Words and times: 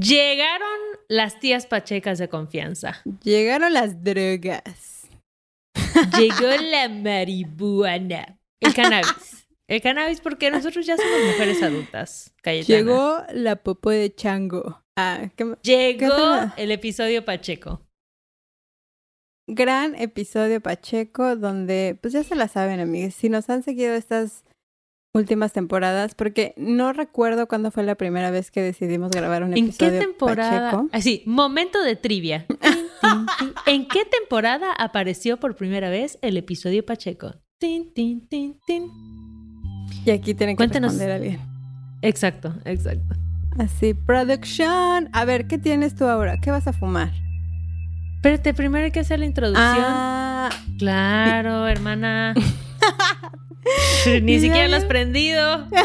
Llegaron 0.00 0.78
las 1.08 1.40
tías 1.40 1.66
pachecas 1.66 2.18
de 2.18 2.28
confianza. 2.28 3.02
Llegaron 3.22 3.72
las 3.72 4.04
drogas. 4.04 5.08
Llegó 6.18 6.48
la 6.70 6.88
marihuana. 6.88 8.38
El 8.60 8.74
cannabis. 8.74 9.46
El 9.66 9.80
cannabis 9.82 10.20
porque 10.20 10.50
nosotros 10.50 10.86
ya 10.86 10.96
somos 10.96 11.26
mujeres 11.32 11.62
adultas. 11.62 12.34
Cayetana. 12.42 12.78
Llegó 12.78 13.22
la 13.32 13.56
popo 13.56 13.90
de 13.90 14.14
chango. 14.14 14.82
Ah, 14.96 15.30
¿qué 15.36 15.56
Llegó 15.62 16.52
el 16.56 16.70
episodio 16.70 17.24
Pacheco. 17.24 17.82
gran 19.46 19.94
episodio 19.94 20.60
Pacheco 20.60 21.36
donde, 21.36 21.98
pues 22.00 22.12
ya 22.12 22.22
se 22.22 22.34
la 22.34 22.48
saben, 22.48 22.80
amigos, 22.80 23.14
si 23.14 23.28
nos 23.28 23.48
han 23.48 23.62
seguido 23.62 23.94
estas 23.94 24.44
últimas 25.14 25.52
temporadas, 25.52 26.14
porque 26.14 26.54
no 26.56 26.92
recuerdo 26.92 27.48
cuándo 27.48 27.70
fue 27.70 27.82
la 27.82 27.94
primera 27.94 28.30
vez 28.30 28.50
que 28.50 28.62
decidimos 28.62 29.10
grabar 29.10 29.42
un 29.42 29.52
¿En 29.56 29.64
episodio 29.64 29.92
qué 29.92 29.98
temporada? 30.06 30.84
Así, 30.92 31.22
momento 31.26 31.82
de 31.82 31.96
trivia. 31.96 32.46
¿En 33.66 33.88
qué 33.88 34.04
temporada 34.04 34.72
apareció 34.72 35.38
por 35.38 35.56
primera 35.56 35.88
vez 35.90 36.18
el 36.22 36.36
episodio 36.36 36.84
Pacheco? 36.84 37.34
Tin, 37.58 37.92
tin, 37.92 38.28
tin, 38.28 38.58
tin. 38.66 38.90
Y 40.04 40.10
aquí 40.10 40.34
tienen 40.34 40.54
que 40.54 40.58
Cuéntanos. 40.58 40.92
responder 40.92 41.16
alguien. 41.16 41.40
Exacto, 42.02 42.54
exacto. 42.64 43.14
Así, 43.58 43.94
production. 43.94 45.08
A 45.12 45.24
ver, 45.24 45.48
¿qué 45.48 45.58
tienes 45.58 45.96
tú 45.96 46.04
ahora? 46.04 46.38
¿Qué 46.40 46.50
vas 46.50 46.68
a 46.68 46.72
fumar? 46.72 47.10
Espérate, 48.16 48.54
primero 48.54 48.84
hay 48.84 48.92
que 48.92 49.00
hacer 49.00 49.18
la 49.18 49.26
introducción. 49.26 49.64
Ah, 49.66 50.50
Claro, 50.78 51.66
hermana. 51.66 52.34
Ni 54.22 54.40
siquiera 54.40 54.68
lo 54.68 54.76
has 54.76 54.84
prendido. 54.84 55.66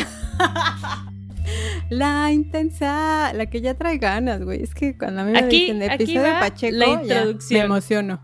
la 1.89 2.31
intensa, 2.31 3.33
la 3.33 3.45
que 3.47 3.61
ya 3.61 3.75
trae 3.75 3.97
ganas, 3.97 4.43
güey. 4.43 4.63
Es 4.63 4.73
que 4.73 4.97
cuando 4.97 5.21
a 5.21 5.23
mí 5.25 5.31
me 5.31 5.39
Aquí- 5.39 5.61
dicen 5.61 5.83
aquí 5.83 6.03
episodio 6.03 6.33
va 6.33 6.39
Pacheco, 6.39 6.77
la 6.77 6.85
ya 6.85 7.01
introducción. 7.01 7.59
me 7.59 7.65
emociono. 7.65 8.21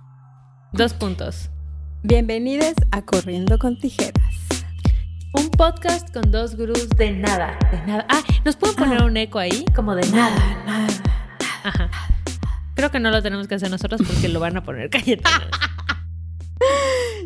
Dos 0.71 0.93
puntos. 0.93 1.49
Bienvenidos 2.03 2.73
a 2.91 3.01
Corriendo 3.01 3.57
con 3.57 3.77
Tijeras. 3.79 4.35
Un 5.33 5.49
podcast 5.49 6.11
con 6.13 6.31
dos 6.31 6.55
gurús 6.55 6.89
de 6.89 7.11
nada, 7.11 7.57
de 7.71 7.85
nada. 7.85 8.05
Ah, 8.09 8.21
¿nos 8.45 8.55
pueden 8.55 8.75
poner 8.75 9.01
Ah. 9.01 9.05
un 9.05 9.17
eco 9.17 9.39
ahí? 9.39 9.65
Como 9.75 9.95
de 9.95 10.07
nada. 10.11 10.63
nada. 10.65 10.87
Ajá. 11.63 11.89
Creo 12.75 12.91
que 12.91 12.99
no 12.99 13.11
lo 13.11 13.21
tenemos 13.21 13.47
que 13.47 13.55
hacer 13.55 13.69
nosotros 13.69 14.01
porque 14.07 14.29
lo 14.29 14.39
van 14.39 14.57
a 14.57 14.63
poner 14.63 14.89
Cayetana. 14.89 15.49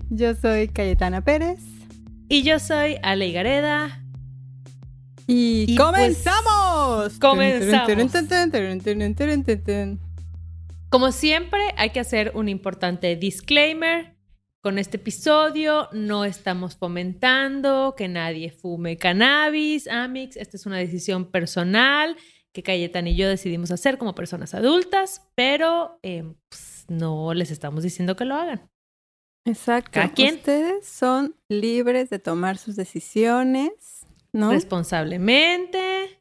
Yo 0.09 0.33
soy 0.35 0.67
Cayetana 0.69 1.21
Pérez. 1.21 1.59
Y 2.33 2.41
yo 2.41 2.57
soy 2.57 2.97
Ale 3.03 3.31
Gareda. 3.31 4.03
Y, 5.27 5.65
Y 5.67 5.75
comenzamos. 5.75 7.09
pues, 7.09 7.19
comenzamos. 7.19 7.85
Como 10.89 11.11
siempre, 11.11 11.61
hay 11.77 11.91
que 11.91 11.99
hacer 11.99 12.31
un 12.33 12.49
importante 12.49 13.15
disclaimer. 13.17 14.17
Con 14.63 14.79
este 14.79 14.97
episodio 14.97 15.89
no 15.91 16.25
estamos 16.25 16.75
fomentando 16.75 17.93
que 17.95 18.07
nadie 18.07 18.49
fume 18.49 18.97
cannabis, 18.97 19.87
Amix. 19.87 20.35
Esta 20.35 20.57
es 20.57 20.65
una 20.65 20.79
decisión 20.79 21.29
personal 21.29 22.17
que 22.51 22.63
Cayetana 22.63 23.11
y 23.11 23.15
yo 23.15 23.29
decidimos 23.29 23.69
hacer 23.69 23.99
como 23.99 24.15
personas 24.15 24.55
adultas, 24.55 25.21
pero 25.35 25.99
eh, 26.01 26.23
pues, 26.49 26.85
no 26.87 27.35
les 27.35 27.51
estamos 27.51 27.83
diciendo 27.83 28.15
que 28.15 28.25
lo 28.25 28.33
hagan. 28.33 28.72
Exacto. 29.45 29.99
Ustedes 30.37 30.85
son 30.87 31.35
libres 31.49 32.09
de 32.09 32.19
tomar 32.19 32.57
sus 32.57 32.75
decisiones, 32.75 34.05
¿no? 34.31 34.51
Responsablemente. 34.51 36.19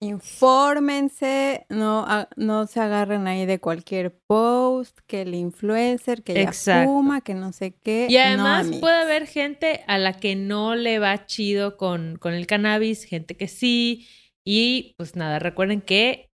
Infórmense, 0.00 1.64
no, 1.68 2.04
a- 2.08 2.28
no 2.36 2.66
se 2.66 2.80
agarren 2.80 3.28
ahí 3.28 3.46
de 3.46 3.60
cualquier 3.60 4.18
post, 4.26 4.98
que 5.06 5.22
el 5.22 5.34
influencer, 5.34 6.24
que 6.24 6.34
ya 6.34 6.40
fuma, 6.86 7.20
que 7.20 7.34
no 7.34 7.52
sé 7.52 7.74
qué. 7.84 8.08
Y 8.10 8.16
además 8.16 8.66
no, 8.66 8.80
puede 8.80 9.00
haber 9.02 9.26
gente 9.28 9.84
a 9.86 9.98
la 9.98 10.14
que 10.14 10.34
no 10.34 10.74
le 10.74 10.98
va 10.98 11.26
chido 11.26 11.76
con, 11.76 12.16
con 12.16 12.32
el 12.34 12.48
cannabis, 12.48 13.04
gente 13.04 13.36
que 13.36 13.46
sí. 13.46 14.08
Y 14.44 14.94
pues 14.98 15.14
nada, 15.14 15.38
recuerden 15.38 15.80
que 15.80 16.32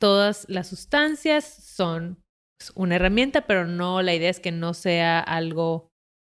todas 0.00 0.46
las 0.48 0.68
sustancias 0.68 1.44
son 1.44 2.21
una 2.74 2.96
herramienta, 2.96 3.42
pero 3.46 3.66
no, 3.66 4.02
la 4.02 4.14
idea 4.14 4.30
es 4.30 4.38
que 4.38 4.52
no 4.52 4.74
sea 4.74 5.18
algo 5.20 5.88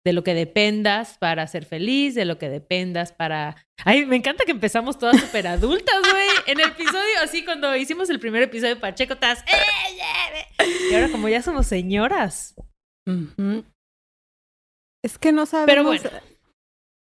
de 0.04 0.12
lo 0.12 0.22
que 0.24 0.34
dependas 0.34 1.18
para 1.18 1.46
ser 1.46 1.64
feliz, 1.64 2.14
de 2.14 2.24
lo 2.24 2.38
que 2.38 2.48
dependas 2.48 3.12
para... 3.12 3.56
Ay, 3.84 4.06
me 4.06 4.16
encanta 4.16 4.44
que 4.44 4.52
empezamos 4.52 4.98
todas 4.98 5.18
súper 5.20 5.46
adultas, 5.46 6.00
güey. 6.00 6.28
En 6.46 6.60
el 6.60 6.68
episodio, 6.68 7.20
así 7.22 7.44
cuando 7.44 7.74
hicimos 7.76 8.08
el 8.10 8.18
primer 8.20 8.42
episodio 8.42 8.74
de 8.76 8.80
Pacheco, 8.80 9.14
estás... 9.14 9.40
"Eh, 9.40 9.96
ya, 9.96 10.38
eh". 10.64 10.66
Y 10.90 10.94
ahora 10.94 11.10
como 11.10 11.28
ya 11.28 11.42
somos 11.42 11.66
señoras. 11.66 12.54
Es 15.04 15.18
que 15.18 15.32
no 15.32 15.46
sabemos 15.46 15.66
Pero 15.70 15.84
bueno. 15.84 16.26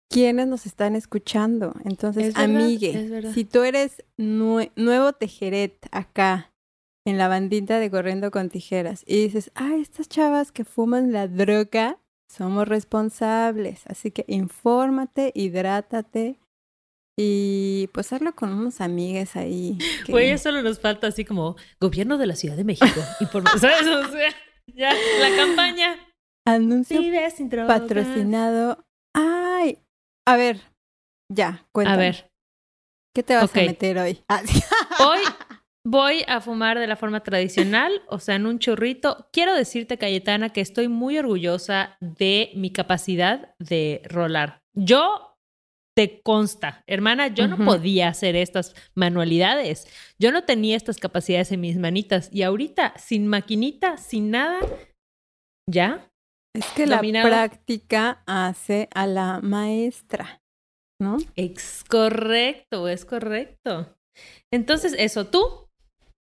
quiénes 0.10 0.48
nos 0.48 0.66
están 0.66 0.96
escuchando. 0.96 1.74
Entonces, 1.86 2.28
Es 2.28 2.34
verdad, 2.36 2.62
amigue, 2.64 2.90
es 2.92 3.10
verdad. 3.10 3.34
si 3.34 3.46
tú 3.46 3.64
eres 3.64 4.04
nue- 4.18 4.72
nuevo 4.76 5.14
tejeret 5.14 5.88
acá 5.92 6.51
en 7.06 7.18
la 7.18 7.28
bandita 7.28 7.80
de 7.80 7.90
Corriendo 7.90 8.32
con 8.32 8.50
Tijeras 8.50 9.04
y 9.08 9.24
dices, 9.24 9.52
ah, 9.56 9.76
estas 9.80 10.08
chavas 10.08 10.52
que 10.52 10.64
fuman 10.66 11.12
la 11.12 11.28
droga, 11.28 11.98
somos 12.30 12.68
responsables. 12.68 13.82
Así 13.88 14.12
que 14.12 14.24
infórmate, 14.28 15.32
hidrátate 15.36 16.40
y 17.18 17.88
pues 17.94 18.14
hazlo 18.14 18.34
con 18.36 18.52
unos 18.54 18.82
amigues 18.82 19.36
ahí. 19.36 19.78
que- 20.06 20.12
Güey, 20.12 20.30
ya 20.30 20.38
solo 20.38 20.62
nos 20.62 20.80
falta 20.80 21.08
así 21.08 21.26
como 21.26 21.56
gobierno 21.80 22.18
de 22.18 22.28
la 22.28 22.36
Ciudad 22.36 22.56
de 22.56 22.64
México. 22.64 23.02
Y 23.20 23.26
por, 23.26 23.48
¿Sabes? 23.60 23.88
O 23.88 24.08
sea, 24.12 24.30
ya, 24.68 24.94
la 24.94 25.36
campaña. 25.36 25.96
Anuncio 26.46 27.00
patrocinado. 27.68 28.84
Ay, 29.14 29.80
a 30.28 30.38
ver, 30.38 30.62
ya, 31.32 31.68
cuéntame. 31.72 31.96
A 31.96 32.00
ver, 32.00 32.32
¿Qué 33.14 33.24
te 33.24 33.36
vas 33.36 33.54
a 33.54 33.60
meter 33.60 33.98
hoy? 33.98 34.24
Hoy 35.00 35.20
voy 35.86 36.24
a 36.28 36.42
fumar 36.42 36.80
de 36.80 36.88
la 36.88 36.96
forma 36.96 37.22
tradicional, 37.22 37.92
o 38.08 38.20
sea, 38.20 38.36
en 38.36 38.46
un 38.46 38.60
churrito. 38.60 39.28
Quiero 39.32 39.56
decirte, 39.56 39.98
Cayetana, 39.98 40.50
que 40.50 40.62
estoy 40.62 40.88
muy 40.88 41.18
orgullosa 41.18 41.98
de 42.00 42.52
mi 42.56 42.72
capacidad 42.72 43.56
de 43.60 44.02
rolar. 44.06 44.62
Yo 44.74 45.38
te 45.96 46.22
consta, 46.22 46.84
hermana, 46.88 47.28
yo 47.28 47.48
no 47.48 47.58
podía 47.58 48.08
hacer 48.08 48.36
estas 48.36 48.76
manualidades. 48.96 49.88
Yo 50.18 50.32
no 50.32 50.44
tenía 50.44 50.78
estas 50.78 50.98
capacidades 50.98 51.52
en 51.52 51.62
mis 51.62 51.78
manitas. 51.78 52.30
Y 52.32 52.44
ahorita, 52.44 52.94
sin 52.98 53.28
maquinita, 53.28 53.98
sin 53.98 54.32
nada, 54.32 54.60
ya 55.70 56.10
Es 56.54 56.66
que 56.68 56.86
la 56.86 57.02
práctica 57.02 58.24
hace 58.26 58.88
a 58.94 59.06
la 59.08 59.40
maestra, 59.42 60.42
¿no? 61.00 61.18
Es 61.36 61.84
correcto, 61.88 62.88
es 62.88 63.06
correcto. 63.06 63.98
Entonces, 64.52 64.96
eso, 64.98 65.28
tú. 65.28 65.71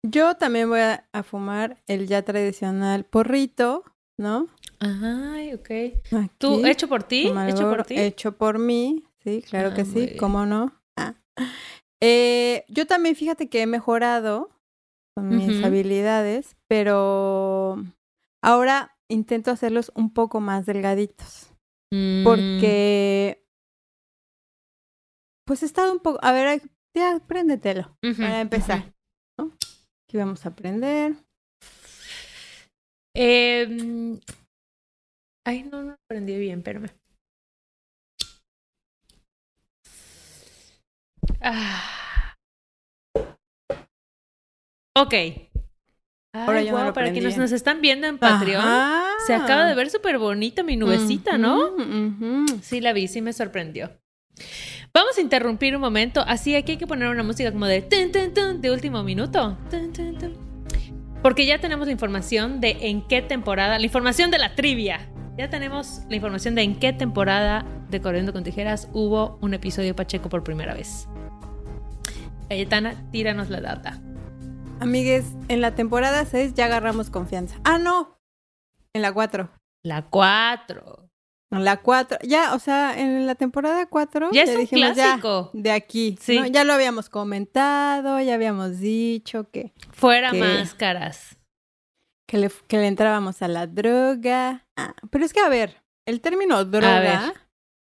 Yo 0.06 0.34
también 0.36 0.68
voy 0.68 0.80
a, 0.80 1.08
a 1.12 1.22
fumar 1.22 1.82
el 1.86 2.06
ya 2.06 2.22
tradicional 2.22 3.04
porrito, 3.04 3.84
¿no? 4.18 4.48
Ay, 4.78 5.54
ok. 5.54 5.70
Aquí, 6.12 6.30
¿Tú, 6.36 6.66
hecho 6.66 6.88
por 6.88 7.04
ti? 7.04 7.30
¿Hecho 7.48 7.70
por 7.70 7.84
ti? 7.84 7.98
Hecho 7.98 8.36
por 8.36 8.58
mí, 8.58 9.02
sí, 9.22 9.42
claro 9.48 9.70
Ah, 9.72 9.74
que 9.74 9.86
sí. 9.86 10.14
¿cómo 10.18 10.44
no? 10.44 10.74
Ah. 10.96 11.14
Eh, 12.02 12.66
yo 12.68 12.86
también 12.86 13.16
fíjate 13.16 13.48
que 13.48 13.62
he 13.62 13.66
mejorado 13.66 14.50
con 15.16 15.30
mis 15.30 15.64
habilidades, 15.64 16.54
pero 16.68 17.82
ahora 18.42 18.98
intento 19.08 19.50
hacerlos 19.52 19.90
un 19.94 20.12
poco 20.12 20.40
más 20.40 20.66
delgaditos. 20.66 21.50
Mm, 21.90 22.24
Porque, 22.24 23.42
pues 25.46 25.62
he 25.62 25.66
estado 25.66 25.92
un 25.92 26.00
poco, 26.00 26.18
a 26.20 26.32
ver, 26.32 26.60
ya, 26.94 27.22
préndetelo 27.26 27.96
para 28.18 28.42
empezar. 28.42 28.92
¿no? 29.38 29.50
Aquí 30.14 30.20
vamos 30.20 30.46
a 30.46 30.50
aprender. 30.50 31.16
Em, 33.16 34.20
ay, 35.44 35.64
no, 35.64 35.82
no 35.82 35.96
aprendí 36.06 36.38
bien, 36.38 36.58
espérame. 36.58 36.88
Ah. 41.40 42.32
Ok. 44.96 45.14
Ay, 45.14 45.48
Ahora 46.32 46.62
lo 46.62 46.92
para 46.92 47.10
quienes 47.10 47.36
nos 47.36 47.50
están 47.50 47.80
viendo 47.80 48.06
en 48.06 48.18
Patreon, 48.18 48.64
Ajá. 48.64 49.08
se 49.26 49.34
acaba 49.34 49.66
de 49.66 49.74
ver 49.74 49.90
súper 49.90 50.18
bonita 50.18 50.62
mi 50.62 50.76
nubecita, 50.76 51.38
¿no? 51.38 51.74
Sí, 52.62 52.80
la 52.80 52.92
vi, 52.92 53.08
sí 53.08 53.20
me 53.20 53.32
sorprendió. 53.32 53.90
Vamos 54.94 55.18
a 55.18 55.20
interrumpir 55.20 55.74
un 55.74 55.80
momento. 55.80 56.22
Así 56.24 56.54
aquí 56.54 56.72
hay 56.72 56.78
que 56.78 56.86
poner 56.86 57.08
una 57.08 57.24
música 57.24 57.50
como 57.50 57.66
de 57.66 57.82
tun, 57.82 58.12
tun, 58.12 58.32
tun, 58.32 58.60
de 58.60 58.70
último 58.70 59.02
minuto. 59.02 59.58
Porque 61.20 61.46
ya 61.46 61.60
tenemos 61.60 61.86
la 61.86 61.92
información 61.92 62.60
de 62.60 62.76
en 62.82 63.02
qué 63.02 63.20
temporada, 63.20 63.76
la 63.80 63.84
información 63.84 64.30
de 64.30 64.38
la 64.38 64.54
trivia. 64.54 65.10
Ya 65.36 65.50
tenemos 65.50 66.02
la 66.08 66.14
información 66.14 66.54
de 66.54 66.62
en 66.62 66.78
qué 66.78 66.92
temporada 66.92 67.66
de 67.90 68.00
Corriendo 68.00 68.32
con 68.32 68.44
Tijeras 68.44 68.88
hubo 68.92 69.36
un 69.40 69.52
episodio 69.52 69.96
Pacheco 69.96 70.28
por 70.28 70.44
primera 70.44 70.74
vez. 70.74 71.08
Cayetana, 72.48 72.94
tíranos 73.10 73.50
la 73.50 73.60
data. 73.60 74.00
Amigues, 74.78 75.24
en 75.48 75.60
la 75.60 75.74
temporada 75.74 76.24
6 76.24 76.54
ya 76.54 76.66
agarramos 76.66 77.10
confianza. 77.10 77.56
Ah, 77.64 77.78
no. 77.78 78.20
En 78.92 79.02
la 79.02 79.12
4. 79.12 79.50
La 79.82 80.02
4. 80.02 81.03
La 81.60 81.76
4. 81.78 82.18
Ya, 82.22 82.54
o 82.54 82.58
sea, 82.58 82.98
en 82.98 83.26
la 83.26 83.34
temporada 83.34 83.86
4 83.86 84.30
Ya 84.32 84.42
es 84.42 84.56
un 84.56 84.66
clásico. 84.66 85.50
de 85.52 85.70
aquí. 85.70 86.16
Sí. 86.20 86.38
¿no? 86.40 86.46
Ya 86.46 86.64
lo 86.64 86.72
habíamos 86.72 87.08
comentado, 87.10 88.20
ya 88.20 88.34
habíamos 88.34 88.78
dicho 88.80 89.48
que, 89.50 89.72
Fuera 89.92 90.30
Que- 90.30 90.40
máscaras. 90.40 91.36
que, 92.28 92.38
le, 92.38 92.50
que 92.68 92.78
le 92.78 92.86
entrábamos 92.88 93.42
a 93.42 93.48
la 93.48 93.66
droga. 93.66 94.66
Ah, 94.76 94.94
pero 95.10 95.24
es 95.24 95.32
que, 95.32 95.40
a 95.40 95.48
ver, 95.48 95.82
el 96.06 96.20
término 96.20 96.64
droga, 96.64 97.32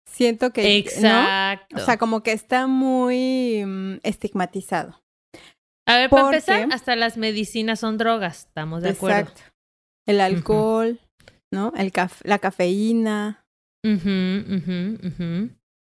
siento 0.10 0.51
que. 0.51 0.62
¿no? 0.63 0.68
Exacto. 0.69 1.75
O 1.77 1.80
sea, 1.80 1.98
como 1.98 2.24
que 2.24 2.31
está 2.33 2.68
muy 2.68 3.63
mm, 3.65 4.00
estigmatizado. 4.04 5.01
a 5.88 5.98
ver, 5.98 6.10
para 6.10 6.24
porque- 6.24 6.38
empezar, 6.38 6.68
hasta 6.74 6.95
las 6.95 7.18
medicinas 7.18 7.80
son 7.80 7.98
drogas. 7.98 8.45
Estamos 8.48 8.81
de 8.83 8.89
acuerdo. 8.89 9.19
Exacto. 9.19 9.42
El 10.06 10.19
alcohol, 10.19 11.00
¿no? 11.51 11.71
El 11.77 11.92
caf- 11.94 12.21
la 12.24 12.39
cafeína. 12.39 13.42
Ujú, 13.85 14.56
ujú, 14.56 15.07
ujú, 15.07 15.50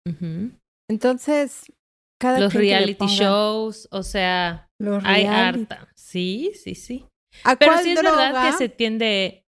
ujú. 0.08 0.50
Entonces, 0.90 1.72
cada 2.20 2.40
Los 2.40 2.54
reality 2.54 2.94
ponga- 2.98 3.18
shows, 3.18 3.88
o 3.90 4.02
sea, 4.02 4.68
Los 4.80 5.04
hay 5.04 5.24
reality. 5.24 5.60
harta. 5.62 5.88
Sí, 5.94 6.52
sí, 6.54 6.74
sí. 6.74 7.06
¿A 7.44 7.56
Pero 7.56 7.78
sí 7.78 7.92
es 7.92 8.00
droga? 8.00 8.16
verdad 8.16 8.50
que 8.50 8.56
se 8.56 8.68
tiende. 8.68 9.44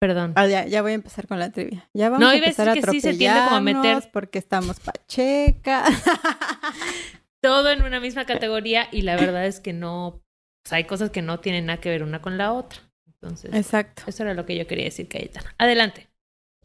Perdón. 0.00 0.32
Ah, 0.36 0.46
ya, 0.46 0.64
ya 0.66 0.80
voy 0.80 0.92
a 0.92 0.94
empezar 0.94 1.26
con 1.26 1.38
la 1.38 1.50
trivia. 1.50 1.88
Ya 1.92 2.08
vamos 2.08 2.20
No, 2.20 2.28
a 2.28 2.34
empezar 2.34 2.68
a 2.68 2.74
decir 2.74 2.84
que 2.86 2.90
sí 2.92 3.00
se 3.02 3.14
tiende 3.14 3.40
como 3.44 3.56
a 3.56 3.60
meter- 3.60 4.10
porque 4.12 4.38
estamos 4.38 4.80
pachecas. 4.80 5.84
Todo 7.42 7.70
en 7.70 7.82
una 7.82 8.00
misma 8.00 8.24
categoría 8.26 8.88
y 8.92 9.02
la 9.02 9.16
verdad 9.16 9.46
es 9.46 9.60
que 9.60 9.72
no. 9.72 10.06
O 10.08 10.22
sea, 10.68 10.76
hay 10.76 10.84
cosas 10.84 11.10
que 11.10 11.22
no 11.22 11.40
tienen 11.40 11.66
nada 11.66 11.80
que 11.80 11.88
ver 11.90 12.02
una 12.02 12.20
con 12.22 12.38
la 12.38 12.52
otra. 12.52 12.80
Entonces, 13.06 13.52
Exacto. 13.54 14.02
eso 14.06 14.22
era 14.22 14.34
lo 14.34 14.46
que 14.46 14.56
yo 14.56 14.66
quería 14.66 14.84
decir, 14.84 15.08
Cayetana. 15.08 15.54
Adelante. 15.58 16.08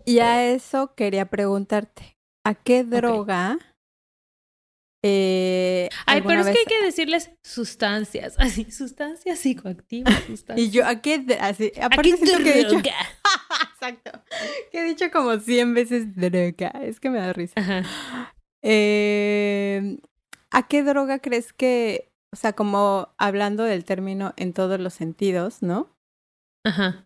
Y 0.06 0.20
a 0.20 0.52
eso 0.52 0.94
quería 0.96 1.26
preguntarte, 1.26 2.18
¿a 2.46 2.54
qué 2.54 2.84
droga? 2.84 3.58
eh, 5.08 5.90
Ay, 6.08 6.22
pero 6.24 6.42
es 6.42 6.48
que 6.48 6.60
hay 6.60 6.66
que 6.66 6.84
decirles 6.86 7.32
sustancias, 7.44 8.36
así, 8.40 8.72
sustancias 8.72 9.40
psicoactivas, 9.40 10.24
sustancias. 10.24 10.58
Y 10.68 10.72
yo, 10.72 10.86
¿a 10.86 11.02
qué? 11.02 11.26
Así, 11.40 11.72
¿A 11.80 11.88
aparte 11.88 12.12
qué 12.12 12.18
siento 12.18 12.44
que 12.44 12.52
he 12.52 12.58
dicho... 12.58 12.70
droga? 12.70 12.96
Exacto. 13.74 14.12
Que 14.72 14.80
he 14.80 14.84
dicho 14.84 15.12
como 15.12 15.38
100 15.38 15.74
veces 15.74 16.16
droga. 16.16 16.70
Es 16.82 17.00
que 17.00 17.10
me 17.10 17.20
da 17.20 17.34
risa. 17.34 17.54
Ajá. 17.58 17.84
Eh, 18.64 19.98
¿A 20.52 20.68
qué 20.68 20.82
droga 20.84 21.20
crees 21.20 21.54
que, 21.54 22.10
o 22.34 22.36
sea, 22.36 22.54
como 22.54 23.14
hablando 23.18 23.64
del 23.64 23.86
término 23.86 24.34
en 24.38 24.54
todos 24.54 24.80
los 24.80 24.94
sentidos, 24.94 25.62
¿no? 25.62 25.96
Ajá. 26.66 27.05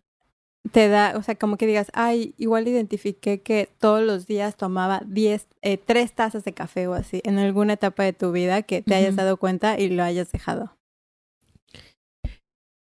Te 0.72 0.88
da, 0.88 1.14
o 1.16 1.22
sea, 1.22 1.36
como 1.36 1.56
que 1.56 1.66
digas, 1.66 1.90
ay, 1.94 2.34
igual 2.36 2.68
identifiqué 2.68 3.40
que 3.40 3.68
todos 3.78 4.02
los 4.04 4.26
días 4.26 4.56
tomaba 4.56 5.02
10, 5.06 5.48
eh, 5.62 5.78
3 5.78 6.12
tazas 6.12 6.44
de 6.44 6.52
café 6.52 6.86
o 6.86 6.92
así, 6.94 7.22
en 7.24 7.38
alguna 7.38 7.72
etapa 7.72 8.04
de 8.04 8.12
tu 8.12 8.30
vida 8.30 8.62
que 8.62 8.82
te 8.82 8.94
hayas 8.94 9.16
dado 9.16 9.38
cuenta 9.38 9.78
y 9.78 9.88
lo 9.88 10.02
hayas 10.02 10.30
dejado. 10.32 10.76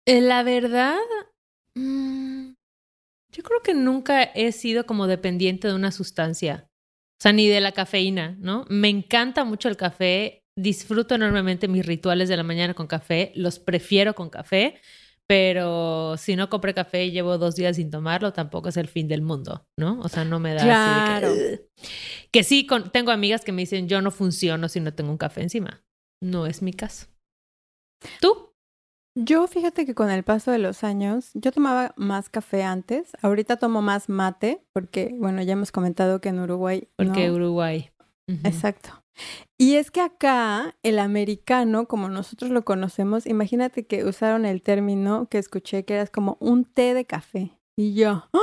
Eh, 0.08 0.22
La 0.22 0.44
verdad, 0.44 0.98
mm, 1.76 2.54
yo 3.34 3.44
creo 3.44 3.62
que 3.64 3.74
nunca 3.74 4.24
he 4.24 4.52
sido 4.52 4.86
como 4.86 5.08
dependiente 5.08 5.68
de 5.68 5.74
una 5.74 5.92
sustancia, 5.92 6.68
o 7.20 7.22
sea, 7.22 7.34
ni 7.34 7.48
de 7.48 7.62
la 7.62 7.72
cafeína, 7.72 8.38
¿no? 8.40 8.66
Me 8.70 8.90
encanta 8.90 9.44
mucho 9.44 9.68
el 9.70 9.76
café, 9.76 10.44
disfruto 10.58 11.16
enormemente 11.16 11.68
mis 11.68 11.86
rituales 11.86 12.30
de 12.30 12.38
la 12.38 12.44
mañana 12.44 12.76
con 12.76 12.88
café, 12.88 13.32
los 13.36 13.60
prefiero 13.60 14.14
con 14.14 14.30
café, 14.30 14.80
pero 15.28 16.18
si 16.18 16.36
no 16.36 16.50
compré 16.50 16.74
café 16.74 17.06
y 17.06 17.12
llevo 17.12 17.38
dos 17.38 17.56
días 17.56 17.76
sin 17.78 17.90
tomarlo, 17.90 18.32
tampoco 18.34 18.70
es 18.70 18.78
el 18.78 18.88
fin 18.88 19.08
del 19.08 19.22
mundo, 19.22 19.66
¿no? 19.80 20.00
O 20.02 20.08
sea, 20.10 20.24
no 20.26 20.40
me 20.40 20.54
da 20.54 20.64
Claro. 20.64 21.28
así 21.30 21.38
de 21.40 21.70
que... 22.32 22.44
Sí, 22.44 22.66
con- 22.68 22.92
tengo 22.92 23.12
amigas 23.12 23.44
que 23.44 23.52
me 23.52 23.64
dicen, 23.64 23.88
yo 23.88 24.02
no 24.02 24.12
funciono 24.12 24.70
si 24.70 24.80
no 24.80 24.94
tengo 24.94 25.12
un 25.12 25.18
café 25.18 25.42
encima. 25.42 25.84
No 26.24 26.46
es 26.46 26.62
mi 26.62 26.74
caso. 26.74 27.08
¿Tú? 28.22 28.54
Yo 29.18 29.48
fíjate 29.48 29.86
que 29.86 29.96
con 29.96 30.12
el 30.12 30.24
paso 30.24 30.52
de 30.52 30.58
los 30.60 30.84
años, 30.84 31.32
yo 31.34 31.52
tomaba 31.54 31.94
más 31.96 32.30
café 32.30 32.64
antes, 32.64 33.12
ahorita 33.22 33.56
tomo 33.58 33.82
más 33.82 34.10
mate, 34.10 34.62
porque, 34.74 35.16
bueno, 35.18 35.42
ya 35.42 35.54
hemos 35.54 35.72
comentado 35.72 36.20
que 36.20 36.30
en 36.30 36.40
Uruguay... 36.40 36.90
Porque 36.98 37.28
no- 37.30 37.36
Uruguay. 37.36 37.92
Exacto. 38.44 39.05
Y 39.58 39.76
es 39.76 39.92
que 39.92 40.02
acá 40.02 40.76
el 40.84 41.00
americano, 41.00 41.88
como 41.88 42.10
nosotros 42.10 42.52
lo 42.52 42.66
conocemos, 42.66 43.26
imagínate 43.26 43.86
que 43.86 44.04
usaron 44.04 44.46
el 44.46 44.62
término 44.62 45.28
que 45.30 45.38
escuché 45.38 45.86
que 45.86 45.94
era 45.96 46.08
como 46.08 46.38
un 46.42 46.66
té 46.66 46.94
de 46.94 47.06
café. 47.06 47.52
Y 47.78 47.94
yo, 47.94 48.26
¡ah! 48.34 48.40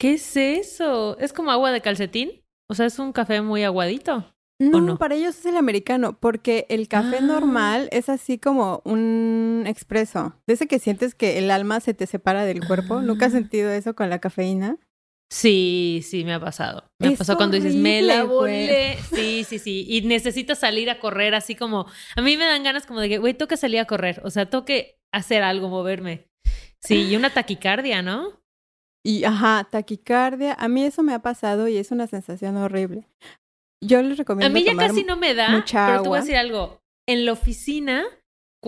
¿Qué 0.00 0.14
es 0.14 0.36
eso? 0.36 1.18
¿Es 1.18 1.32
como 1.32 1.50
agua 1.50 1.72
de 1.72 1.80
calcetín? 1.80 2.42
O 2.70 2.74
sea, 2.74 2.86
es 2.86 2.98
un 2.98 3.12
café 3.12 3.40
muy 3.40 3.64
aguadito. 3.64 4.24
no, 4.60 4.80
no? 4.80 4.98
para 4.98 5.14
ellos 5.14 5.38
es 5.38 5.46
el 5.46 5.56
americano, 5.56 6.18
porque 6.18 6.66
el 6.68 6.88
café 6.88 7.18
Ah. 7.18 7.22
normal 7.22 7.88
es 7.92 8.08
así 8.08 8.38
como 8.38 8.82
un 8.84 9.64
expreso. 9.68 10.34
De 10.48 10.54
ese 10.54 10.66
que 10.66 10.78
sientes 10.80 11.14
que 11.14 11.38
el 11.38 11.50
alma 11.52 11.78
se 11.80 11.94
te 11.94 12.06
separa 12.06 12.44
del 12.44 12.66
cuerpo. 12.66 13.00
¿Nunca 13.00 13.26
has 13.26 13.34
Ah. 13.34 13.38
sentido 13.38 13.70
eso 13.70 13.94
con 13.94 14.10
la 14.10 14.18
cafeína? 14.18 14.76
Sí, 15.30 16.00
sí, 16.04 16.24
me 16.24 16.34
ha 16.34 16.40
pasado. 16.40 16.90
Me 16.98 17.12
Es 17.12 17.18
pasó 17.18 17.36
cuando 17.36 17.56
dices, 17.56 17.74
me 17.74 18.00
la 18.00 18.24
volé. 18.24 18.98
Sí, 19.14 19.44
sí, 19.44 19.58
sí. 19.58 19.84
Y 19.88 20.00
necesitas 20.02 20.58
salir 20.58 20.88
a 20.88 20.98
correr 21.00 21.34
así 21.34 21.54
como... 21.54 21.86
A 22.16 22.22
mí 22.22 22.36
me 22.36 22.46
dan 22.46 22.62
ganas 22.62 22.86
como 22.86 23.00
de 23.00 23.08
que, 23.10 23.18
güey, 23.18 23.34
que 23.36 23.56
salir 23.56 23.78
a 23.80 23.84
correr. 23.84 24.22
O 24.24 24.30
sea, 24.30 24.48
tengo 24.48 24.64
que 24.64 24.98
hacer 25.12 25.42
algo, 25.42 25.68
moverme. 25.68 26.28
Sí, 26.80 27.08
y 27.10 27.16
una 27.16 27.30
taquicardia, 27.30 28.02
¿no? 28.02 28.40
Y, 29.04 29.24
ajá, 29.24 29.66
taquicardia. 29.70 30.54
A 30.54 30.68
mí 30.68 30.84
eso 30.84 31.02
me 31.02 31.12
ha 31.12 31.20
pasado 31.20 31.68
y 31.68 31.76
es 31.76 31.90
una 31.90 32.06
sensación 32.06 32.56
horrible. 32.56 33.08
Yo 33.84 34.02
les 34.02 34.12
A 34.12 34.16
recomiendo 34.16 34.52
mí 34.54 34.64
ya 34.64 34.72
tomar 34.72 34.88
casi 34.88 35.04
no 35.04 35.16
me 35.16 35.34
da, 35.34 35.50
mucha 35.50 35.86
pero 35.86 36.02
te 36.02 36.08
voy 36.08 36.16
a 36.16 36.18
agua. 36.18 36.20
decir 36.20 36.36
algo. 36.36 36.80
En 37.06 37.24
la 37.26 37.32
oficina, 37.32 38.04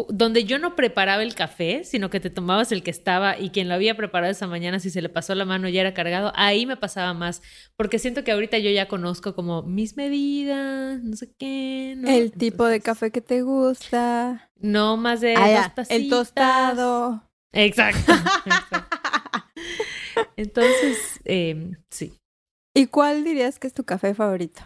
donde 0.09 0.45
yo 0.45 0.59
no 0.59 0.77
preparaba 0.77 1.23
el 1.23 1.35
café, 1.35 1.85
sino 1.85 2.11
que 2.11 2.21
te 2.21 2.31
tomabas 2.31 2.73
el 2.73 2.83
que 2.83 2.91
estaba 2.91 3.39
y 3.39 3.51
quien 3.51 3.69
lo 3.69 3.75
había 3.75 3.97
preparado 3.97 4.33
esa 4.33 4.47
mañana, 4.47 4.81
si 4.81 4.91
se 4.91 5.03
le 5.03 5.09
pasó 5.09 5.35
la 5.35 5.45
mano 5.45 5.69
ya 5.69 5.81
era 5.83 5.95
cargado, 5.95 6.33
ahí 6.35 6.67
me 6.67 6.77
pasaba 6.77 7.13
más. 7.15 7.43
Porque 7.77 7.99
siento 7.99 8.25
que 8.25 8.33
ahorita 8.33 8.59
yo 8.59 8.71
ya 8.71 8.89
conozco 8.89 9.35
como 9.35 9.63
mis 9.63 9.97
medidas, 9.97 11.03
no 11.03 11.17
sé 11.17 11.33
qué. 11.39 11.95
¿no? 11.97 12.09
El 12.09 12.33
tipo 12.33 12.67
de 12.67 12.81
café 12.81 13.11
que 13.11 13.21
te 13.21 13.43
gusta. 13.43 14.51
No 14.57 14.97
más 14.97 15.21
de 15.21 15.35
Ah, 15.37 15.73
dos 15.77 15.91
el 15.91 16.09
tostado. 16.09 17.29
Exacto. 17.53 18.13
exacto. 18.47 18.97
Entonces, 20.37 21.21
eh, 21.25 21.73
sí. 21.91 22.15
¿Y 22.75 22.87
cuál 22.87 23.25
dirías 23.25 23.59
que 23.59 23.67
es 23.67 23.75
tu 23.75 23.85
café 23.85 24.15
favorito? 24.15 24.63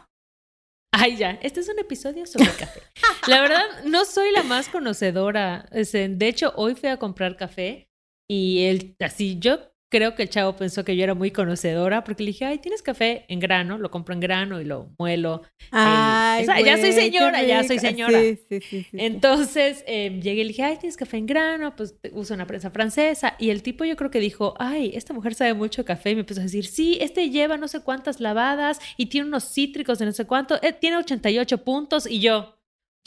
Ay, 0.96 1.16
ya, 1.16 1.38
este 1.42 1.58
es 1.60 1.68
un 1.68 1.78
episodio 1.78 2.24
sobre 2.24 2.46
café. 2.58 2.80
La 3.26 3.40
verdad, 3.40 3.64
no 3.84 4.04
soy 4.04 4.30
la 4.30 4.44
más 4.44 4.68
conocedora. 4.68 5.68
De 5.72 6.28
hecho, 6.28 6.52
hoy 6.56 6.76
fui 6.76 6.88
a 6.88 6.98
comprar 6.98 7.36
café 7.36 7.90
y 8.30 8.64
él, 8.66 8.96
así, 9.00 9.38
yo 9.40 9.58
creo 9.94 10.16
que 10.16 10.24
el 10.24 10.28
chavo 10.28 10.56
pensó 10.56 10.84
que 10.84 10.96
yo 10.96 11.04
era 11.04 11.14
muy 11.14 11.30
conocedora 11.30 12.02
porque 12.02 12.24
le 12.24 12.32
dije, 12.32 12.44
ay, 12.44 12.58
¿tienes 12.58 12.82
café 12.82 13.26
en 13.28 13.38
grano? 13.38 13.78
Lo 13.78 13.92
compro 13.92 14.12
en 14.12 14.18
grano 14.18 14.60
y 14.60 14.64
lo 14.64 14.92
muelo. 14.98 15.42
Ay, 15.70 16.42
o 16.42 16.46
sea, 16.46 16.60
ya 16.60 16.78
soy 16.78 16.90
señora, 16.90 17.44
ya 17.44 17.62
soy 17.62 17.78
señora. 17.78 18.18
Sí, 18.20 18.34
sí, 18.34 18.60
sí. 18.60 18.60
sí, 18.60 18.86
sí. 18.90 18.96
Entonces 18.98 19.84
eh, 19.86 20.18
llegué 20.20 20.40
y 20.40 20.44
le 20.44 20.48
dije, 20.48 20.64
ay, 20.64 20.78
¿tienes 20.78 20.96
café 20.96 21.18
en 21.18 21.26
grano? 21.26 21.76
Pues 21.76 21.94
uso 22.10 22.34
una 22.34 22.44
prensa 22.44 22.72
francesa. 22.72 23.36
Y 23.38 23.50
el 23.50 23.62
tipo 23.62 23.84
yo 23.84 23.94
creo 23.94 24.10
que 24.10 24.18
dijo, 24.18 24.54
ay, 24.58 24.90
esta 24.96 25.14
mujer 25.14 25.36
sabe 25.36 25.54
mucho 25.54 25.82
de 25.82 25.86
café. 25.86 26.10
Y 26.10 26.14
me 26.16 26.22
empezó 26.22 26.40
a 26.40 26.42
decir, 26.42 26.66
sí, 26.66 26.98
este 27.00 27.30
lleva 27.30 27.56
no 27.56 27.68
sé 27.68 27.78
cuántas 27.78 28.18
lavadas 28.18 28.80
y 28.96 29.06
tiene 29.06 29.28
unos 29.28 29.44
cítricos 29.44 30.00
de 30.00 30.06
no 30.06 30.12
sé 30.12 30.24
cuánto. 30.24 30.60
eh, 30.60 30.72
tiene 30.72 30.96
88 30.96 31.58
puntos. 31.58 32.08
Y 32.08 32.18
yo, 32.18 32.56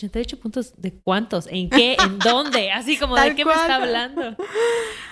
¿88 0.01 0.39
puntos 0.39 0.73
de 0.81 1.01
cuántos? 1.01 1.47
¿En 1.47 1.69
qué? 1.69 1.97
¿En 2.01 2.17
dónde? 2.19 2.71
Así 2.71 2.95
como, 2.97 3.17
¿de 3.17 3.35
qué 3.35 3.43
me 3.43 3.51
está 3.51 3.75
hablando? 3.75 4.37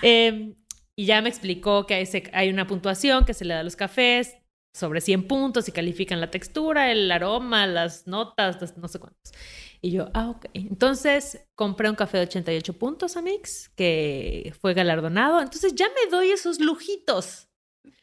Em, 0.00 0.54
y 0.98 1.06
ya 1.06 1.20
me 1.22 1.28
explicó 1.28 1.86
que 1.86 1.94
hay, 1.94 2.06
se- 2.06 2.30
hay 2.32 2.48
una 2.50 2.66
puntuación 2.66 3.24
que 3.24 3.34
se 3.34 3.44
le 3.44 3.54
da 3.54 3.60
a 3.60 3.64
los 3.64 3.76
cafés 3.76 4.34
sobre 4.74 5.00
100 5.00 5.26
puntos 5.28 5.68
y 5.68 5.72
califican 5.72 6.20
la 6.20 6.30
textura, 6.30 6.90
el 6.90 7.10
aroma, 7.10 7.66
las 7.66 8.06
notas, 8.06 8.60
las 8.60 8.76
no 8.76 8.88
sé 8.88 8.98
cuántos. 8.98 9.32
Y 9.80 9.90
yo, 9.92 10.08
ah, 10.14 10.30
ok. 10.30 10.46
Entonces 10.54 11.46
compré 11.54 11.88
un 11.88 11.96
café 11.96 12.18
de 12.18 12.24
88 12.24 12.72
puntos, 12.78 13.16
Amix, 13.16 13.68
que 13.70 14.54
fue 14.60 14.74
galardonado. 14.74 15.40
Entonces 15.40 15.74
ya 15.74 15.86
me 15.88 16.10
doy 16.10 16.30
esos 16.30 16.60
lujitos. 16.60 17.48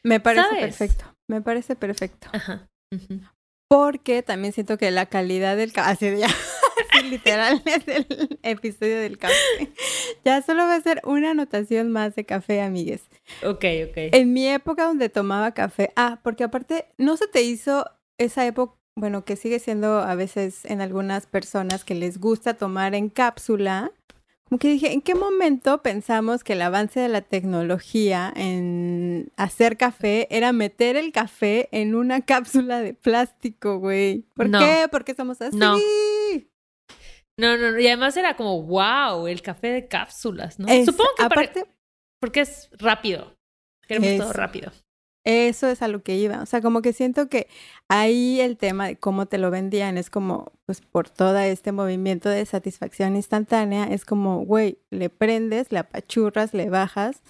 Me 0.02 0.18
parece 0.18 0.46
¿sabes? 0.48 0.60
perfecto. 0.76 1.04
Me 1.28 1.40
parece 1.42 1.76
perfecto. 1.76 2.28
Ajá. 2.32 2.68
Porque 3.68 4.22
también 4.22 4.52
siento 4.52 4.78
que 4.78 4.90
la 4.90 5.06
calidad 5.06 5.56
del 5.56 5.72
café, 5.72 6.16
literal 7.10 7.62
es 7.64 7.88
el 7.88 8.38
episodio 8.42 8.98
del 9.00 9.18
café. 9.18 9.34
Ya 10.24 10.42
solo 10.42 10.64
va 10.64 10.74
a 10.76 10.80
ser 10.80 11.00
una 11.04 11.30
anotación 11.32 11.90
más 11.92 12.14
de 12.14 12.24
café, 12.24 12.60
amigues. 12.60 13.02
Ok, 13.42 13.64
ok. 13.88 13.96
En 14.12 14.32
mi 14.32 14.46
época 14.48 14.84
donde 14.86 15.08
tomaba 15.08 15.52
café, 15.52 15.90
ah, 15.96 16.20
porque 16.22 16.44
aparte, 16.44 16.86
¿no 16.98 17.16
se 17.16 17.26
te 17.28 17.42
hizo 17.42 17.84
esa 18.18 18.46
época, 18.46 18.74
bueno, 18.96 19.24
que 19.24 19.36
sigue 19.36 19.58
siendo 19.58 19.98
a 19.98 20.14
veces 20.14 20.64
en 20.64 20.80
algunas 20.80 21.26
personas 21.26 21.84
que 21.84 21.94
les 21.94 22.18
gusta 22.20 22.54
tomar 22.54 22.94
en 22.94 23.08
cápsula, 23.08 23.90
como 24.48 24.58
que 24.58 24.68
dije, 24.68 24.92
¿en 24.92 25.00
qué 25.00 25.14
momento 25.16 25.82
pensamos 25.82 26.44
que 26.44 26.52
el 26.52 26.62
avance 26.62 27.00
de 27.00 27.08
la 27.08 27.22
tecnología 27.22 28.32
en 28.36 29.32
hacer 29.36 29.76
café 29.78 30.28
era 30.30 30.52
meter 30.52 30.96
el 30.96 31.12
café 31.12 31.68
en 31.72 31.94
una 31.94 32.20
cápsula 32.26 32.80
de 32.80 32.94
plástico, 32.94 33.78
güey? 33.78 34.24
¿Por 34.34 34.48
No. 34.50 34.58
qué? 34.60 34.86
¿Por 34.90 35.04
qué 35.04 35.14
somos 35.14 35.40
así? 35.40 35.56
No. 35.56 35.76
No, 37.38 37.56
no, 37.56 37.72
no. 37.72 37.78
Y 37.80 37.86
además 37.88 38.16
era 38.16 38.36
como, 38.36 38.62
wow, 38.62 39.26
el 39.26 39.42
café 39.42 39.68
de 39.68 39.88
cápsulas, 39.88 40.58
¿no? 40.58 40.68
Es- 40.68 40.86
Supongo 40.86 41.10
que 41.16 41.24
para- 41.26 41.42
aparte, 41.42 41.64
porque 42.20 42.40
es 42.40 42.68
rápido. 42.78 43.34
Queremos 43.86 44.08
Es- 44.10 44.18
todo 44.20 44.32
rápido. 44.32 44.72
Eso 45.26 45.68
es 45.68 45.80
a 45.80 45.88
lo 45.88 46.02
que 46.02 46.16
iba. 46.16 46.42
O 46.42 46.46
sea, 46.46 46.60
como 46.60 46.82
que 46.82 46.92
siento 46.92 47.30
que 47.30 47.48
ahí 47.88 48.40
el 48.40 48.58
tema 48.58 48.88
de 48.88 48.96
cómo 48.96 49.24
te 49.24 49.38
lo 49.38 49.50
vendían 49.50 49.96
es 49.96 50.10
como, 50.10 50.52
pues 50.66 50.82
por 50.82 51.08
todo 51.08 51.38
este 51.38 51.72
movimiento 51.72 52.28
de 52.28 52.44
satisfacción 52.44 53.16
instantánea, 53.16 53.84
es 53.84 54.04
como, 54.04 54.44
güey, 54.44 54.78
le 54.90 55.08
prendes, 55.08 55.72
le 55.72 55.78
apachurras, 55.78 56.52
le 56.52 56.68
bajas, 56.68 57.22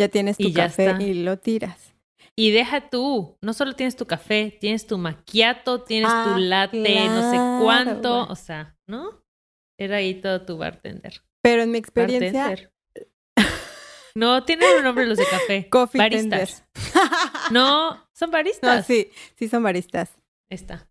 ya 0.00 0.08
tienes 0.08 0.38
tu 0.38 0.44
Y 0.48 0.54
café 0.54 0.92
está. 0.92 1.02
y 1.02 1.12
lo 1.12 1.38
tiras. 1.38 1.92
Y 2.34 2.52
deja 2.52 2.88
tú, 2.88 3.36
no 3.42 3.52
solo 3.52 3.74
tienes 3.74 3.96
tu 3.96 4.06
café, 4.06 4.56
tienes 4.58 4.86
tu 4.86 4.96
macchiato, 4.96 5.82
tienes 5.82 6.10
Ah, 6.10 6.32
tu 6.32 6.40
latte, 6.40 7.04
no 7.06 7.30
sé 7.30 7.62
cuánto, 7.62 8.28
o 8.28 8.34
sea, 8.34 8.78
¿no? 8.88 9.21
Era 9.82 9.96
ahí 9.96 10.14
todo 10.20 10.42
tu 10.44 10.56
bartender. 10.58 11.22
Pero 11.42 11.62
en 11.62 11.70
mi 11.72 11.78
experiencia, 11.78 12.48
Bartender. 12.48 12.72
No, 14.14 14.44
tienen 14.44 14.68
un 14.78 14.84
nombre 14.84 15.06
los 15.06 15.16
de 15.18 15.24
café. 15.30 15.68
coffee 15.70 15.98
baristas. 15.98 16.64
tender. 16.74 16.92
No, 17.50 18.06
son 18.12 18.30
baristas. 18.30 18.76
No, 18.76 18.82
sí, 18.82 19.08
sí 19.36 19.48
son 19.48 19.62
baristas. 19.62 20.10
Está. 20.50 20.88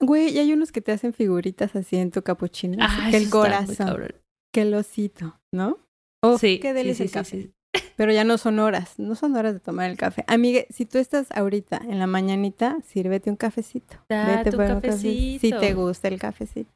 Güey, 0.00 0.30
y 0.34 0.38
hay 0.38 0.52
unos 0.52 0.72
que 0.72 0.80
te 0.80 0.92
hacen 0.92 1.12
figuritas 1.12 1.76
así 1.76 1.96
en 1.96 2.10
tu 2.10 2.22
capuchino. 2.22 2.76
Ah, 2.80 3.08
que 3.10 3.16
el 3.16 3.30
corazón, 3.30 4.08
que 4.52 4.62
el 4.62 4.74
osito, 4.74 5.38
¿no? 5.52 5.78
Uf, 6.22 6.40
sí, 6.40 6.58
qué 6.58 6.68
sí, 6.70 6.74
delicia 6.74 6.96
sí, 6.96 7.02
el 7.04 7.08
sí, 7.08 7.14
café. 7.14 7.42
sí. 7.42 7.52
Pero 7.96 8.12
ya 8.12 8.24
no 8.24 8.36
son 8.38 8.58
horas, 8.58 8.98
no 8.98 9.14
son 9.14 9.36
horas 9.36 9.54
de 9.54 9.60
tomar 9.60 9.90
el 9.90 9.96
café. 9.96 10.24
Amigue, 10.26 10.66
si 10.70 10.84
tú 10.86 10.98
estás 10.98 11.30
ahorita 11.32 11.76
en 11.88 11.98
la 11.98 12.06
mañanita, 12.06 12.78
sírvete 12.86 13.30
un 13.30 13.36
cafecito. 13.36 13.96
Date 14.08 14.50
un 14.50 14.56
por 14.56 14.64
un 14.64 14.80
cafe- 14.80 14.92
Si 14.98 15.34
cafecito. 15.36 15.60
te 15.60 15.74
gusta 15.74 16.08
el 16.08 16.18
cafecito. 16.18 16.70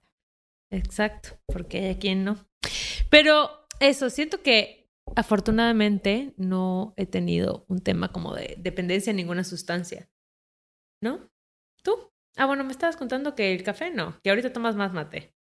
Exacto, 0.71 1.39
porque 1.47 1.79
hay 1.79 1.91
a 1.91 1.99
quien 1.99 2.25
no. 2.25 2.37
Pero 3.09 3.67
eso, 3.81 4.11
siento 4.11 4.43
que 4.43 4.89
afortunadamente 5.17 6.35
no 6.37 6.95
he 6.97 7.07
tenido 7.07 7.65
un 7.69 7.81
tema 7.81 8.13
como 8.13 8.35
de 8.35 8.57
dependencia 8.59 9.11
en 9.11 9.17
ninguna 9.17 9.45
sustancia. 9.45 10.09
¿No? 11.03 11.31
¿Tú? 11.83 12.13
Ah, 12.37 12.47
bueno, 12.47 12.63
me 12.65 12.73
estabas 12.73 12.97
contando 12.97 13.35
que 13.35 13.55
el 13.55 13.63
café 13.63 13.91
no, 13.91 14.21
que 14.23 14.31
ahorita 14.31 14.53
tomas 14.53 14.77
más 14.77 14.93
mate. 14.93 15.35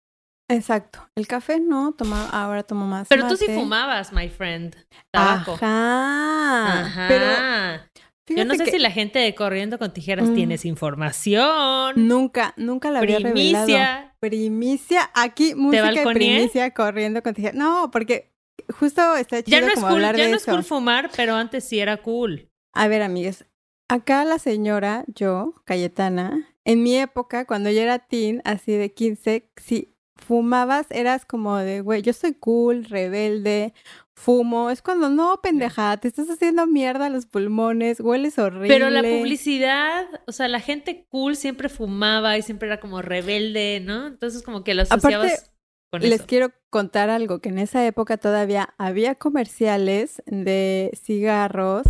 Exacto. 0.48 1.08
El 1.14 1.28
café 1.28 1.60
no, 1.60 1.92
toma, 1.92 2.28
ahora 2.30 2.64
tomo 2.64 2.86
más. 2.86 3.06
Pero 3.08 3.28
tú 3.28 3.36
sí 3.36 3.46
fumabas, 3.46 4.12
my 4.12 4.28
friend. 4.28 4.74
Tabaco. 5.12 5.52
Ajá. 5.54 6.80
Ajá. 6.80 7.08
Pero 7.08 8.02
Yo 8.36 8.44
no 8.44 8.54
sé 8.54 8.64
que 8.64 8.70
si 8.72 8.78
la 8.78 8.90
gente 8.90 9.18
de 9.18 9.34
Corriendo 9.34 9.78
con 9.78 9.92
Tijeras 9.92 10.28
Mm. 10.30 10.34
tienes 10.34 10.64
información. 10.64 11.94
nunca, 12.08 12.54
nunca 12.56 12.90
la 12.90 13.00
había 13.00 13.18
revelado. 13.18 13.64
Primicia. 13.66 14.14
Primicia, 14.20 15.10
aquí 15.14 15.54
música 15.54 15.92
y 15.92 15.96
balconeé? 15.96 16.14
primicia 16.36 16.70
corriendo 16.72 17.22
con 17.22 17.34
tijera. 17.34 17.54
No, 17.56 17.90
porque 17.90 18.30
justo 18.78 19.16
está 19.16 19.42
chido 19.42 19.58
Ya 19.58 19.60
no 19.64 19.68
es 19.68 19.74
como 19.74 19.86
cool, 19.88 19.96
hablar 19.96 20.16
ya 20.16 20.24
de 20.24 20.30
no 20.30 20.36
es 20.36 20.44
cool 20.44 20.62
fumar, 20.64 21.10
pero 21.16 21.34
antes 21.34 21.64
sí 21.64 21.80
era 21.80 21.96
cool. 21.98 22.48
A 22.74 22.86
ver, 22.88 23.02
amigues, 23.02 23.46
acá 23.88 24.24
la 24.24 24.38
señora, 24.38 25.04
yo, 25.08 25.54
Cayetana, 25.64 26.46
en 26.64 26.82
mi 26.82 26.96
época, 26.96 27.46
cuando 27.46 27.70
yo 27.70 27.80
era 27.80 27.98
teen, 27.98 28.42
así 28.44 28.72
de 28.72 28.92
15, 28.92 29.50
si 29.56 29.96
fumabas, 30.20 30.86
eras 30.90 31.24
como 31.24 31.56
de, 31.56 31.80
güey, 31.80 32.02
yo 32.02 32.12
soy 32.12 32.34
cool, 32.34 32.84
rebelde, 32.84 33.72
fumo. 34.14 34.70
Es 34.70 34.82
cuando, 34.82 35.08
no, 35.08 35.40
pendeja, 35.42 35.96
te 35.96 36.08
estás 36.08 36.28
haciendo 36.30 36.66
mierda 36.66 37.06
a 37.06 37.10
los 37.10 37.26
pulmones, 37.26 38.00
hueles 38.00 38.38
horrible. 38.38 38.68
Pero 38.68 38.90
la 38.90 39.02
publicidad, 39.02 40.06
o 40.26 40.32
sea, 40.32 40.48
la 40.48 40.60
gente 40.60 41.06
cool 41.10 41.36
siempre 41.36 41.68
fumaba 41.68 42.36
y 42.38 42.42
siempre 42.42 42.68
era 42.68 42.80
como 42.80 43.02
rebelde, 43.02 43.80
¿no? 43.80 44.06
Entonces 44.06 44.42
como 44.42 44.62
que 44.62 44.74
lo 44.74 44.82
asociabas 44.82 45.32
Aparte, 45.32 45.50
con 45.90 46.02
Les 46.02 46.12
eso. 46.12 46.24
quiero 46.26 46.52
contar 46.70 47.10
algo, 47.10 47.40
que 47.40 47.48
en 47.48 47.58
esa 47.58 47.84
época 47.86 48.16
todavía 48.16 48.74
había 48.78 49.14
comerciales 49.16 50.22
de 50.26 50.92
cigarros, 50.94 51.86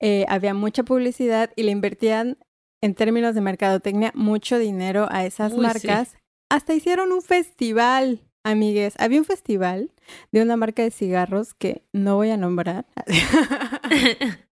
eh, 0.00 0.26
había 0.28 0.54
mucha 0.54 0.82
publicidad 0.82 1.50
y 1.56 1.62
le 1.62 1.70
invertían 1.70 2.38
en 2.80 2.94
términos 2.94 3.34
de 3.34 3.40
mercadotecnia 3.40 4.12
mucho 4.14 4.58
dinero 4.58 5.08
a 5.10 5.24
esas 5.24 5.52
Uy, 5.52 5.66
sí. 6.12 6.18
Hasta 6.48 6.74
hicieron 6.74 7.12
un 7.12 7.22
festival, 7.22 8.20
amigues. 8.42 8.94
Había 8.98 9.18
un 9.18 9.24
festival 9.24 9.92
de 10.32 10.42
una 10.42 10.56
marca 10.56 10.82
de 10.82 10.90
cigarros 10.90 11.54
que 11.54 11.82
no 11.92 12.16
voy 12.16 12.30
a 12.30 12.36
nombrar. 12.36 12.86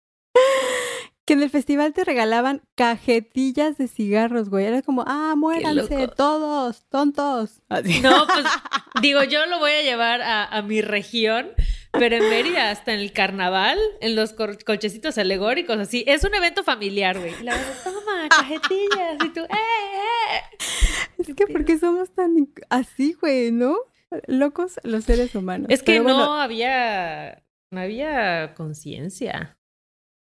que 1.26 1.32
en 1.32 1.42
el 1.42 1.50
festival 1.50 1.92
te 1.92 2.04
regalaban 2.04 2.62
cajetillas 2.76 3.78
de 3.78 3.88
cigarros, 3.88 4.48
güey. 4.48 4.66
Era 4.66 4.82
como, 4.82 5.04
ah, 5.06 5.34
muéranse 5.36 6.08
todos, 6.08 6.84
tontos. 6.88 7.62
Así. 7.68 8.00
No, 8.00 8.26
pues 8.26 8.44
digo, 9.02 9.24
yo 9.24 9.46
lo 9.46 9.58
voy 9.58 9.72
a 9.72 9.82
llevar 9.82 10.22
a, 10.22 10.44
a 10.44 10.62
mi 10.62 10.82
región, 10.82 11.48
pero 11.92 12.16
en 12.16 12.28
Mérida, 12.28 12.70
hasta 12.70 12.92
en 12.92 13.00
el 13.00 13.12
carnaval, 13.12 13.78
en 14.00 14.14
los 14.16 14.32
cochecitos 14.32 15.18
alegóricos, 15.18 15.78
así. 15.78 16.04
Es 16.06 16.24
un 16.24 16.34
evento 16.34 16.62
familiar, 16.64 17.18
güey. 17.18 17.32
Y 17.40 17.44
La 17.44 17.54
verdad, 17.56 17.74
toma, 17.84 18.28
cajetillas. 18.28 19.24
Y 19.24 19.28
tú, 19.30 19.40
¡eh, 19.40 19.48
eh! 19.50 20.40
Es 21.18 21.34
que 21.34 21.46
porque 21.46 21.78
somos 21.78 22.14
tan 22.14 22.34
así, 22.68 23.14
güey, 23.20 23.50
¿no? 23.52 23.76
Locos 24.26 24.78
los 24.84 25.04
seres 25.04 25.34
humanos. 25.34 25.66
Es 25.70 25.82
que 25.82 25.92
Pero 25.92 26.04
no 26.04 26.14
bueno, 26.14 26.32
había, 26.40 27.42
no 27.72 27.80
había 27.80 28.54
conciencia. 28.54 29.58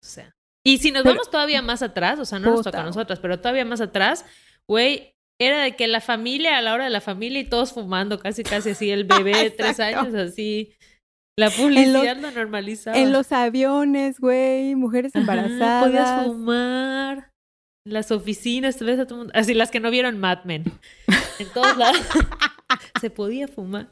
O 0.04 0.08
sea. 0.08 0.36
Y 0.66 0.80
si 0.80 0.92
nos 0.92 1.04
Pero- 1.04 1.16
vamos 1.16 1.30
todavía 1.32 1.62
más 1.62 1.82
atrás, 1.82 2.20
o 2.20 2.26
sea, 2.26 2.40
no 2.40 2.52
nos 2.52 2.64
toca 2.64 2.82
a 2.82 2.84
nosotras, 2.84 3.20
pero 3.20 3.40
todavía 3.40 3.64
más 3.66 3.80
atrás, 3.82 4.26
güey, 4.68 5.16
era 5.40 5.62
de 5.64 5.76
que 5.78 5.88
la 5.88 6.02
familia, 6.02 6.58
a 6.58 6.62
la 6.62 6.74
hora 6.74 6.84
de 6.84 6.90
la 6.90 7.00
familia 7.00 7.40
y 7.40 7.46
todos 7.46 7.72
fumando, 7.72 8.20
casi, 8.20 8.44
casi 8.44 8.72
así, 8.72 8.92
el 8.92 9.06
bebé 9.06 9.32
de 9.38 9.52
tres 9.52 9.80
años, 9.80 10.14
así. 10.14 10.74
La 11.40 11.50
publicidad 11.58 12.18
lo 12.18 12.32
normalizaba. 12.32 12.98
en 12.98 13.12
los 13.14 13.32
aviones, 13.32 14.20
güey, 14.20 14.76
mujeres 14.76 15.16
Ajá, 15.16 15.22
embarazadas. 15.22 15.84
podías 15.86 16.26
fumar. 16.26 17.32
En 17.86 17.94
las 17.94 18.12
oficinas, 18.12 18.78
ves 18.80 19.00
a 19.00 19.08
todo 19.08 19.20
mundo. 19.20 19.34
Así 19.36 19.54
las 19.54 19.72
que 19.72 19.80
no 19.80 19.90
vieron 19.90 20.20
Mad 20.20 20.44
Men. 20.44 20.66
En 21.40 21.48
todos 21.54 21.78
lados. 21.78 22.02
Se 23.00 23.10
podía 23.10 23.48
fumar. 23.48 23.90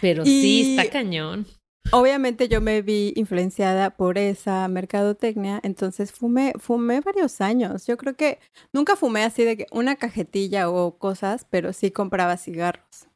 Pero 0.00 0.24
sí, 0.24 0.76
está 0.76 0.90
cañón. 0.90 1.46
Obviamente 1.90 2.48
yo 2.48 2.60
me 2.60 2.82
vi 2.82 3.12
influenciada 3.16 3.90
por 3.90 4.18
esa 4.18 4.66
mercadotecnia, 4.68 5.60
entonces 5.62 6.12
fumé, 6.12 6.52
fumé 6.58 7.00
varios 7.00 7.40
años. 7.40 7.86
Yo 7.86 7.96
creo 7.96 8.14
que 8.14 8.38
nunca 8.72 8.96
fumé 8.96 9.22
así 9.22 9.44
de 9.44 9.56
que 9.56 9.66
una 9.70 9.96
cajetilla 9.96 10.68
o 10.70 10.98
cosas, 10.98 11.46
pero 11.48 11.72
sí 11.72 11.90
compraba 11.90 12.36
cigarros. 12.36 13.06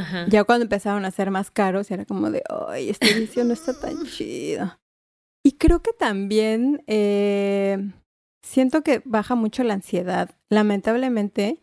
Ajá. 0.00 0.26
Ya 0.28 0.44
cuando 0.44 0.64
empezaron 0.64 1.04
a 1.04 1.10
ser 1.10 1.30
más 1.30 1.50
caros, 1.50 1.90
era 1.90 2.04
como 2.04 2.30
de, 2.30 2.42
ay, 2.68 2.90
este 2.90 3.12
vicio 3.14 3.44
no 3.44 3.52
está 3.52 3.78
tan 3.78 4.04
chido. 4.06 4.78
Y 5.44 5.52
creo 5.52 5.80
que 5.82 5.92
también 5.92 6.82
eh, 6.86 7.78
siento 8.42 8.82
que 8.82 9.02
baja 9.04 9.34
mucho 9.34 9.62
la 9.64 9.74
ansiedad, 9.74 10.30
lamentablemente, 10.50 11.60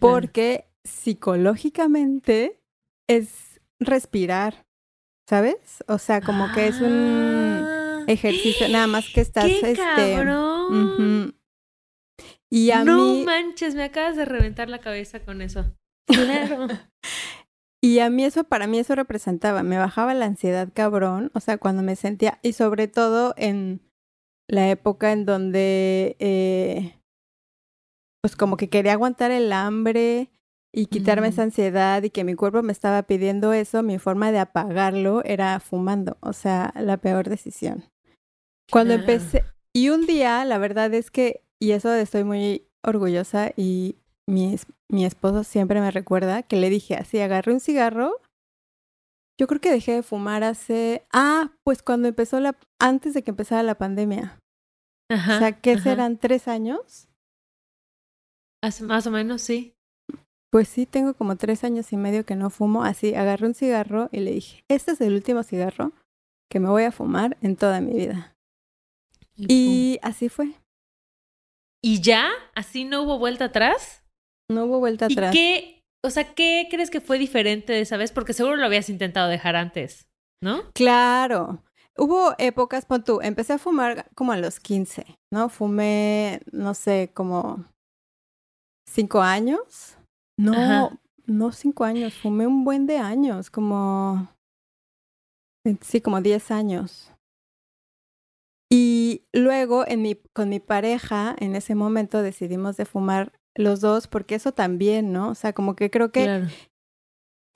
porque 0.00 0.66
psicológicamente 0.84 2.60
es 3.08 3.60
respirar, 3.80 4.66
¿sabes? 5.28 5.82
O 5.88 5.98
sea, 5.98 6.20
como 6.20 6.50
que 6.52 6.68
es 6.68 6.80
un 6.80 7.64
Ah, 7.66 8.04
ejercicio, 8.06 8.68
nada 8.68 8.86
más 8.86 9.06
que 9.08 9.20
estás, 9.20 9.46
¡Qué 9.46 9.72
este, 9.72 9.74
cabrón! 9.76 11.34
Y 12.50 12.70
a 12.70 12.84
no 12.84 12.96
mí, 12.96 13.24
manches, 13.24 13.74
me 13.74 13.82
acabas 13.84 14.16
de 14.16 14.24
reventar 14.24 14.68
la 14.68 14.78
cabeza 14.80 15.20
con 15.24 15.42
eso. 15.42 15.74
Claro. 16.06 16.68
Y 17.84 17.98
a 17.98 18.08
mí 18.08 18.24
eso, 18.24 18.44
para 18.44 18.66
mí 18.66 18.78
eso 18.78 18.94
representaba, 18.94 19.62
me 19.62 19.76
bajaba 19.76 20.14
la 20.14 20.24
ansiedad 20.24 20.70
cabrón, 20.72 21.30
o 21.34 21.40
sea, 21.40 21.58
cuando 21.58 21.82
me 21.82 21.96
sentía, 21.96 22.38
y 22.40 22.54
sobre 22.54 22.88
todo 22.88 23.34
en 23.36 23.82
la 24.48 24.70
época 24.70 25.12
en 25.12 25.26
donde, 25.26 26.16
eh, 26.18 26.98
pues 28.22 28.36
como 28.36 28.56
que 28.56 28.70
quería 28.70 28.94
aguantar 28.94 29.32
el 29.32 29.52
hambre 29.52 30.30
y 30.72 30.86
quitarme 30.86 31.28
esa 31.28 31.42
Ujú. 31.42 31.48
ansiedad 31.48 32.02
y 32.02 32.08
que 32.08 32.24
mi 32.24 32.34
cuerpo 32.34 32.62
me 32.62 32.72
estaba 32.72 33.02
pidiendo 33.02 33.52
eso, 33.52 33.82
mi 33.82 33.98
forma 33.98 34.32
de 34.32 34.38
apagarlo 34.38 35.22
era 35.22 35.60
fumando, 35.60 36.16
o 36.20 36.32
sea, 36.32 36.72
la 36.76 36.96
peor 36.96 37.28
decisión. 37.28 37.84
Cuando 38.72 38.94
Claro. 38.94 39.12
empecé, 39.12 39.44
y 39.74 39.90
un 39.90 40.06
día, 40.06 40.42
la 40.46 40.56
verdad 40.56 40.94
es 40.94 41.10
que, 41.10 41.42
y 41.60 41.72
eso 41.72 41.92
estoy 41.92 42.24
muy 42.24 42.66
orgullosa 42.82 43.52
y 43.58 43.96
mi, 44.28 44.56
mi 44.90 45.04
esposo 45.04 45.44
siempre 45.44 45.80
me 45.80 45.90
recuerda 45.90 46.42
que 46.42 46.56
le 46.56 46.70
dije 46.70 46.94
así, 46.96 47.20
agarré 47.20 47.52
un 47.52 47.60
cigarro. 47.60 48.20
Yo 49.38 49.46
creo 49.48 49.60
que 49.60 49.72
dejé 49.72 49.92
de 49.92 50.02
fumar 50.02 50.44
hace, 50.44 51.06
ah, 51.12 51.52
pues 51.64 51.82
cuando 51.82 52.08
empezó 52.08 52.38
la, 52.40 52.56
antes 52.78 53.14
de 53.14 53.22
que 53.22 53.30
empezara 53.30 53.62
la 53.62 53.74
pandemia. 53.76 54.38
Ajá, 55.10 55.36
o 55.36 55.38
sea, 55.40 55.60
¿qué 55.60 55.72
ajá. 55.72 55.82
serán? 55.82 56.18
¿Tres 56.18 56.48
años? 56.48 57.08
Hace- 58.62 58.84
Más 58.84 59.06
o 59.06 59.10
menos, 59.10 59.42
sí. 59.42 59.74
Pues 60.50 60.68
sí, 60.68 60.86
tengo 60.86 61.14
como 61.14 61.36
tres 61.36 61.64
años 61.64 61.92
y 61.92 61.96
medio 61.96 62.24
que 62.24 62.36
no 62.36 62.48
fumo. 62.48 62.84
Así, 62.84 63.14
agarré 63.16 63.48
un 63.48 63.54
cigarro 63.54 64.08
y 64.12 64.20
le 64.20 64.30
dije, 64.30 64.64
este 64.68 64.92
es 64.92 65.00
el 65.00 65.14
último 65.14 65.42
cigarro 65.42 65.92
que 66.48 66.60
me 66.60 66.68
voy 66.68 66.84
a 66.84 66.92
fumar 66.92 67.36
en 67.40 67.56
toda 67.56 67.80
mi 67.80 67.92
vida. 67.92 68.36
Y, 69.36 69.98
así 70.02 70.28
fue. 70.28 70.54
¿Y 71.82 72.00
ya? 72.00 72.30
¿Así 72.54 72.84
no 72.84 73.02
hubo 73.02 73.18
vuelta 73.18 73.46
atrás? 73.46 74.03
No 74.50 74.64
hubo 74.64 74.78
vuelta 74.78 75.06
atrás. 75.06 75.34
¿Y 75.34 75.38
qué, 75.38 75.84
o 76.04 76.10
sea, 76.10 76.34
qué 76.34 76.68
crees 76.70 76.90
que 76.90 77.00
fue 77.00 77.18
diferente 77.18 77.72
de 77.72 77.80
esa 77.80 77.96
vez? 77.96 78.12
Porque 78.12 78.32
seguro 78.32 78.56
lo 78.56 78.66
habías 78.66 78.88
intentado 78.88 79.28
dejar 79.28 79.56
antes, 79.56 80.06
¿no? 80.42 80.70
Claro. 80.72 81.62
Hubo 81.96 82.34
épocas, 82.38 82.86
pon 82.86 83.04
tú, 83.04 83.20
empecé 83.22 83.52
a 83.52 83.58
fumar 83.58 84.10
como 84.14 84.32
a 84.32 84.36
los 84.36 84.58
15, 84.58 85.06
¿no? 85.32 85.48
Fumé, 85.48 86.40
no 86.50 86.74
sé, 86.74 87.10
como 87.14 87.64
cinco 88.88 89.20
años. 89.20 89.96
No, 90.36 90.98
no 91.26 91.52
cinco 91.52 91.84
años, 91.84 92.14
fumé 92.14 92.46
un 92.46 92.64
buen 92.64 92.86
de 92.86 92.98
años, 92.98 93.50
como, 93.50 94.28
sí, 95.80 96.00
como 96.00 96.20
diez 96.20 96.50
años. 96.50 97.12
Y 98.70 99.22
luego 99.32 99.86
en 99.86 100.02
mi, 100.02 100.16
con 100.32 100.48
mi 100.48 100.58
pareja, 100.58 101.36
en 101.38 101.54
ese 101.54 101.76
momento 101.76 102.22
decidimos 102.22 102.76
de 102.76 102.84
fumar 102.84 103.32
los 103.54 103.80
dos, 103.80 104.06
porque 104.06 104.34
eso 104.34 104.52
también, 104.52 105.12
¿no? 105.12 105.30
O 105.30 105.34
sea, 105.34 105.52
como 105.52 105.76
que 105.76 105.90
creo 105.90 106.10
que... 106.10 106.24
Claro. 106.24 106.46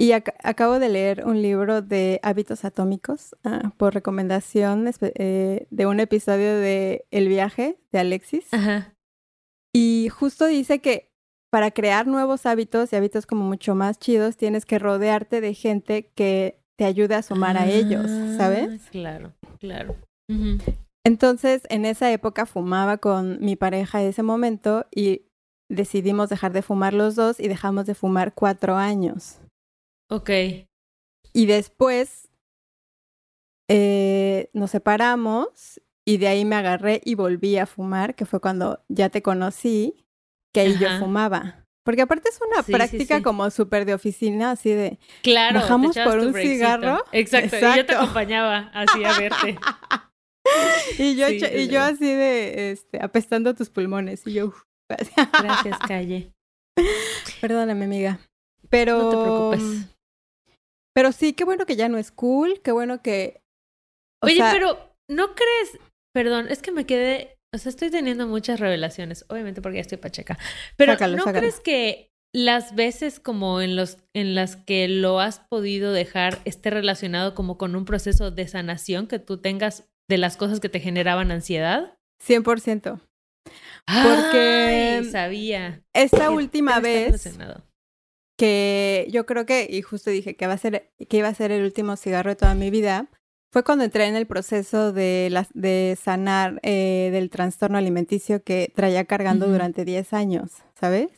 Y 0.00 0.12
acabo 0.12 0.78
de 0.78 0.88
leer 0.88 1.25
un 1.26 1.43
libro 1.43 1.83
de 1.83 2.21
hábitos 2.23 2.64
atómicos 2.64 3.35
ah, 3.43 3.73
por 3.76 3.95
recomendación 3.95 4.88
eh, 5.00 5.67
de 5.71 5.87
un 5.87 5.99
episodio 5.99 6.55
de 6.55 7.05
El 7.11 7.26
viaje 7.26 7.81
de 7.90 7.99
Alexis. 7.99 8.47
Ajá. 8.55 8.95
Y 9.75 10.09
justo 10.11 10.47
dice 10.47 10.78
que 10.78 11.11
para 11.50 11.73
crear 11.73 12.07
nuevos 12.07 12.47
hábitos 12.47 12.93
y 12.93 12.97
hábitos 12.97 13.26
como 13.26 13.45
mucho 13.45 13.75
más 13.75 13.99
chidos, 13.99 14.37
tienes 14.37 14.67
que 14.67 14.78
rodearte 14.78 15.40
de 15.40 15.55
gente 15.55 16.12
que 16.14 16.61
te 16.76 16.85
ayude 16.85 17.17
a 17.17 17.23
sumar 17.23 17.57
a 17.57 17.67
ellos, 17.67 18.07
¿sabes? 18.37 18.69
Ah, 18.71 18.88
Claro, 18.90 19.33
claro. 19.59 19.97
Entonces, 21.05 21.62
en 21.71 21.87
esa 21.87 22.12
época 22.12 22.47
fumaba 22.47 22.99
con 22.99 23.40
mi 23.40 23.57
pareja 23.57 24.02
en 24.02 24.09
ese 24.09 24.23
momento 24.23 24.87
y 24.95 25.23
decidimos 25.68 26.28
dejar 26.28 26.52
de 26.52 26.62
fumar 26.62 26.94
los 26.94 27.14
dos 27.14 27.40
y 27.40 27.48
dejamos 27.48 27.87
de 27.87 27.94
fumar 27.94 28.34
cuatro 28.34 28.76
años. 28.76 29.38
Ok. 30.10 30.30
Y 31.32 31.46
después 31.46 32.28
eh, 33.68 34.48
nos 34.52 34.70
separamos 34.70 35.80
y 36.06 36.16
de 36.16 36.28
ahí 36.28 36.44
me 36.44 36.56
agarré 36.56 37.02
y 37.04 37.14
volví 37.14 37.58
a 37.58 37.66
fumar, 37.66 38.14
que 38.14 38.25
fue 38.25 38.40
cuando 38.40 38.82
ya 38.88 39.10
te 39.10 39.20
conocí, 39.22 40.06
que 40.54 40.60
ahí 40.60 40.78
yo 40.78 40.88
fumaba. 40.98 41.66
Porque 41.84 42.02
aparte 42.02 42.28
es 42.30 42.38
una 42.50 42.62
Sí, 42.62 42.72
práctica 42.72 43.16
sí. 43.18 43.22
como 43.22 43.50
súper 43.50 43.84
de 43.84 43.94
oficina, 43.94 44.50
así 44.52 44.70
de... 44.70 44.98
Claro. 45.22 45.60
Bajamos 45.60 45.96
por 45.96 46.18
un 46.18 46.32
breakcito. 46.32 46.54
cigarro. 46.54 47.04
Exacto. 47.12 47.56
Y 47.56 47.60
yo 47.60 47.66
te 47.66 47.80
Exacto. 47.80 47.96
acompañaba 47.98 48.70
así 48.75 49.04
a 49.04 49.18
verte. 49.18 49.58
Y 50.98 51.14
yo, 51.16 51.28
y 51.28 51.38
yo 51.40 51.46
sí. 51.68 51.76
así 51.76 52.06
de, 52.06 52.70
este, 52.70 53.02
apestando 53.02 53.54
tus 53.54 53.68
pulmones. 53.68 54.26
Y 54.26 54.32
yo, 54.32 54.46
uf, 54.46 54.62
Gracias, 54.88 55.78
Calle. 55.88 56.33
perdóname, 57.40 57.85
amiga. 57.85 58.18
Pero... 58.68 58.99
No 58.99 59.11
te 59.11 59.16
preocupes. 59.16 59.99
Pero 60.95 61.12
sí, 61.12 61.33
qué 61.33 61.45
bueno 61.45 61.64
que 61.66 61.76
ya 61.76 61.88
no 61.88 61.99
es 61.99 62.11
cool, 62.11 62.61
qué 62.62 62.73
bueno 62.73 63.02
que... 63.02 63.40
Oye, 64.23 64.37
sea, 64.37 64.50
pero 64.52 64.95
¿no 65.09 65.35
crees? 65.35 65.78
Perdón, 66.12 66.49
es 66.49 66.61
que 66.61 66.73
me 66.73 66.87
quedé, 66.87 67.38
o 67.54 67.59
sea, 67.59 67.71
estoy 67.71 67.90
teniendo 67.90 68.26
muchas 68.26 68.59
revelaciones, 68.59 69.25
obviamente 69.28 69.62
porque 69.62 69.76
ya 69.76 69.83
estoy 69.83 69.99
pacheca. 69.99 70.38
Pero 70.76 70.95
Sácalo, 70.95 71.16
¿no 71.18 71.25
sácalo. 71.25 71.38
crees 71.38 71.61
que 71.61 72.11
las 72.35 72.75
veces 72.75 73.21
como 73.21 73.61
en 73.61 73.77
los 73.77 73.98
en 74.14 74.35
las 74.35 74.57
que 74.57 74.88
lo 74.88 75.20
has 75.20 75.40
podido 75.40 75.92
dejar 75.92 76.40
esté 76.44 76.70
relacionado 76.70 77.35
como 77.35 77.57
con 77.57 77.77
un 77.77 77.85
proceso 77.85 78.31
de 78.31 78.48
sanación 78.48 79.07
que 79.07 79.18
tú 79.18 79.38
tengas 79.38 79.88
de 80.09 80.18
las 80.18 80.37
cosas 80.37 80.61
que 80.61 80.68
te 80.68 80.81
generaban 80.81 81.31
ansiedad? 81.31 81.96
100%. 82.27 83.01
Ay, 83.88 85.05
sabía. 85.11 85.83
Esta 85.94 86.31
última 86.31 86.79
vez 86.79 87.38
que 88.37 89.09
yo 89.11 89.27
creo 89.27 89.46
que, 89.46 89.66
y 89.68 89.83
justo 89.83 90.11
dije 90.11 90.37
que, 90.37 90.46
va 90.46 90.53
a 90.53 90.59
ser, 90.59 90.92
que 91.09 91.16
iba 91.16 91.29
a 91.29 91.35
ser 91.35 91.51
el 91.51 91.64
último 91.64 91.96
cigarro 91.96 92.31
de 92.31 92.37
toda 92.37 92.55
mi 92.55 92.70
vida, 92.70 93.09
fue 93.51 93.64
cuando 93.64 93.85
entré 93.85 94.05
en 94.07 94.14
el 94.14 94.27
proceso 94.27 94.92
de, 94.92 95.29
las 95.31 95.48
de 95.55 95.98
sanar 96.01 96.61
eh, 96.62 97.09
del 97.12 97.31
trastorno 97.31 97.79
alimenticio 97.79 98.42
que 98.42 98.70
traía 98.77 99.07
cargando 99.07 99.48
durante 99.48 99.87
10 99.87 100.12
años, 100.12 100.51
¿sabes? 100.79 101.09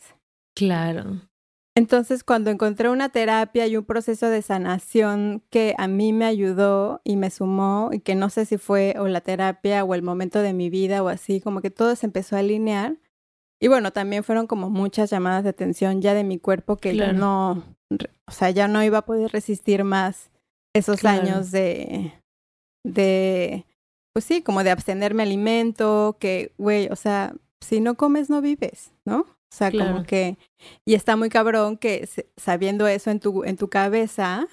Claro. 0.55 1.29
Entonces, 1.75 2.23
cuando 2.25 2.49
encontré 2.49 2.89
una 2.89 3.09
terapia 3.09 3.65
y 3.65 3.77
un 3.77 3.85
proceso 3.85 4.27
de 4.27 4.41
sanación 4.41 5.41
que 5.49 5.73
a 5.77 5.87
mí 5.87 6.11
me 6.11 6.25
ayudó 6.25 6.99
y 7.05 7.15
me 7.15 7.29
sumó, 7.29 7.89
y 7.93 7.99
que 7.99 8.13
no 8.13 8.29
sé 8.29 8.45
si 8.45 8.57
fue 8.57 8.95
o 8.99 9.07
la 9.07 9.21
terapia 9.21 9.83
o 9.85 9.95
el 9.95 10.01
momento 10.01 10.39
de 10.39 10.51
mi 10.53 10.69
vida 10.69 11.01
o 11.01 11.07
así, 11.07 11.39
como 11.39 11.61
que 11.61 11.69
todo 11.71 11.95
se 11.95 12.05
empezó 12.05 12.35
a 12.35 12.39
alinear. 12.39 12.97
Y 13.61 13.67
bueno, 13.69 13.91
también 13.91 14.23
fueron 14.23 14.47
como 14.47 14.69
muchas 14.69 15.09
llamadas 15.09 15.43
de 15.43 15.51
atención 15.51 16.01
ya 16.01 16.13
de 16.13 16.23
mi 16.25 16.39
cuerpo 16.39 16.75
que 16.75 16.93
ya 16.95 17.13
Claro. 17.13 17.19
no, 17.19 17.63
o 18.27 18.31
sea, 18.31 18.49
ya 18.49 18.67
no 18.67 18.83
iba 18.83 18.97
a 18.97 19.05
poder 19.05 19.31
resistir 19.31 19.83
más 19.85 20.29
esos 20.73 20.99
Claro. 20.99 21.21
años 21.21 21.51
de, 21.51 22.11
de, 22.83 23.65
pues 24.13 24.25
sí, 24.25 24.41
como 24.41 24.63
de 24.63 24.71
abstenerme 24.71 25.23
alimento, 25.23 26.17
que, 26.19 26.53
güey, 26.57 26.87
o 26.91 26.95
sea, 26.95 27.33
si 27.61 27.79
no 27.79 27.95
comes 27.95 28.29
no 28.29 28.41
vives, 28.41 28.91
¿no? 29.05 29.25
O 29.51 29.55
sea, 29.55 29.69
como 29.71 30.03
que, 30.03 30.37
y 30.85 30.93
está 30.93 31.15
muy 31.17 31.29
cabrón 31.29 31.77
que 31.77 32.07
sabiendo 32.37 32.87
eso 32.87 33.11
en 33.11 33.19
tu, 33.19 33.43
en 33.43 33.57
tu 33.57 33.69
cabeza, 33.69 34.47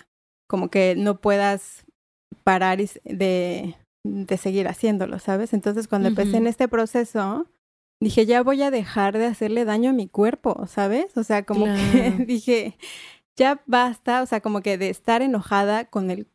como 0.48 0.70
que 0.70 0.94
no 0.96 1.20
puedas 1.20 1.84
parar 2.42 2.78
de, 3.04 3.74
de 4.04 4.36
seguir 4.36 4.66
haciéndolo, 4.68 5.18
¿sabes? 5.18 5.52
Entonces, 5.52 5.86
cuando 5.86 6.08
empecé 6.08 6.36
en 6.38 6.46
este 6.48 6.66
proceso, 6.68 7.46
dije, 8.00 8.26
ya 8.26 8.42
voy 8.42 8.62
a 8.62 8.70
dejar 8.70 9.16
de 9.18 9.26
hacerle 9.26 9.64
daño 9.64 9.90
a 9.90 9.92
mi 9.92 10.08
cuerpo, 10.08 10.66
¿sabes? 10.66 11.16
O 11.16 11.22
sea, 11.22 11.44
como 11.44 11.66
que 11.66 12.10
dije, 12.26 12.76
ya 13.36 13.62
basta, 13.66 14.22
o 14.22 14.26
sea, 14.26 14.40
como 14.40 14.62
que 14.62 14.78
de 14.78 14.88
estar 14.88 15.22
enojada 15.22 15.84
con 15.84 16.10
el, 16.10 16.26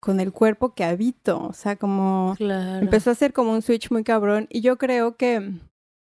con 0.00 0.20
el 0.20 0.32
cuerpo 0.32 0.74
que 0.74 0.84
habito, 0.84 1.42
o 1.46 1.52
sea, 1.54 1.76
como 1.76 2.34
Claro. 2.36 2.80
empezó 2.84 3.10
a 3.10 3.14
ser 3.14 3.32
como 3.32 3.52
un 3.52 3.62
switch 3.62 3.90
muy 3.90 4.04
cabrón 4.04 4.48
y 4.50 4.60
yo 4.60 4.76
creo 4.76 5.16
que 5.16 5.50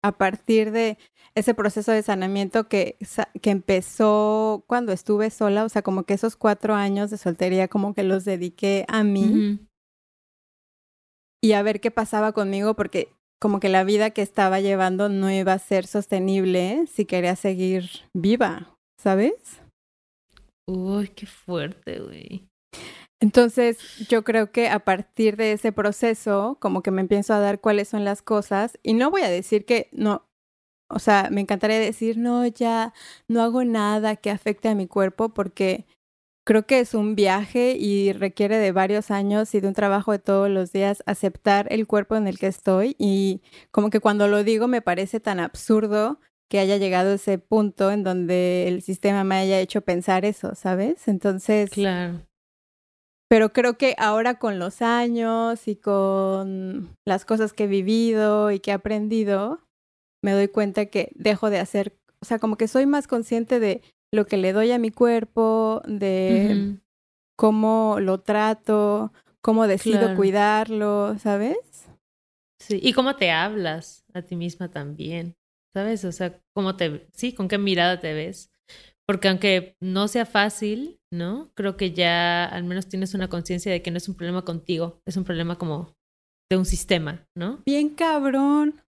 a 0.01 0.11
partir 0.13 0.71
de 0.71 0.97
ese 1.39 1.53
proceso 1.53 1.91
de 1.91 2.03
sanamiento 2.03 2.67
que, 2.67 2.97
que 3.41 3.49
empezó 3.49 4.63
cuando 4.67 4.91
estuve 4.91 5.29
sola, 5.29 5.65
o 5.65 5.69
sea, 5.69 5.81
como 5.81 6.03
que 6.03 6.13
esos 6.13 6.35
cuatro 6.35 6.75
años 6.75 7.09
de 7.09 7.17
soltería 7.17 7.67
como 7.67 7.93
que 7.93 8.03
los 8.03 8.25
dediqué 8.25 8.85
a 8.87 9.03
mí 9.03 9.59
y 11.41 11.53
a 11.53 11.63
ver 11.63 11.79
qué 11.79 11.91
pasaba 11.91 12.33
conmigo 12.33 12.75
porque 12.75 13.09
como 13.39 13.59
que 13.59 13.69
la 13.69 13.83
vida 13.83 14.11
que 14.11 14.21
estaba 14.21 14.59
llevando 14.59 15.07
no 15.07 15.31
iba 15.31 15.53
a 15.53 15.59
ser 15.59 15.87
sostenible 15.87 16.85
si 16.87 17.05
quería 17.05 17.35
seguir 17.35 17.89
viva, 18.13 18.75
¿sabes? 19.01 19.61
Uy, 20.67 21.07
qué 21.07 21.25
fuerte, 21.25 21.99
güey. 21.99 22.47
Entonces, 23.21 24.07
yo 24.07 24.23
creo 24.23 24.51
que 24.51 24.69
a 24.69 24.79
partir 24.79 25.35
de 25.35 25.51
ese 25.53 25.71
proceso, 25.71 26.57
como 26.61 26.81
que 26.81 26.91
me 26.91 27.01
empiezo 27.01 27.33
a 27.33 27.39
dar 27.39 27.59
cuáles 27.59 27.89
son 27.89 28.05
las 28.05 28.21
cosas 28.21 28.77
y 28.83 28.93
no 28.93 29.11
voy 29.11 29.21
a 29.21 29.29
decir 29.29 29.65
que 29.65 29.89
no, 29.91 30.28
o 30.89 30.99
sea, 30.99 31.29
me 31.31 31.41
encantaría 31.41 31.79
decir, 31.79 32.17
no, 32.17 32.45
ya 32.47 32.93
no 33.27 33.41
hago 33.41 33.63
nada 33.63 34.15
que 34.15 34.31
afecte 34.31 34.69
a 34.69 34.75
mi 34.75 34.87
cuerpo 34.87 35.29
porque 35.29 35.85
creo 36.45 36.65
que 36.65 36.79
es 36.79 36.95
un 36.95 37.15
viaje 37.15 37.75
y 37.77 38.11
requiere 38.11 38.57
de 38.57 38.71
varios 38.71 39.11
años 39.11 39.53
y 39.53 39.59
de 39.59 39.67
un 39.67 39.75
trabajo 39.75 40.11
de 40.11 40.19
todos 40.19 40.49
los 40.49 40.71
días 40.71 41.03
aceptar 41.05 41.67
el 41.71 41.85
cuerpo 41.85 42.15
en 42.15 42.27
el 42.27 42.39
que 42.39 42.47
estoy 42.47 42.95
y 42.97 43.41
como 43.69 43.91
que 43.91 43.99
cuando 43.99 44.27
lo 44.27 44.43
digo 44.43 44.67
me 44.67 44.81
parece 44.81 45.19
tan 45.19 45.39
absurdo 45.39 46.19
que 46.49 46.57
haya 46.57 46.77
llegado 46.77 47.11
a 47.11 47.15
ese 47.15 47.37
punto 47.37 47.91
en 47.91 48.03
donde 48.03 48.67
el 48.67 48.81
sistema 48.81 49.23
me 49.23 49.35
haya 49.35 49.59
hecho 49.59 49.81
pensar 49.81 50.25
eso, 50.25 50.55
¿sabes? 50.55 51.07
Entonces, 51.07 51.69
Claro. 51.69 52.25
pero 53.29 53.53
creo 53.53 53.77
que 53.77 53.93
ahora 53.99 54.39
con 54.39 54.57
los 54.57 54.81
años 54.81 55.67
y 55.67 55.75
con 55.75 56.97
las 57.05 57.25
cosas 57.25 57.53
que 57.53 57.65
he 57.65 57.67
vivido 57.67 58.49
y 58.49 58.59
que 58.59 58.71
he 58.71 58.73
aprendido, 58.73 59.59
me 60.21 60.31
doy 60.31 60.47
cuenta 60.47 60.87
que 60.87 61.11
dejo 61.15 61.49
de 61.49 61.59
hacer, 61.59 61.97
o 62.21 62.25
sea, 62.25 62.39
como 62.39 62.57
que 62.57 62.67
soy 62.67 62.85
más 62.85 63.07
consciente 63.07 63.59
de 63.59 63.81
lo 64.11 64.25
que 64.25 64.37
le 64.37 64.53
doy 64.53 64.71
a 64.71 64.79
mi 64.79 64.91
cuerpo, 64.91 65.81
de 65.87 66.77
cómo 67.37 67.97
lo 68.01 68.19
trato, 68.19 69.13
cómo 69.41 69.67
decido 69.67 69.99
Claro. 69.99 70.15
cuidarlo, 70.15 71.17
¿sabes? 71.19 71.85
Sí, 72.61 72.79
y 72.81 72.93
cómo 72.93 73.15
te 73.15 73.31
hablas 73.31 74.03
a 74.13 74.21
ti 74.21 74.35
misma 74.35 74.69
también, 74.69 75.35
¿sabes? 75.73 76.03
O 76.03 76.11
sea, 76.11 76.41
cómo 76.53 76.75
te, 76.75 77.07
sí, 77.13 77.33
con 77.33 77.47
qué 77.47 77.57
mirada 77.57 77.99
te 77.99 78.13
ves. 78.13 78.51
Porque 79.07 79.27
aunque 79.29 79.75
no 79.81 80.07
sea 80.07 80.25
fácil, 80.25 80.99
¿no? 81.11 81.49
Creo 81.55 81.77
que 81.77 81.93
ya 81.93 82.45
al 82.45 82.63
menos 82.65 82.87
tienes 82.87 83.13
una 83.13 83.27
conciencia 83.27 83.71
de 83.71 83.81
que 83.81 83.89
no 83.89 83.97
es 83.97 84.07
un 84.09 84.15
problema 84.15 84.43
contigo, 84.43 84.99
es 85.07 85.17
un 85.17 85.23
problema 85.23 85.57
como 85.57 85.95
de 86.51 86.57
un 86.57 86.65
sistema, 86.65 87.25
¿no? 87.35 87.63
Bien 87.65 87.89
cabrón. 87.89 88.81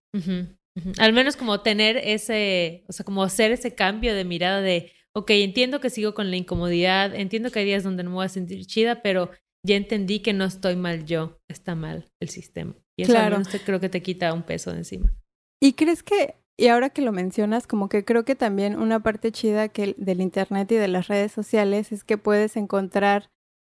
Al 1.00 1.14
menos 1.14 1.36
como 1.36 1.62
tener 1.62 1.98
ese, 1.98 2.84
o 2.88 2.94
sea, 2.94 3.04
como 3.04 3.24
hacer 3.24 3.52
ese 3.52 3.76
cambio 3.76 4.16
de 4.16 4.24
mirada 4.24 4.62
de, 4.62 4.92
ok, 5.14 5.30
entiendo 5.32 5.82
que 5.82 5.90
sigo 5.90 6.14
con 6.14 6.30
la 6.32 6.38
incomodidad, 6.38 7.14
entiendo 7.14 7.52
que 7.52 7.60
hay 7.60 7.66
días 7.66 7.84
donde 7.84 8.04
no 8.04 8.12
me 8.12 8.16
voy 8.18 8.26
a 8.26 8.30
sentir 8.30 8.66
chida, 8.66 9.02
pero 9.02 9.32
ya 9.66 9.76
entendí 9.76 10.22
que 10.22 10.34
no 10.34 10.46
estoy 10.46 10.76
mal 10.76 11.06
yo, 11.06 11.40
está 11.50 11.76
mal 11.76 12.10
el 12.22 12.30
sistema. 12.30 12.76
Y 12.98 13.04
eso 13.04 13.12
Claro. 13.14 13.42
creo 13.66 13.80
que 13.80 13.90
te 13.90 14.02
quita 14.02 14.34
un 14.34 14.44
peso 14.44 14.72
de 14.72 14.80
encima. 14.80 15.14
¿Y 15.62 15.74
crees 15.74 16.04
que, 16.04 16.36
y 16.58 16.68
ahora 16.68 16.90
que 16.90 17.02
lo 17.02 17.12
mencionas, 17.12 17.68
como 17.68 17.90
que 17.90 18.04
creo 18.06 18.26
que 18.26 18.36
también 18.36 18.80
una 18.80 19.02
parte 19.02 19.32
chida 19.32 19.70
que 19.70 19.94
del 19.98 20.22
Internet 20.22 20.72
y 20.72 20.76
de 20.76 20.88
las 20.88 21.08
redes 21.08 21.32
sociales 21.32 21.92
es 21.92 22.04
que 22.04 22.18
puedes 22.18 22.56
encontrar 22.58 23.30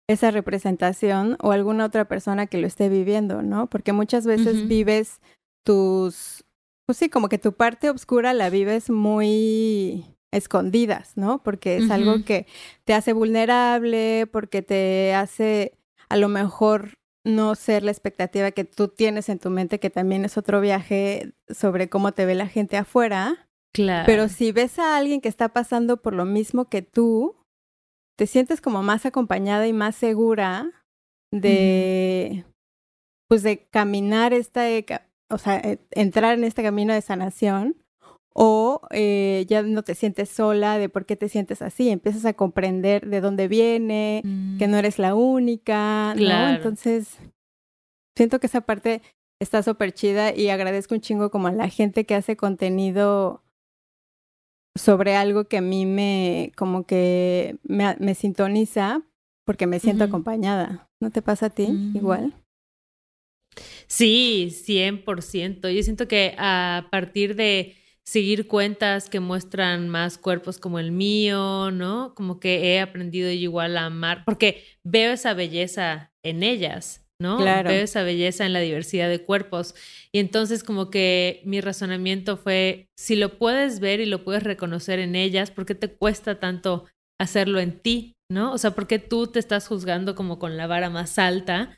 esa 0.09 0.31
representación 0.31 1.37
o 1.41 1.51
alguna 1.51 1.85
otra 1.85 2.07
persona 2.07 2.47
que 2.47 2.57
lo 2.57 2.67
esté 2.67 2.89
viviendo, 2.89 3.41
¿no? 3.41 3.67
Porque 3.69 3.93
muchas 3.93 4.25
veces 4.25 4.67
vives 4.67 5.19
tus, 5.65 6.43
pues 6.87 6.97
sí, 6.97 7.09
como 7.09 7.29
que 7.29 7.37
tu 7.37 7.51
parte 7.53 7.89
oscura 7.91 8.33
la 8.33 8.49
vives 8.49 8.89
muy 8.89 10.05
escondidas, 10.31 11.17
¿no? 11.17 11.43
Porque 11.43 11.77
es 11.77 11.91
algo 11.91 12.23
que 12.23 12.47
te 12.85 12.93
hace 12.93 13.13
vulnerable, 13.13 14.27
porque 14.31 14.61
te 14.61 15.13
hace 15.13 15.73
a 16.09 16.17
lo 16.17 16.29
mejor 16.29 16.93
no 17.25 17.55
ser 17.55 17.83
la 17.83 17.91
expectativa 17.91 18.51
que 18.51 18.63
tú 18.63 18.87
tienes 18.87 19.27
en 19.27 19.39
tu 19.39 19.49
mente, 19.49 19.79
que 19.79 19.89
también 19.89 20.23
es 20.23 20.37
otro 20.37 20.61
viaje 20.61 21.33
sobre 21.49 21.89
cómo 21.89 22.13
te 22.13 22.25
ve 22.25 22.35
la 22.35 22.47
gente 22.47 22.77
afuera. 22.77 23.47
Claro. 23.73 24.05
Pero 24.05 24.29
si 24.29 24.53
ves 24.53 24.79
a 24.79 24.95
alguien 24.97 25.19
que 25.19 25.27
está 25.29 25.49
pasando 25.49 25.97
por 26.01 26.13
lo 26.13 26.23
mismo 26.23 26.69
que 26.69 26.81
tú, 26.81 27.35
te 28.17 28.27
sientes 28.27 28.61
como 28.61 28.81
más 28.81 29.05
acompañada 29.05 29.67
y 29.67 29.73
más 29.73 29.95
segura 29.95 30.71
de, 31.33 32.45
pues 33.27 33.43
de 33.43 33.67
caminar 33.67 34.33
esta, 34.33 34.63
ca- 34.83 35.06
o 35.29 35.37
sea, 35.37 35.57
eh, 35.57 35.79
entrar 35.91 36.37
en 36.37 36.43
este 36.43 36.63
camino 36.63 36.93
de 36.93 37.01
sanación. 37.01 37.75
O 38.39 38.81
eh, 38.91 39.45
ya 39.49 39.63
no 39.63 39.81
te 39.81 39.95
sientes 39.95 40.29
sola 40.29 40.77
de 40.77 40.89
por 40.89 41.07
qué 41.07 41.15
te 41.15 41.27
sientes 41.27 41.63
así, 41.63 41.89
empiezas 41.89 42.23
a 42.25 42.33
comprender 42.33 43.07
de 43.09 43.19
dónde 43.19 43.47
viene, 43.47 44.21
Mm. 44.23 44.57
que 44.59 44.67
no 44.67 44.77
eres 44.77 44.99
la 44.99 45.15
única. 45.15 46.13
Entonces, 46.55 47.17
siento 48.15 48.39
que 48.39 48.45
esa 48.45 48.61
parte 48.61 49.01
está 49.41 49.63
súper 49.63 49.91
chida 49.91 50.35
y 50.35 50.49
agradezco 50.49 50.93
un 50.93 51.01
chingo 51.01 51.31
como 51.31 51.47
a 51.47 51.51
la 51.51 51.67
gente 51.69 52.05
que 52.05 52.13
hace 52.13 52.37
contenido 52.37 53.41
sobre 54.75 55.15
algo 55.15 55.45
que 55.45 55.57
a 55.57 55.61
mí 55.61 55.87
me, 55.87 56.51
como 56.55 56.83
que 56.85 57.57
me, 57.63 57.95
me 57.99 58.13
sintoniza 58.13 59.01
porque 59.45 59.65
me 59.65 59.79
siento 59.79 60.03
acompañada. 60.03 60.87
¿No 61.01 61.09
te 61.09 61.23
pasa 61.23 61.47
a 61.47 61.49
ti 61.49 61.67
Mm. 61.69 61.95
igual? 61.97 62.33
Sí, 63.87 64.49
100%. 64.51 65.69
Yo 65.69 65.81
siento 65.83 66.07
que 66.07 66.35
a 66.37 66.87
partir 66.91 67.35
de 67.35 67.75
seguir 68.05 68.47
cuentas 68.47 69.09
que 69.09 69.19
muestran 69.19 69.89
más 69.89 70.17
cuerpos 70.17 70.59
como 70.59 70.79
el 70.79 70.91
mío, 70.91 71.71
¿no? 71.71 72.13
Como 72.15 72.39
que 72.39 72.73
he 72.73 72.79
aprendido 72.79 73.29
igual 73.29 73.77
a 73.77 73.85
amar, 73.85 74.23
porque 74.25 74.63
veo 74.83 75.11
esa 75.11 75.33
belleza 75.33 76.13
en 76.23 76.43
ellas, 76.43 77.05
¿no? 77.19 77.37
Claro. 77.37 77.69
Veo 77.69 77.83
esa 77.83 78.03
belleza 78.03 78.45
en 78.45 78.53
la 78.53 78.61
diversidad 78.61 79.09
de 79.09 79.23
cuerpos. 79.23 79.75
Y 80.13 80.19
entonces 80.19 80.63
como 80.63 80.89
que 80.89 81.41
mi 81.43 81.59
razonamiento 81.59 82.37
fue, 82.37 82.87
si 82.97 83.17
lo 83.17 83.37
puedes 83.37 83.81
ver 83.81 83.99
y 83.99 84.05
lo 84.05 84.23
puedes 84.23 84.43
reconocer 84.43 84.99
en 84.99 85.15
ellas, 85.15 85.51
¿por 85.51 85.65
qué 85.65 85.75
te 85.75 85.93
cuesta 85.93 86.39
tanto 86.39 86.85
hacerlo 87.19 87.59
en 87.59 87.79
ti, 87.79 88.13
¿no? 88.31 88.53
O 88.53 88.57
sea, 88.57 88.71
¿por 88.71 88.87
qué 88.87 88.99
tú 88.99 89.27
te 89.27 89.39
estás 89.39 89.67
juzgando 89.67 90.15
como 90.15 90.39
con 90.39 90.55
la 90.55 90.67
vara 90.67 90.89
más 90.89 91.19
alta? 91.19 91.77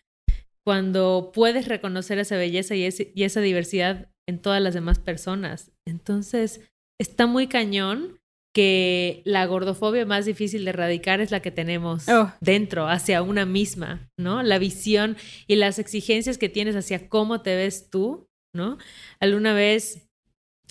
Cuando 0.65 1.31
puedes 1.33 1.67
reconocer 1.67 2.19
esa 2.19 2.37
belleza 2.37 2.75
y, 2.75 2.83
ese- 2.83 3.11
y 3.15 3.23
esa 3.23 3.41
diversidad 3.41 4.09
en 4.27 4.39
todas 4.39 4.61
las 4.61 4.73
demás 4.73 4.99
personas. 4.99 5.71
Entonces, 5.87 6.61
está 6.99 7.25
muy 7.27 7.47
cañón 7.47 8.19
que 8.53 9.21
la 9.25 9.45
gordofobia 9.45 10.05
más 10.05 10.25
difícil 10.25 10.63
de 10.65 10.71
erradicar 10.71 11.21
es 11.21 11.31
la 11.31 11.39
que 11.41 11.51
tenemos 11.51 12.09
Oh. 12.09 12.31
dentro, 12.41 12.87
hacia 12.87 13.21
una 13.21 13.45
misma, 13.45 14.09
¿no? 14.17 14.41
La 14.43 14.57
visión 14.57 15.17
y 15.47 15.55
las 15.55 15.77
exigencias 15.79 16.37
que 16.37 16.49
tienes 16.49 16.75
hacia 16.75 17.09
cómo 17.09 17.41
te 17.41 17.55
ves 17.55 17.89
tú, 17.89 18.27
¿no? 18.53 18.77
Alguna 19.19 19.53
vez, 19.53 20.07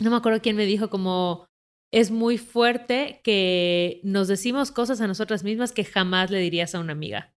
no 0.00 0.10
me 0.10 0.16
acuerdo 0.16 0.42
quién 0.42 0.56
me 0.56 0.66
dijo 0.66 0.90
como, 0.90 1.46
es 1.92 2.10
muy 2.10 2.36
fuerte 2.36 3.20
que 3.24 4.00
nos 4.02 4.28
decimos 4.28 4.70
cosas 4.72 5.00
a 5.00 5.06
nosotras 5.06 5.42
mismas 5.44 5.72
que 5.72 5.84
jamás 5.84 6.30
le 6.30 6.38
dirías 6.40 6.74
a 6.74 6.80
una 6.80 6.92
amiga. 6.92 7.32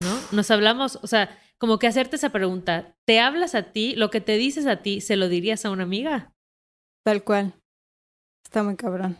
¿No? 0.00 0.18
Nos 0.32 0.50
hablamos, 0.50 0.98
o 1.02 1.06
sea, 1.06 1.38
como 1.58 1.78
que 1.78 1.86
hacerte 1.86 2.16
esa 2.16 2.30
pregunta, 2.30 2.96
¿te 3.04 3.20
hablas 3.20 3.54
a 3.54 3.72
ti? 3.72 3.94
¿Lo 3.96 4.10
que 4.10 4.20
te 4.20 4.36
dices 4.36 4.66
a 4.66 4.82
ti, 4.82 5.00
se 5.00 5.16
lo 5.16 5.28
dirías 5.28 5.64
a 5.64 5.70
una 5.70 5.84
amiga? 5.84 6.34
Tal 7.04 7.22
cual. 7.24 7.54
Está 8.44 8.62
muy 8.62 8.76
cabrón. 8.76 9.16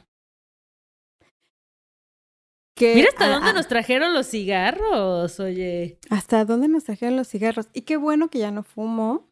Que- 2.76 2.94
Mira 2.96 3.08
hasta 3.10 3.26
ah, 3.26 3.28
dónde 3.34 3.50
ah, 3.50 3.52
nos 3.52 3.68
trajeron 3.68 4.14
los 4.14 4.26
cigarros, 4.26 5.38
oye. 5.38 5.98
Hasta 6.10 6.44
dónde 6.44 6.66
nos 6.68 6.84
trajeron 6.84 7.16
los 7.16 7.28
cigarros. 7.28 7.68
Y 7.72 7.82
qué 7.82 7.96
bueno 7.96 8.28
que 8.30 8.40
ya 8.40 8.50
no 8.50 8.64
fumo. 8.64 9.30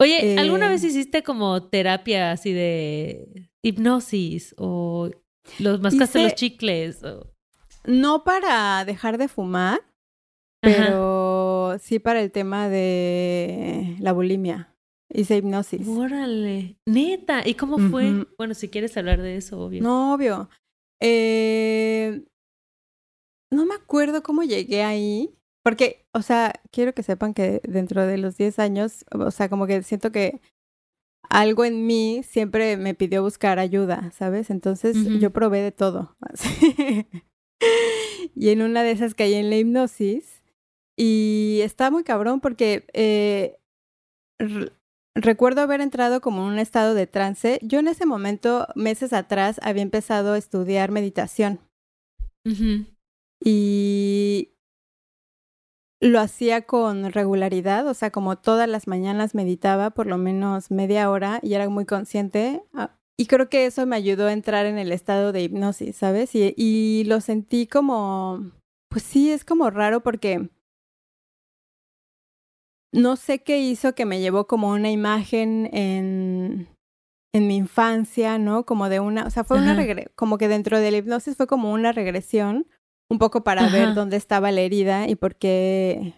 Oye, 0.00 0.36
¿alguna 0.38 0.66
Eh. 0.66 0.70
vez 0.70 0.82
hiciste 0.82 1.22
como 1.22 1.68
terapia 1.68 2.32
así 2.32 2.52
de 2.52 3.48
hipnosis 3.62 4.54
o 4.58 5.10
los 5.60 5.80
mascaste 5.80 6.18
Hice- 6.18 6.24
los 6.24 6.34
chicles? 6.34 7.04
O... 7.04 7.32
No 7.84 8.24
para 8.24 8.84
dejar 8.84 9.18
de 9.18 9.28
fumar, 9.28 9.80
Ajá. 10.62 10.86
pero 10.86 11.76
sí 11.80 11.98
para 11.98 12.20
el 12.20 12.30
tema 12.30 12.68
de 12.68 13.96
la 14.00 14.12
bulimia. 14.12 14.74
Hice 15.14 15.36
hipnosis. 15.36 15.86
Órale, 15.86 16.76
neta, 16.86 17.46
¿y 17.46 17.54
cómo 17.54 17.78
fue? 17.90 18.26
Bueno, 18.38 18.54
si 18.54 18.68
quieres 18.68 18.96
hablar 18.96 19.20
de 19.20 19.36
eso, 19.36 19.60
obvio. 19.60 19.82
No, 19.82 20.14
obvio. 20.14 20.48
Eh, 21.00 22.24
no 23.50 23.66
me 23.66 23.74
acuerdo 23.74 24.22
cómo 24.22 24.42
llegué 24.42 24.82
ahí. 24.82 25.34
Porque, 25.62 26.06
o 26.12 26.22
sea, 26.22 26.52
quiero 26.72 26.92
que 26.92 27.02
sepan 27.02 27.34
que 27.34 27.60
dentro 27.64 28.04
de 28.04 28.18
los 28.18 28.36
10 28.36 28.58
años, 28.58 29.04
o 29.12 29.30
sea, 29.30 29.48
como 29.48 29.66
que 29.66 29.82
siento 29.82 30.10
que 30.10 30.40
algo 31.28 31.64
en 31.64 31.86
mí 31.86 32.22
siempre 32.24 32.76
me 32.76 32.94
pidió 32.94 33.22
buscar 33.22 33.58
ayuda, 33.58 34.10
¿sabes? 34.12 34.50
Entonces 34.50 34.96
yo 35.20 35.30
probé 35.30 35.60
de 35.60 35.70
todo. 35.70 36.16
y 38.34 38.48
en 38.48 38.62
una 38.62 38.82
de 38.82 38.90
esas 38.90 39.14
caí 39.14 39.34
en 39.34 39.50
la 39.50 39.56
hipnosis 39.56 40.41
y 40.96 41.60
está 41.62 41.90
muy 41.90 42.04
cabrón 42.04 42.40
porque 42.40 42.86
eh, 42.92 43.58
recuerdo 45.14 45.60
haber 45.62 45.80
entrado 45.80 46.20
como 46.20 46.42
en 46.42 46.52
un 46.52 46.58
estado 46.58 46.94
de 46.94 47.06
trance. 47.06 47.58
Yo 47.62 47.78
en 47.78 47.88
ese 47.88 48.06
momento, 48.06 48.66
meses 48.74 49.12
atrás, 49.12 49.60
había 49.62 49.82
empezado 49.82 50.32
a 50.32 50.38
estudiar 50.38 50.90
meditación 50.90 51.60
y 53.44 54.48
lo 56.00 56.18
hacía 56.20 56.62
con 56.62 57.12
regularidad, 57.12 57.86
o 57.86 57.94
sea, 57.94 58.10
como 58.10 58.36
todas 58.36 58.68
las 58.68 58.88
mañanas 58.88 59.34
meditaba 59.34 59.90
por 59.90 60.06
lo 60.06 60.18
menos 60.18 60.70
media 60.70 61.08
hora 61.10 61.38
y 61.42 61.54
era 61.54 61.68
muy 61.68 61.84
consciente. 61.86 62.62
Ah, 62.74 62.90
Y 63.16 63.26
creo 63.26 63.48
que 63.48 63.66
eso 63.66 63.86
me 63.86 63.94
ayudó 63.96 64.26
a 64.26 64.32
entrar 64.32 64.66
en 64.66 64.78
el 64.78 64.90
estado 64.90 65.30
de 65.32 65.42
hipnosis, 65.42 65.96
¿sabes? 65.96 66.34
Y, 66.34 66.54
y 66.56 67.04
lo 67.04 67.20
sentí 67.20 67.68
como, 67.68 68.50
pues 68.88 69.04
sí, 69.04 69.30
es 69.30 69.44
como 69.44 69.70
raro 69.70 70.02
porque 70.02 70.50
no 72.92 73.16
sé 73.16 73.42
qué 73.42 73.58
hizo 73.58 73.94
que 73.94 74.04
me 74.04 74.20
llevó 74.20 74.46
como 74.46 74.68
una 74.68 74.90
imagen 74.90 75.68
en, 75.72 76.68
en 77.34 77.46
mi 77.46 77.56
infancia, 77.56 78.38
¿no? 78.38 78.64
Como 78.66 78.88
de 78.88 79.00
una, 79.00 79.26
o 79.26 79.30
sea, 79.30 79.44
fue 79.44 79.58
una 79.58 79.72
Ajá. 79.72 80.04
como 80.14 80.38
que 80.38 80.48
dentro 80.48 80.78
de 80.78 80.90
la 80.90 80.98
hipnosis 80.98 81.36
fue 81.36 81.46
como 81.46 81.72
una 81.72 81.92
regresión, 81.92 82.66
un 83.08 83.18
poco 83.18 83.42
para 83.42 83.62
Ajá. 83.62 83.72
ver 83.72 83.94
dónde 83.94 84.16
estaba 84.16 84.52
la 84.52 84.60
herida 84.60 85.08
y 85.08 85.16
por 85.16 85.36
qué, 85.36 86.14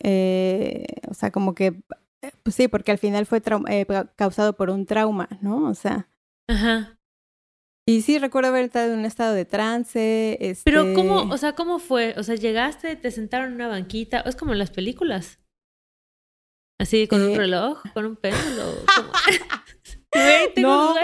eh, 0.00 0.86
o 1.08 1.14
sea, 1.14 1.30
como 1.30 1.54
que, 1.54 1.82
eh, 2.20 2.32
pues 2.42 2.56
sí, 2.56 2.68
porque 2.68 2.92
al 2.92 2.98
final 2.98 3.24
fue 3.24 3.42
eh, 3.68 3.86
causado 4.16 4.54
por 4.54 4.68
un 4.68 4.84
trauma, 4.84 5.28
¿no? 5.40 5.66
O 5.68 5.74
sea, 5.74 6.08
Ajá. 6.46 6.98
y 7.88 8.02
sí 8.02 8.18
recuerdo 8.18 8.50
haber 8.50 8.66
estado 8.66 8.92
en 8.92 8.98
un 8.98 9.04
estado 9.06 9.32
de 9.32 9.46
trance, 9.46 10.36
este... 10.40 10.70
Pero 10.70 10.92
¿cómo, 10.94 11.22
o 11.32 11.38
sea, 11.38 11.54
cómo 11.54 11.78
fue? 11.78 12.14
O 12.18 12.22
sea, 12.22 12.34
llegaste, 12.34 12.96
te 12.96 13.10
sentaron 13.10 13.48
en 13.48 13.54
una 13.54 13.68
banquita, 13.68 14.20
es 14.20 14.36
como 14.36 14.52
en 14.52 14.58
las 14.58 14.70
películas. 14.70 15.38
Así, 16.82 17.06
con 17.06 17.22
un 17.22 17.30
Eh. 17.30 17.36
reloj, 17.36 17.80
con 17.94 18.04
un 18.06 18.16
péndulo. 18.16 18.64
Güey, 20.12 20.52
tengo 20.54 20.68
No. 20.68 20.88
duda. 20.88 21.00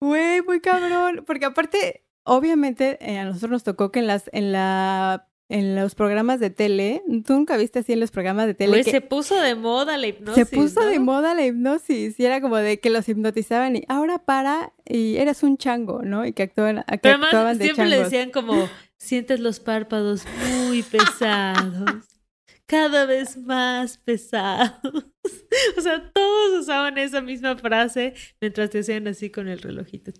Güey, 0.00 0.42
muy 0.42 0.60
cabrón. 0.60 1.22
Porque 1.26 1.46
aparte, 1.46 2.04
obviamente, 2.24 2.98
eh, 3.00 3.18
a 3.18 3.24
nosotros 3.24 3.50
nos 3.52 3.64
tocó 3.64 3.90
que 3.92 4.00
en 4.00 4.06
las, 4.08 4.28
en 4.32 4.50
la, 4.52 5.28
en 5.48 5.76
los 5.76 5.94
programas 5.94 6.40
de 6.40 6.50
tele, 6.50 7.02
tú 7.24 7.34
nunca 7.34 7.56
viste 7.56 7.78
así 7.78 7.92
en 7.92 8.00
los 8.00 8.10
programas 8.10 8.46
de 8.46 8.54
tele 8.54 8.82
que 8.82 8.90
se 8.90 9.00
puso 9.00 9.40
de 9.40 9.54
moda 9.54 9.96
la 9.98 10.06
hipnosis. 10.08 10.48
se 10.48 10.56
puso 10.56 10.80
¿no? 10.80 10.86
de 10.86 10.98
moda 10.98 11.34
la 11.34 11.46
hipnosis 11.46 12.18
y 12.18 12.24
era 12.24 12.40
como 12.40 12.56
de 12.56 12.80
que 12.80 12.90
los 12.90 13.08
hipnotizaban 13.08 13.76
y 13.76 13.84
ahora 13.88 14.18
para 14.18 14.72
y 14.84 15.16
eres 15.18 15.42
un 15.42 15.56
chango, 15.56 16.02
¿no? 16.02 16.26
Y 16.26 16.32
que 16.32 16.42
actuaban, 16.42 16.84
que 16.88 16.98
Pero 16.98 17.14
actuaban 17.14 17.34
además 17.34 17.58
de 17.58 17.64
siempre 17.64 17.86
le 17.86 17.98
decían 18.02 18.30
como, 18.30 18.68
sientes 18.96 19.40
los 19.40 19.60
párpados 19.60 20.24
muy 20.66 20.82
pesados, 20.90 22.11
cada 22.72 23.04
vez 23.04 23.36
más 23.36 23.98
pesados. 23.98 24.72
O 25.76 25.80
sea, 25.80 26.10
todos 26.12 26.60
usaban 26.60 26.98
esa 26.98 27.20
misma 27.20 27.56
frase 27.56 28.14
mientras 28.40 28.70
te 28.70 28.80
hacían 28.80 29.06
así 29.06 29.30
con 29.30 29.48
el 29.48 29.60
relojito. 29.60 30.12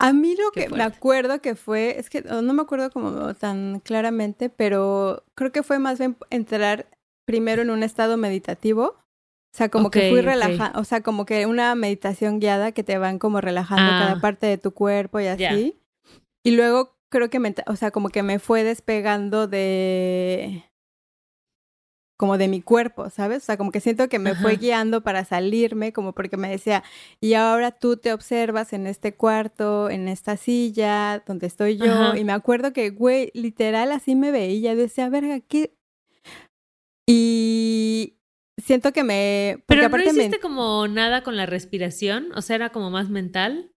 A 0.00 0.12
mí 0.12 0.36
lo 0.36 0.52
que 0.52 0.68
me 0.68 0.84
acuerdo 0.84 1.42
que 1.42 1.54
fue, 1.54 1.98
es 1.98 2.08
que 2.08 2.22
no 2.22 2.52
me 2.54 2.62
acuerdo 2.62 2.90
como 2.90 3.34
tan 3.34 3.80
claramente, 3.80 4.48
pero 4.48 5.24
creo 5.34 5.52
que 5.52 5.62
fue 5.62 5.78
más 5.78 5.98
bien 5.98 6.16
entrar 6.30 6.88
primero 7.26 7.62
en 7.62 7.70
un 7.70 7.82
estado 7.82 8.16
meditativo. 8.16 8.84
O 8.84 9.56
sea, 9.56 9.68
como 9.68 9.90
que 9.90 10.10
fui 10.10 10.20
relajada, 10.20 10.78
o 10.78 10.84
sea, 10.84 11.02
como 11.02 11.26
que 11.26 11.44
una 11.46 11.74
meditación 11.74 12.38
guiada 12.40 12.72
que 12.72 12.84
te 12.84 12.98
van 12.98 13.18
como 13.18 13.40
relajando 13.40 13.90
cada 13.90 14.12
ah. 14.12 14.20
parte 14.20 14.46
de 14.46 14.58
tu 14.58 14.72
cuerpo 14.72 15.18
y 15.20 15.26
así. 15.26 15.80
Y 16.44 16.52
luego 16.52 16.96
creo 17.10 17.28
que 17.28 17.40
me, 17.40 17.54
o 17.66 17.76
sea, 17.76 17.90
como 17.90 18.08
que 18.08 18.22
me 18.22 18.38
fue 18.38 18.64
despegando 18.64 19.46
de 19.48 20.64
como 22.16 22.38
de 22.38 22.48
mi 22.48 22.62
cuerpo, 22.62 23.10
¿sabes? 23.10 23.42
O 23.42 23.46
sea, 23.46 23.56
como 23.56 23.70
que 23.70 23.80
siento 23.80 24.08
que 24.08 24.18
me 24.18 24.34
fue 24.34 24.56
guiando 24.56 25.02
para 25.02 25.24
salirme, 25.24 25.92
como 25.92 26.14
porque 26.14 26.36
me 26.36 26.48
decía, 26.48 26.82
y 27.20 27.34
ahora 27.34 27.72
tú 27.72 27.98
te 27.98 28.12
observas 28.12 28.72
en 28.72 28.86
este 28.86 29.14
cuarto, 29.14 29.90
en 29.90 30.08
esta 30.08 30.36
silla, 30.36 31.22
donde 31.26 31.46
estoy 31.46 31.76
yo, 31.76 32.14
y 32.14 32.24
me 32.24 32.32
acuerdo 32.32 32.72
que, 32.72 32.90
güey, 32.90 33.30
literal 33.34 33.92
así 33.92 34.14
me 34.14 34.30
veía, 34.30 34.72
yo 34.72 34.80
decía, 34.80 35.08
verga, 35.10 35.40
¿qué? 35.40 35.76
Y 37.06 38.18
siento 38.56 38.92
que 38.92 39.04
me... 39.04 39.62
Pero 39.66 39.86
aparte 39.86 40.12
no 40.12 40.18
hiciste 40.18 40.40
como 40.40 40.88
nada 40.88 41.22
con 41.22 41.36
la 41.36 41.44
respiración, 41.44 42.30
o 42.34 42.40
sea, 42.40 42.56
era 42.56 42.70
como 42.70 42.90
más 42.90 43.10
mental. 43.10 43.72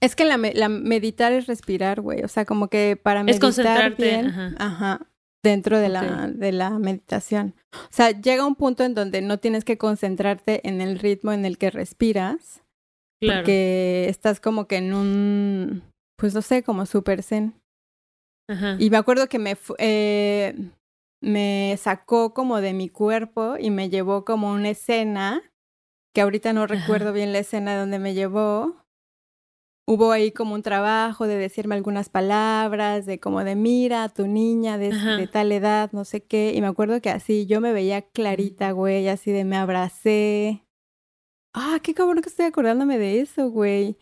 Es 0.00 0.16
que 0.16 0.24
la, 0.24 0.36
la 0.36 0.68
meditar 0.68 1.32
es 1.32 1.46
respirar, 1.46 2.00
güey, 2.00 2.22
o 2.22 2.28
sea, 2.28 2.44
como 2.44 2.68
que 2.68 2.96
para 2.96 3.24
meditar 3.24 3.50
es 3.50 3.56
concentrarte, 3.56 4.04
bien, 4.04 4.54
ajá 4.58 5.08
dentro 5.42 5.78
de, 5.78 5.88
la, 5.88 6.28
de 6.28 6.52
la 6.52 6.70
meditación. 6.78 7.54
O 7.72 7.88
sea, 7.90 8.10
llega 8.10 8.46
un 8.46 8.54
punto 8.54 8.84
en 8.84 8.94
donde 8.94 9.22
no 9.22 9.38
tienes 9.38 9.64
que 9.64 9.78
concentrarte 9.78 10.66
en 10.68 10.80
el 10.80 10.98
ritmo 10.98 11.32
en 11.32 11.44
el 11.44 11.58
que 11.58 11.70
respiras. 11.70 12.62
Claro. 13.20 13.40
Porque 13.40 14.06
estás 14.08 14.40
como 14.40 14.66
que 14.66 14.76
en 14.76 14.94
un, 14.94 15.82
pues 16.16 16.34
no 16.34 16.42
sé, 16.42 16.62
como 16.62 16.86
super 16.86 17.22
zen. 17.22 17.54
Ajá. 18.48 18.76
Y 18.78 18.90
me 18.90 18.96
acuerdo 18.96 19.28
que 19.28 19.38
me, 19.38 19.56
eh, 19.78 20.54
me 21.22 21.76
sacó 21.78 22.34
como 22.34 22.60
de 22.60 22.72
mi 22.72 22.88
cuerpo 22.88 23.56
y 23.58 23.70
me 23.70 23.90
llevó 23.90 24.24
como 24.24 24.52
una 24.52 24.70
escena, 24.70 25.40
que 26.14 26.20
ahorita 26.20 26.52
no 26.52 26.66
recuerdo 26.66 27.12
bien 27.12 27.32
la 27.32 27.38
escena 27.38 27.78
donde 27.78 28.00
me 28.00 28.14
llevó, 28.14 28.81
hubo 29.86 30.12
ahí 30.12 30.32
como 30.32 30.54
un 30.54 30.62
trabajo 30.62 31.26
de 31.26 31.36
decirme 31.36 31.74
algunas 31.74 32.08
palabras, 32.08 33.06
de 33.06 33.18
como 33.18 33.44
de 33.44 33.56
mira, 33.56 34.08
tu 34.08 34.26
niña 34.26 34.78
de, 34.78 35.28
tal 35.30 35.52
edad, 35.52 35.90
no 35.92 36.04
sé 36.04 36.22
qué. 36.22 36.52
Y 36.54 36.60
me 36.60 36.66
acuerdo 36.68 37.00
que 37.00 37.10
así 37.10 37.46
yo 37.46 37.60
me 37.60 37.72
veía 37.72 38.02
clarita, 38.02 38.72
güey, 38.72 39.08
así 39.08 39.32
de 39.32 39.44
me 39.44 39.56
abracé. 39.56 40.64
Ah, 41.54 41.80
qué 41.82 41.94
cabrón 41.94 42.22
que 42.22 42.28
estoy 42.28 42.46
acordándome 42.46 42.98
de 42.98 43.20
eso, 43.20 43.50
güey. 43.50 43.98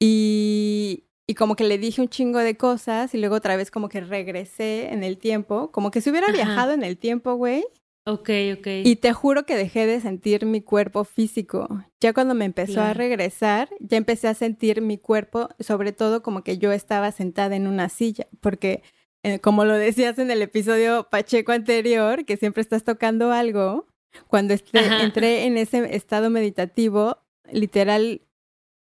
Y, 0.00 1.04
y 1.26 1.34
como 1.34 1.56
que 1.56 1.64
le 1.64 1.78
dije 1.78 2.00
un 2.00 2.08
chingo 2.08 2.38
de 2.38 2.56
cosas 2.56 3.14
y 3.14 3.18
luego 3.18 3.36
otra 3.36 3.56
vez 3.56 3.70
como 3.70 3.88
que 3.88 4.00
regresé 4.00 4.92
en 4.92 5.02
el 5.02 5.18
tiempo, 5.18 5.70
como 5.72 5.90
que 5.90 6.00
si 6.00 6.10
hubiera 6.10 6.32
viajado 6.32 6.72
en 6.72 6.84
el 6.84 6.96
tiempo, 6.96 7.34
güey. 7.34 7.64
Ok, 8.06 8.30
ok. 8.58 8.66
Y 8.84 8.96
te 8.96 9.12
juro 9.12 9.44
que 9.44 9.56
dejé 9.56 9.86
de 9.86 10.00
sentir 10.00 10.46
mi 10.46 10.62
cuerpo 10.62 11.04
físico. 11.04 11.84
Ya 12.00 12.12
cuando 12.12 12.34
me 12.34 12.46
empezó 12.46 12.80
a 12.80 12.94
regresar, 12.94 13.68
ya 13.78 13.98
empecé 13.98 14.28
a 14.28 14.34
sentir 14.34 14.80
mi 14.80 14.96
cuerpo, 14.96 15.50
sobre 15.60 15.92
todo 15.92 16.22
como 16.22 16.42
que 16.42 16.58
yo 16.58 16.72
estaba 16.72 17.12
sentada 17.12 17.56
en 17.56 17.66
una 17.66 17.88
silla, 17.88 18.26
porque 18.40 18.82
eh, 19.22 19.38
como 19.38 19.66
lo 19.66 19.74
decías 19.74 20.18
en 20.18 20.30
el 20.30 20.40
episodio 20.40 21.08
Pacheco 21.10 21.52
anterior, 21.52 22.24
que 22.24 22.38
siempre 22.38 22.62
estás 22.62 22.84
tocando 22.84 23.32
algo, 23.32 23.86
cuando 24.28 24.54
este, 24.54 24.78
entré 25.02 25.44
en 25.44 25.58
ese 25.58 25.94
estado 25.94 26.30
meditativo, 26.30 27.18
literal, 27.52 28.22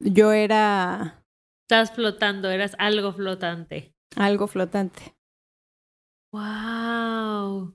yo 0.01 0.33
era... 0.33 1.25
Estás 1.63 1.93
flotando, 1.93 2.51
eras 2.51 2.75
algo 2.79 3.13
flotante. 3.13 3.95
Algo 4.17 4.49
flotante. 4.49 5.15
¡Wow! 6.33 7.75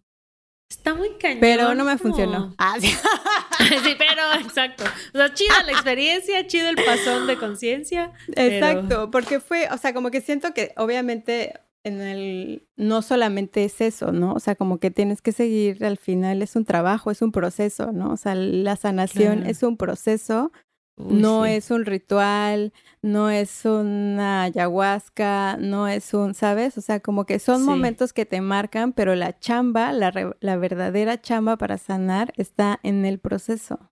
Está 0.69 0.93
muy 0.93 1.09
cañón. 1.19 1.39
Pero 1.39 1.73
no 1.73 1.83
me 1.83 1.97
funcionó. 1.97 2.53
Ah, 2.57 2.75
sí. 2.79 2.87
sí, 3.83 3.95
pero 3.97 4.21
exacto. 4.39 4.83
O 5.13 5.17
sea, 5.17 5.33
chida 5.33 5.63
la 5.65 5.71
experiencia, 5.71 6.45
chido 6.45 6.69
el 6.69 6.75
pasón 6.75 7.25
de 7.25 7.37
conciencia. 7.37 8.11
Exacto, 8.35 9.09
porque 9.09 9.39
fue, 9.39 9.67
o 9.71 9.77
sea, 9.77 9.93
como 9.93 10.11
que 10.11 10.21
siento 10.21 10.53
que 10.53 10.73
obviamente 10.77 11.53
en 11.83 12.01
el 12.01 12.67
no 12.75 13.01
solamente 13.01 13.63
es 13.63 13.81
eso, 13.81 14.11
¿no? 14.11 14.33
O 14.33 14.39
sea, 14.39 14.55
como 14.55 14.79
que 14.79 14.91
tienes 14.91 15.21
que 15.21 15.31
seguir 15.31 15.83
al 15.83 15.97
final 15.97 16.41
es 16.41 16.55
un 16.55 16.65
trabajo, 16.65 17.09
es 17.09 17.21
un 17.21 17.31
proceso, 17.31 17.91
¿no? 17.91 18.11
O 18.11 18.17
sea, 18.17 18.35
la 18.35 18.75
sanación 18.75 19.45
es 19.45 19.63
un 19.63 19.77
proceso 19.77 20.51
no 20.99 21.45
es 21.45 21.71
un 21.71 21.85
ritual, 21.85 22.73
no 23.01 23.29
es 23.29 23.63
una 23.65 24.43
ayahuasca, 24.43 25.57
no 25.57 25.87
es 25.87 26.13
un, 26.13 26.33
¿sabes? 26.33 26.77
O 26.77 26.81
sea, 26.81 26.99
como 26.99 27.25
que 27.25 27.39
son 27.39 27.63
momentos 27.63 28.11
que 28.11 28.25
te 28.25 28.41
marcan, 28.41 28.91
pero 28.91 29.15
la 29.15 29.39
chamba, 29.39 29.93
la, 29.93 30.35
la 30.39 30.57
verdadera 30.57 31.21
chamba 31.21 31.57
para 31.57 31.77
sanar 31.77 32.33
está 32.35 32.79
en 32.83 33.05
el 33.05 33.19
proceso. 33.19 33.91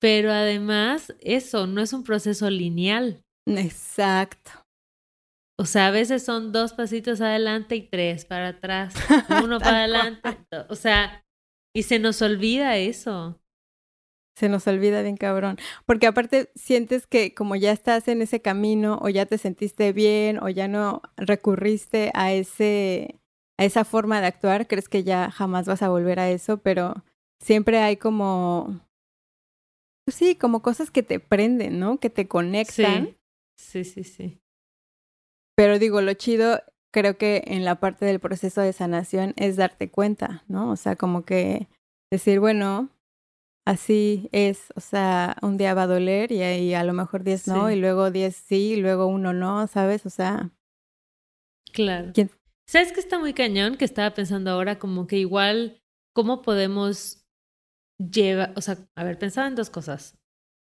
Pero 0.00 0.32
además, 0.32 1.14
eso 1.20 1.66
no 1.66 1.80
es 1.80 1.92
un 1.92 2.02
proceso 2.02 2.50
lineal. 2.50 3.22
Exacto. 3.46 4.50
O 5.56 5.66
sea, 5.66 5.86
a 5.86 5.90
veces 5.92 6.24
son 6.24 6.50
dos 6.50 6.72
pasitos 6.72 7.20
adelante 7.20 7.76
y 7.76 7.82
tres 7.82 8.24
para 8.24 8.48
atrás, 8.48 8.94
uno 9.44 9.60
para 9.60 9.84
adelante. 9.84 10.36
O 10.68 10.74
sea, 10.74 11.24
y 11.72 11.84
se 11.84 12.00
nos 12.00 12.22
olvida 12.22 12.76
eso. 12.76 13.40
Se 14.34 14.48
nos 14.48 14.66
olvida 14.66 15.02
bien 15.02 15.16
cabrón. 15.16 15.58
Porque 15.86 16.06
aparte 16.06 16.50
sientes 16.54 17.06
que 17.06 17.34
como 17.34 17.56
ya 17.56 17.72
estás 17.72 18.08
en 18.08 18.22
ese 18.22 18.40
camino 18.40 18.98
o 19.00 19.08
ya 19.08 19.26
te 19.26 19.38
sentiste 19.38 19.92
bien 19.92 20.42
o 20.42 20.48
ya 20.48 20.68
no 20.68 21.02
recurriste 21.16 22.10
a 22.14 22.32
ese 22.32 23.20
a 23.56 23.64
esa 23.64 23.84
forma 23.84 24.20
de 24.20 24.26
actuar, 24.26 24.66
crees 24.66 24.88
que 24.88 25.04
ya 25.04 25.30
jamás 25.30 25.66
vas 25.66 25.82
a 25.82 25.88
volver 25.88 26.18
a 26.18 26.28
eso, 26.28 26.58
pero 26.58 27.04
siempre 27.40 27.78
hay 27.78 27.96
como 27.96 28.80
pues 30.04 30.16
sí, 30.16 30.34
como 30.34 30.60
cosas 30.60 30.90
que 30.90 31.02
te 31.02 31.20
prenden, 31.20 31.78
¿no? 31.78 31.98
Que 31.98 32.10
te 32.10 32.28
conectan. 32.28 33.16
Sí, 33.56 33.84
sí, 33.84 33.84
sí. 33.84 34.04
sí. 34.04 34.40
Pero 35.56 35.78
digo, 35.78 36.00
lo 36.00 36.12
chido 36.14 36.60
creo 36.94 37.18
que 37.18 37.42
en 37.48 37.64
la 37.64 37.80
parte 37.80 38.04
del 38.04 38.20
proceso 38.20 38.60
de 38.60 38.72
sanación 38.72 39.34
es 39.36 39.56
darte 39.56 39.90
cuenta, 39.90 40.44
¿no? 40.46 40.70
O 40.70 40.76
sea, 40.76 40.94
como 40.94 41.24
que 41.24 41.66
decir, 42.08 42.38
bueno, 42.38 42.88
así 43.64 44.28
es, 44.32 44.72
o 44.76 44.80
sea, 44.80 45.36
un 45.42 45.56
día 45.56 45.74
va 45.74 45.82
a 45.82 45.86
doler 45.86 46.32
y, 46.32 46.42
ahí 46.42 46.74
a 46.74 46.84
lo 46.84 46.92
mejor 46.92 47.24
10 47.24 47.48
no, 47.48 47.70
y 47.70 47.76
luego 47.76 48.10
10 48.10 48.34
sí, 48.34 48.72
y 48.72 48.76
luego 48.76 49.06
uno 49.06 49.32
no, 49.32 49.66
¿sabes? 49.66 50.06
O 50.06 50.10
sea. 50.10 50.50
Claro. 51.72 52.12
¿Sabes 52.66 52.92
que 52.92 53.00
está 53.00 53.18
muy 53.18 53.34
cañón? 53.34 53.76
Que 53.76 53.84
estaba 53.84 54.14
pensando 54.14 54.50
ahora 54.50 54.78
como 54.78 55.06
que 55.06 55.18
igual, 55.18 55.82
¿cómo 56.14 56.42
podemos 56.42 57.24
llevar, 57.98 58.52
o 58.56 58.60
sea, 58.60 58.78
a 58.96 59.04
ver, 59.04 59.18
pensaba 59.18 59.46
en 59.46 59.54
dos 59.54 59.70
cosas. 59.70 60.18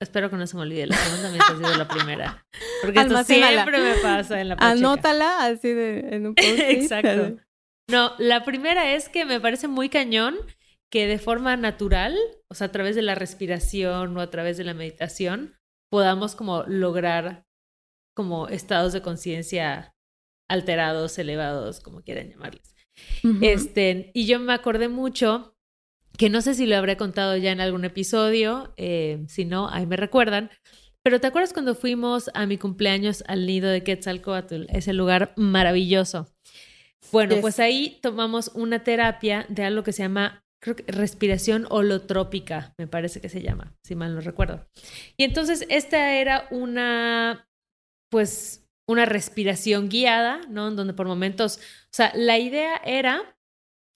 Espero 0.00 0.30
que 0.30 0.36
no 0.36 0.46
se 0.46 0.56
me 0.56 0.62
olvide 0.62 0.86
la 0.86 0.96
segunda 0.96 1.28
mientras 1.28 1.58
digo 1.58 1.74
la 1.74 1.88
primera. 1.88 2.46
Porque 2.80 3.00
esto 3.00 3.22
siempre 3.24 3.78
me 3.78 3.94
pasa 3.96 4.40
en 4.40 4.48
la 4.48 4.56
pacheca. 4.56 4.72
Anótala 4.72 5.44
así 5.44 5.72
de, 5.72 6.16
en 6.16 6.26
un 6.28 6.34
post 6.36 6.48
Exacto. 6.48 7.36
No, 7.90 8.14
la 8.18 8.44
primera 8.44 8.94
es 8.94 9.08
que 9.08 9.26
me 9.26 9.40
parece 9.40 9.68
muy 9.68 9.90
cañón 9.90 10.36
que 10.90 11.06
de 11.06 11.18
forma 11.18 11.56
natural, 11.56 12.16
o 12.48 12.54
sea, 12.54 12.66
a 12.66 12.72
través 12.72 12.96
de 12.96 13.02
la 13.02 13.14
respiración 13.14 14.16
o 14.16 14.20
a 14.20 14.30
través 14.30 14.56
de 14.56 14.64
la 14.64 14.74
meditación, 14.74 15.56
podamos 15.90 16.34
como 16.34 16.64
lograr 16.64 17.46
como 18.14 18.48
estados 18.48 18.92
de 18.92 19.02
conciencia 19.02 19.94
alterados, 20.48 21.16
elevados, 21.18 21.80
como 21.80 22.02
quieran 22.02 22.28
llamarles. 22.28 22.74
Este, 23.40 24.10
y 24.14 24.26
yo 24.26 24.40
me 24.40 24.52
acordé 24.52 24.88
mucho, 24.88 25.56
que 26.18 26.28
no 26.28 26.42
sé 26.42 26.54
si 26.54 26.66
lo 26.66 26.76
habré 26.76 26.96
contado 26.96 27.36
ya 27.36 27.52
en 27.52 27.60
algún 27.60 27.84
episodio, 27.84 28.74
eh, 28.76 29.24
si 29.28 29.44
no, 29.44 29.70
ahí 29.70 29.86
me 29.86 29.96
recuerdan, 29.96 30.50
pero 31.02 31.20
¿te 31.20 31.28
acuerdas 31.28 31.52
cuando 31.52 31.74
fuimos 31.74 32.30
a 32.34 32.46
mi 32.46 32.58
cumpleaños 32.58 33.24
al 33.26 33.46
nido 33.46 33.70
de 33.70 33.82
Quetzalcoatl? 33.82 34.64
Ese 34.68 34.92
lugar 34.92 35.32
maravilloso. 35.36 36.26
Bueno, 37.10 37.36
pues 37.40 37.58
ahí 37.58 37.98
tomamos 38.02 38.50
una 38.54 38.84
terapia 38.84 39.46
de 39.48 39.64
algo 39.64 39.82
que 39.82 39.92
se 39.92 40.02
llama 40.02 40.44
creo 40.60 40.76
que 40.76 40.84
respiración 40.92 41.66
holotrópica, 41.70 42.74
me 42.78 42.86
parece 42.86 43.20
que 43.20 43.28
se 43.28 43.42
llama, 43.42 43.74
si 43.82 43.94
mal 43.94 44.14
no 44.14 44.20
recuerdo. 44.20 44.66
Y 45.16 45.24
entonces 45.24 45.64
esta 45.68 46.14
era 46.14 46.46
una, 46.50 47.48
pues, 48.10 48.66
una 48.88 49.06
respiración 49.06 49.88
guiada, 49.88 50.40
¿no? 50.48 50.68
En 50.68 50.76
donde 50.76 50.94
por 50.94 51.06
momentos, 51.06 51.58
o 51.58 51.92
sea, 51.92 52.12
la 52.14 52.38
idea 52.38 52.76
era 52.84 53.36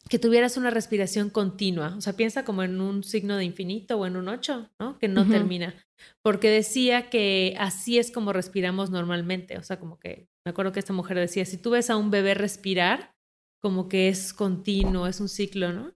que 0.09 0.18
tuvieras 0.18 0.57
una 0.57 0.70
respiración 0.70 1.31
continua, 1.31 1.94
o 1.96 2.00
sea, 2.00 2.14
piensa 2.14 2.44
como 2.44 2.62
en 2.62 2.81
un 2.81 3.03
signo 3.05 3.37
de 3.37 3.44
infinito 3.44 3.98
o 3.98 4.07
en 4.07 4.16
un 4.16 4.29
ocho, 4.29 4.70
¿no? 4.79 4.98
Que 4.98 5.09
no 5.09 5.27
termina, 5.27 5.74
porque 6.22 6.50
decía 6.50 7.09
que 7.09 7.57
así 7.59 7.98
es 7.98 8.11
como 8.11 8.33
respiramos 8.33 8.90
normalmente, 8.90 9.57
o 9.57 9.62
sea, 9.62 9.81
como 9.81 9.98
que, 9.98 10.29
me 10.44 10.50
acuerdo 10.50 10.72
que 10.72 10.81
esta 10.81 10.92
mujer 10.92 11.18
decía, 11.18 11.46
si 11.46 11.57
tú 11.57 11.70
ves 11.70 11.88
a 11.88 11.96
un 11.96 12.11
bebé 12.11 12.35
respirar, 12.35 13.14
como 13.62 13.88
que 13.88 14.09
es 14.09 14.35
continuo, 14.35 15.07
es 15.07 15.20
un 15.20 15.31
ciclo, 15.31 15.72
¿no? 15.72 15.94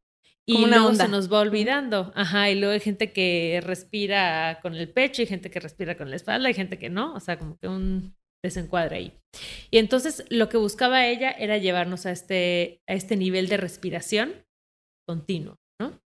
Y 0.48 0.64
luego 0.64 0.94
se 0.94 1.08
nos 1.08 1.30
va 1.30 1.40
olvidando. 1.40 2.10
Ajá, 2.14 2.50
y 2.50 2.54
luego 2.54 2.72
hay 2.72 2.80
gente 2.80 3.12
que 3.12 3.60
respira 3.62 4.60
con 4.62 4.74
el 4.74 4.88
pecho, 4.88 5.20
y 5.20 5.26
gente 5.26 5.50
que 5.50 5.60
respira 5.60 5.96
con 5.96 6.08
la 6.08 6.16
espalda, 6.16 6.48
y 6.48 6.54
gente 6.54 6.78
que 6.78 6.88
no. 6.88 7.14
O 7.14 7.20
sea, 7.20 7.38
como 7.38 7.58
que 7.58 7.68
un, 7.68 8.14
desencuadre 8.42 8.96
ahí. 8.96 9.20
Y 9.70 9.78
entonces 9.78 10.24
lo 10.30 10.48
que 10.48 10.56
buscaba 10.56 11.06
ella 11.06 11.30
era 11.30 11.58
llevarnos 11.58 12.06
a 12.06 12.12
este, 12.12 12.80
a 12.88 12.94
este 12.94 13.16
nivel 13.16 13.48
de 13.48 13.56
respiración 13.56 14.46
continuo, 15.06 15.56
¿no? 15.80 16.00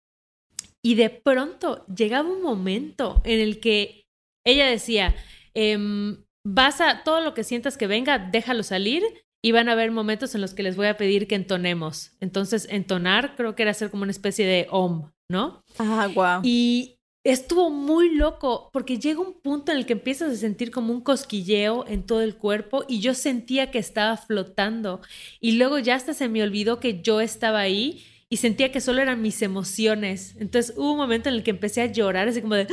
Y 0.82 0.94
de 0.94 1.10
pronto 1.10 1.84
llegaba 1.86 2.28
un 2.28 2.42
momento 2.42 3.20
en 3.24 3.40
el 3.40 3.60
que 3.60 4.04
ella 4.46 4.66
decía, 4.66 5.14
em, 5.54 6.24
vas 6.46 6.80
a, 6.80 7.02
todo 7.04 7.20
lo 7.20 7.34
que 7.34 7.44
sientas 7.44 7.76
que 7.76 7.86
venga, 7.86 8.18
déjalo 8.18 8.62
salir 8.62 9.02
y 9.42 9.52
van 9.52 9.68
a 9.68 9.72
haber 9.72 9.90
momentos 9.90 10.34
en 10.34 10.40
los 10.40 10.54
que 10.54 10.62
les 10.62 10.76
voy 10.76 10.86
a 10.86 10.96
pedir 10.96 11.26
que 11.26 11.34
entonemos. 11.34 12.12
Entonces, 12.20 12.66
entonar 12.70 13.36
creo 13.36 13.54
que 13.54 13.62
era 13.62 13.70
hacer 13.70 13.90
como 13.90 14.02
una 14.02 14.12
especie 14.12 14.46
de 14.46 14.66
om, 14.70 15.10
¿no? 15.30 15.62
Ah, 15.78 16.08
wow. 16.14 16.40
Y 16.42 16.96
estuvo 17.24 17.70
muy 17.70 18.14
loco 18.14 18.70
porque 18.72 18.98
llega 18.98 19.20
un 19.20 19.34
punto 19.34 19.72
en 19.72 19.78
el 19.78 19.86
que 19.86 19.92
empiezas 19.92 20.32
a 20.32 20.36
sentir 20.36 20.70
como 20.70 20.92
un 20.92 21.02
cosquilleo 21.02 21.84
en 21.86 22.04
todo 22.04 22.22
el 22.22 22.36
cuerpo 22.36 22.84
y 22.88 23.00
yo 23.00 23.14
sentía 23.14 23.70
que 23.70 23.78
estaba 23.78 24.16
flotando 24.16 25.00
y 25.38 25.52
luego 25.52 25.78
ya 25.78 25.96
hasta 25.96 26.14
se 26.14 26.28
me 26.28 26.42
olvidó 26.42 26.80
que 26.80 27.02
yo 27.02 27.20
estaba 27.20 27.60
ahí 27.60 28.02
y 28.32 28.36
sentía 28.36 28.70
que 28.70 28.80
solo 28.80 29.02
eran 29.02 29.20
mis 29.20 29.42
emociones. 29.42 30.36
Entonces 30.38 30.74
hubo 30.76 30.92
un 30.92 30.98
momento 30.98 31.28
en 31.28 31.34
el 31.34 31.42
que 31.42 31.50
empecé 31.50 31.82
a 31.82 31.86
llorar, 31.86 32.28
así 32.28 32.40
como 32.40 32.54
de, 32.54 32.68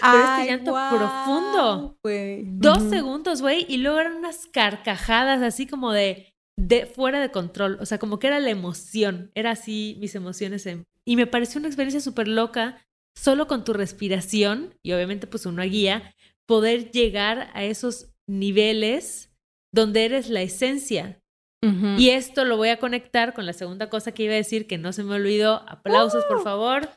¡Ah! 0.00 0.38
este 0.40 0.50
llanto 0.50 0.72
profundo. 0.72 1.98
Dos 2.44 2.82
segundos, 2.88 3.42
güey, 3.42 3.66
y 3.68 3.76
luego 3.76 4.00
eran 4.00 4.16
unas 4.16 4.46
carcajadas 4.46 5.42
así 5.42 5.66
como 5.66 5.92
de, 5.92 6.32
de 6.58 6.86
fuera 6.86 7.20
de 7.20 7.30
control. 7.30 7.76
O 7.80 7.86
sea, 7.86 7.98
como 7.98 8.18
que 8.18 8.28
era 8.28 8.40
la 8.40 8.50
emoción, 8.50 9.30
era 9.34 9.50
así 9.50 9.98
mis 10.00 10.14
emociones. 10.14 10.66
Y 11.04 11.16
me 11.16 11.26
pareció 11.26 11.58
una 11.58 11.68
experiencia 11.68 12.00
súper 12.00 12.26
loca, 12.26 12.82
solo 13.14 13.46
con 13.46 13.64
tu 13.64 13.74
respiración 13.74 14.74
y 14.82 14.92
obviamente 14.92 15.26
pues 15.26 15.44
una 15.44 15.64
guía, 15.64 16.14
poder 16.46 16.90
llegar 16.90 17.50
a 17.52 17.64
esos 17.64 18.08
niveles 18.26 19.30
donde 19.74 20.06
eres 20.06 20.30
la 20.30 20.40
esencia 20.40 21.21
y 21.62 22.10
esto 22.10 22.44
lo 22.44 22.56
voy 22.56 22.70
a 22.70 22.78
conectar 22.78 23.34
con 23.34 23.46
la 23.46 23.52
segunda 23.52 23.88
cosa 23.88 24.12
que 24.12 24.24
iba 24.24 24.32
a 24.32 24.36
decir, 24.36 24.66
que 24.66 24.78
no 24.78 24.92
se 24.92 25.04
me 25.04 25.14
olvidó. 25.14 25.64
Aplausos, 25.68 26.24
por 26.24 26.38
¡Uh! 26.38 26.42
favor. 26.42 26.88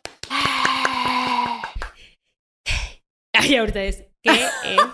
Ay, 3.34 3.56
ahorita 3.56 3.84
es. 3.84 4.06
¿Qué 4.24 4.32
es? 4.32 4.50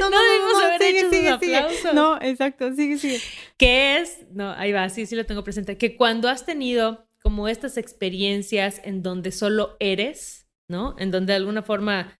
No, 0.00 0.10
no, 0.10 0.22
debimos 0.22 0.62
haber 0.62 0.82
hecho 0.82 1.10
sigue, 1.10 1.28
aplausos. 1.28 1.94
No, 1.94 2.20
exacto, 2.20 2.72
sigue, 2.72 2.98
sigue. 2.98 3.20
¿Qué 3.56 3.98
es? 3.98 4.26
No, 4.30 4.50
ahí 4.52 4.72
va, 4.72 4.88
sí, 4.88 5.06
sí 5.06 5.16
lo 5.16 5.26
tengo 5.26 5.44
presente. 5.44 5.78
Que 5.78 5.96
cuando 5.96 6.28
has 6.28 6.44
tenido 6.44 7.08
como 7.22 7.48
estas 7.48 7.76
experiencias 7.76 8.80
en 8.84 9.02
donde 9.02 9.32
solo 9.32 9.76
eres, 9.80 10.48
¿no? 10.68 10.94
En 10.98 11.10
donde 11.10 11.32
de 11.32 11.36
alguna 11.36 11.62
forma 11.62 12.18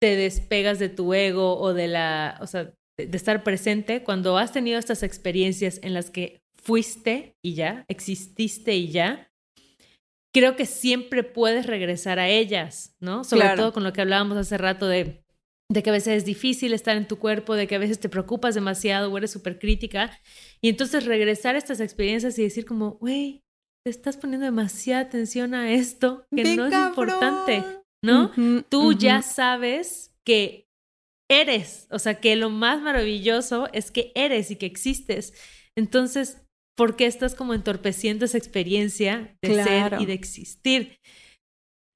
te 0.00 0.16
despegas 0.16 0.78
de 0.78 0.88
tu 0.88 1.12
ego 1.14 1.58
o 1.58 1.74
de 1.74 1.88
la, 1.88 2.38
o 2.40 2.46
sea, 2.46 2.72
de 3.06 3.16
estar 3.16 3.42
presente 3.42 4.02
cuando 4.02 4.38
has 4.38 4.52
tenido 4.52 4.78
estas 4.78 5.02
experiencias 5.02 5.80
en 5.82 5.94
las 5.94 6.10
que 6.10 6.42
fuiste 6.54 7.36
y 7.42 7.54
ya, 7.54 7.84
exististe 7.88 8.74
y 8.74 8.88
ya, 8.88 9.30
creo 10.32 10.56
que 10.56 10.66
siempre 10.66 11.24
puedes 11.24 11.66
regresar 11.66 12.18
a 12.18 12.28
ellas, 12.28 12.94
¿no? 13.00 13.24
Sobre 13.24 13.48
todo 13.56 13.72
con 13.72 13.84
lo 13.84 13.92
que 13.92 14.00
hablábamos 14.00 14.36
hace 14.36 14.58
rato 14.58 14.86
de, 14.86 15.24
de 15.70 15.82
que 15.82 15.90
a 15.90 15.92
veces 15.92 16.18
es 16.18 16.24
difícil 16.24 16.72
estar 16.72 16.96
en 16.96 17.08
tu 17.08 17.18
cuerpo, 17.18 17.54
de 17.54 17.66
que 17.66 17.74
a 17.74 17.78
veces 17.78 17.98
te 17.98 18.08
preocupas 18.08 18.54
demasiado 18.54 19.10
o 19.10 19.18
eres 19.18 19.30
súper 19.30 19.58
crítica. 19.58 20.10
Y 20.60 20.68
entonces 20.68 21.06
regresar 21.06 21.54
a 21.54 21.58
estas 21.58 21.80
experiencias 21.80 22.38
y 22.38 22.42
decir 22.42 22.64
como, 22.64 22.92
güey, 22.92 23.42
te 23.84 23.90
estás 23.90 24.16
poniendo 24.16 24.44
demasiada 24.44 25.02
atención 25.02 25.54
a 25.54 25.72
esto 25.72 26.24
que 26.34 26.56
no 26.56 26.66
es 26.66 26.74
importante, 26.74 27.64
¿no? 28.04 28.30
Tú 28.68 28.92
ya 28.92 29.22
sabes 29.22 30.14
que 30.24 30.69
eres, 31.30 31.86
o 31.90 31.98
sea, 31.98 32.16
que 32.20 32.36
lo 32.36 32.50
más 32.50 32.82
maravilloso 32.82 33.68
es 33.72 33.90
que 33.90 34.12
eres 34.14 34.50
y 34.50 34.56
que 34.56 34.66
existes. 34.66 35.32
Entonces, 35.76 36.42
¿por 36.76 36.96
qué 36.96 37.06
estás 37.06 37.34
como 37.34 37.54
entorpeciendo 37.54 38.24
esa 38.24 38.36
experiencia 38.36 39.38
de 39.40 39.62
ser 39.62 39.96
y 40.00 40.06
de 40.06 40.12
existir? 40.12 40.98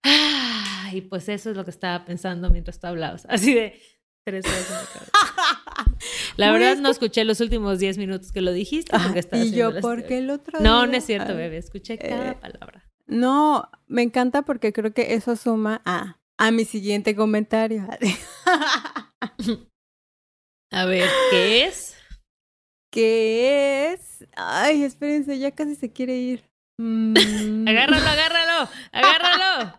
Ah, 0.06 0.90
y 0.92 1.00
pues 1.00 1.28
eso 1.28 1.50
es 1.50 1.56
lo 1.56 1.64
que 1.64 1.70
estaba 1.70 2.04
pensando 2.04 2.50
mientras 2.50 2.78
tú 2.78 2.86
hablabas, 2.86 3.26
así 3.28 3.54
de 3.54 3.80
tres 4.24 4.44
veces. 4.44 5.10
La 6.36 6.52
verdad 6.52 6.76
no 6.76 6.90
escuché 6.90 7.24
los 7.24 7.40
últimos 7.40 7.78
diez 7.78 7.98
minutos 7.98 8.30
que 8.30 8.40
lo 8.40 8.52
dijiste 8.52 8.96
porque 8.98 9.38
Y 9.38 9.52
yo, 9.52 9.72
porque 9.80 10.18
el 10.18 10.30
otro 10.30 10.60
No, 10.60 10.86
no 10.86 10.96
es 10.96 11.04
cierto, 11.04 11.34
bebé, 11.34 11.56
escuché 11.56 11.98
cada 11.98 12.32
eh, 12.32 12.38
palabra. 12.40 12.88
No, 13.06 13.68
me 13.86 14.02
encanta 14.02 14.42
porque 14.42 14.72
creo 14.72 14.92
que 14.92 15.14
eso 15.14 15.36
suma 15.36 15.82
a, 15.84 16.20
a 16.38 16.50
mi 16.50 16.64
siguiente 16.64 17.14
comentario. 17.14 17.86
A 20.72 20.86
ver, 20.86 21.08
¿qué 21.30 21.64
es? 21.66 21.96
¿Qué 22.92 23.92
es? 23.92 24.26
Ay, 24.36 24.82
espérense, 24.82 25.38
ya 25.38 25.52
casi 25.52 25.76
se 25.76 25.92
quiere 25.92 26.16
ir. 26.16 26.44
Mm. 26.80 27.68
agárralo, 27.68 28.06
agárralo, 28.06 28.68
agárralo. 28.92 29.78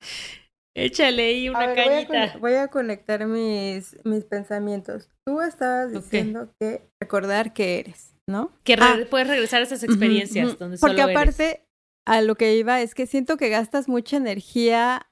Échale 0.76 1.22
ahí 1.22 1.48
una 1.48 1.74
cañita. 1.74 2.38
Voy 2.38 2.54
a, 2.54 2.68
conectar 2.68 3.26
mis, 3.26 3.96
mis 4.04 4.24
pensamientos. 4.24 5.10
Tú 5.26 5.40
estabas 5.42 5.92
diciendo 5.92 6.50
que 6.58 6.88
recordar 7.00 7.52
que 7.52 7.80
eres, 7.80 8.14
¿no? 8.28 8.52
Que 8.64 8.76
ah. 8.80 8.98
puedes 9.10 9.28
regresar 9.28 9.60
a 9.60 9.64
esas 9.64 9.82
experiencias 9.82 10.58
donde 10.58 10.78
Porque 10.78 11.02
aparte, 11.02 11.66
a 12.06 12.22
lo 12.22 12.36
que 12.36 12.56
iba 12.56 12.80
es 12.80 12.94
que 12.94 13.06
siento 13.06 13.36
que 13.36 13.50
gastas 13.50 13.88
mucha 13.88 14.16
energía 14.16 15.11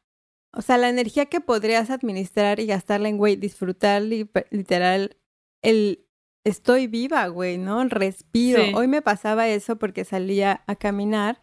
o 0.53 0.63
sea, 0.63 0.79
la 0.79 0.89
energía 0.89 1.27
que 1.27 1.41
podrías 1.41 1.91
administrar 1.91 2.61
y 2.61 2.67
gastarla 2.67 3.09
en, 3.09 3.19
güey, 3.19 3.37
disfrutar 3.37 4.03
literal 4.03 5.17
el 5.63 6.07
estoy 6.45 6.87
viva, 6.87 7.27
güey, 7.29 7.59
¿no? 7.59 7.85
Respiro. 7.85 8.63
Hoy 8.77 8.89
me 8.89 9.03
pasaba 9.03 9.49
eso 9.49 9.77
porque 9.77 10.05
salía 10.05 10.63
a 10.67 10.77
caminar 10.77 11.41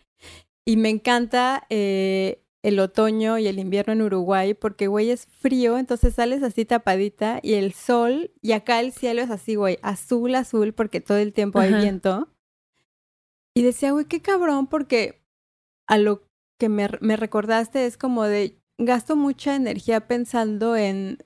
y 0.66 0.78
me 0.78 0.90
encanta 0.90 1.66
eh, 1.70 2.44
el 2.64 2.80
otoño 2.80 3.38
y 3.38 3.48
el 3.48 3.60
invierno 3.60 3.94
en 3.94 4.02
Uruguay 4.02 4.54
porque, 4.54 4.88
güey, 4.88 5.12
es 5.12 5.26
frío, 5.26 5.78
entonces 5.78 6.16
sales 6.16 6.44
así 6.44 6.66
tapadita 6.66 7.40
y 7.44 7.54
el 7.54 7.74
sol 7.74 8.32
y 8.42 8.52
acá 8.54 8.80
el 8.80 8.92
cielo 8.92 9.22
es 9.22 9.30
así, 9.30 9.56
güey, 9.56 9.78
azul, 9.82 10.36
azul 10.36 10.74
porque 10.74 11.00
todo 11.00 11.18
el 11.18 11.34
tiempo 11.34 11.60
hay 11.60 11.74
viento. 11.74 12.28
Y 13.56 13.64
decía, 13.64 13.92
güey, 13.92 14.06
qué 14.06 14.22
cabrón 14.22 14.68
porque 14.68 15.24
a 15.88 15.98
lo 15.98 16.28
que 16.60 16.70
me, 16.70 16.90
me 17.02 17.16
recordaste 17.16 17.86
es 17.86 17.98
como 17.98 18.24
de, 18.24 18.60
gasto 18.78 19.16
mucha 19.16 19.56
energía 19.56 20.08
pensando 20.08 20.76
en, 20.76 21.20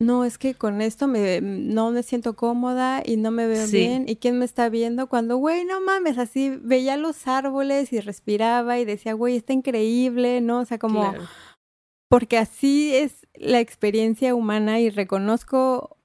no, 0.00 0.24
es 0.24 0.38
que 0.38 0.54
con 0.54 0.80
esto 0.80 1.06
me, 1.06 1.40
no 1.42 1.90
me 1.90 2.02
siento 2.02 2.34
cómoda 2.34 3.02
y 3.04 3.18
no 3.18 3.30
me 3.30 3.46
veo 3.46 3.66
bien. 3.68 4.08
¿Y 4.08 4.16
quién 4.16 4.38
me 4.38 4.46
está 4.46 4.70
viendo? 4.70 5.08
Cuando, 5.08 5.36
güey, 5.36 5.66
no 5.66 5.80
mames, 5.82 6.16
así 6.16 6.50
veía 6.62 6.96
los 6.96 7.26
árboles 7.26 7.92
y 7.92 8.00
respiraba 8.00 8.78
y 8.78 8.86
decía, 8.86 9.12
güey, 9.12 9.36
está 9.36 9.52
increíble, 9.52 10.40
¿no? 10.40 10.60
O 10.60 10.64
sea, 10.64 10.78
como, 10.78 11.12
porque 12.08 12.38
así 12.38 12.94
es 12.94 13.26
la 13.34 13.60
experiencia 13.60 14.34
humana 14.34 14.80
y 14.80 14.88
reconozco 14.88 15.98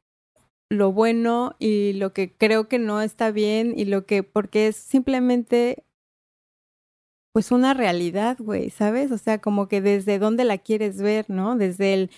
lo 0.70 0.92
bueno 0.92 1.56
y 1.58 1.94
lo 1.94 2.12
que 2.12 2.36
creo 2.36 2.68
que 2.68 2.80
no 2.80 3.02
está 3.02 3.32
bien 3.32 3.74
y 3.78 3.86
lo 3.86 4.06
que, 4.06 4.24
porque 4.24 4.68
es 4.68 4.76
simplemente 4.76 5.85
pues 7.36 7.52
una 7.52 7.74
realidad, 7.74 8.38
güey, 8.40 8.70
¿sabes? 8.70 9.12
O 9.12 9.18
sea, 9.18 9.40
como 9.40 9.68
que 9.68 9.82
desde 9.82 10.20
dónde 10.20 10.46
la 10.46 10.58
quieres 10.58 11.02
ver, 11.02 11.26
¿no? 11.30 11.58
Desde 11.58 11.94
el 11.94 12.10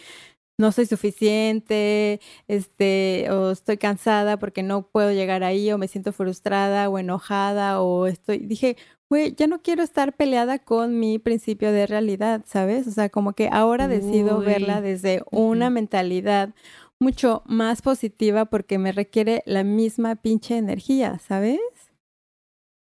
no 0.60 0.72
soy 0.72 0.86
suficiente, 0.86 2.22
este, 2.48 3.26
o 3.32 3.50
estoy 3.50 3.78
cansada 3.78 4.38
porque 4.38 4.62
no 4.62 4.84
puedo 4.84 5.12
llegar 5.12 5.44
ahí, 5.44 5.72
o 5.72 5.80
me 5.80 5.88
siento 5.88 6.14
frustrada 6.14 6.88
o 6.88 7.00
enojada, 7.00 7.82
o 7.82 8.06
estoy, 8.06 8.38
dije, 8.38 8.78
güey, 9.10 9.34
ya 9.34 9.48
no 9.48 9.64
quiero 9.64 9.82
estar 9.82 10.16
peleada 10.16 10.60
con 10.60 11.00
mi 11.00 11.18
principio 11.18 11.72
de 11.72 11.88
realidad, 11.88 12.44
¿sabes? 12.46 12.86
O 12.86 12.92
sea, 12.92 13.10
como 13.10 13.34
que 13.34 13.50
ahora 13.52 13.88
decido 13.88 14.38
verla 14.42 14.82
desde 14.82 15.24
una 15.32 15.72
mentalidad 15.72 16.54
mucho 17.00 17.42
más 17.48 17.82
positiva 17.82 18.46
porque 18.46 18.78
me 18.78 18.92
requiere 18.92 19.42
la 19.48 19.64
misma 19.64 20.16
pinche 20.16 20.58
energía, 20.58 21.18
¿sabes? 21.18 21.60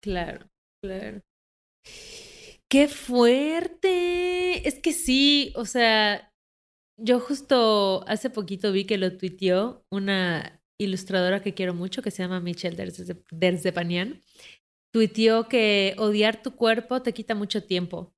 Claro, 0.03 0.47
claro. 0.85 1.23
¡Qué 2.71 2.87
fuerte! 2.87 4.69
Es 4.69 4.79
que 4.79 4.93
sí, 4.93 5.53
o 5.57 5.65
sea, 5.65 6.35
yo 6.99 7.19
justo 7.19 8.05
hace 8.07 8.29
poquito 8.29 8.73
vi 8.73 8.85
que 8.85 8.99
lo 8.99 9.17
tuiteó 9.17 9.87
una 9.91 10.61
ilustradora 10.79 11.43
que 11.43 11.55
quiero 11.55 11.73
mucho, 11.75 12.03
que 12.03 12.11
se 12.11 12.23
llama 12.23 12.41
Michelle 12.41 12.77
Derzepanian. 13.31 14.23
Tuiteó 14.93 15.49
que 15.49 15.95
odiar 15.99 16.43
tu 16.43 16.57
cuerpo 16.57 17.03
te 17.03 17.15
quita 17.15 17.35
mucho 17.35 17.65
tiempo. 17.65 18.15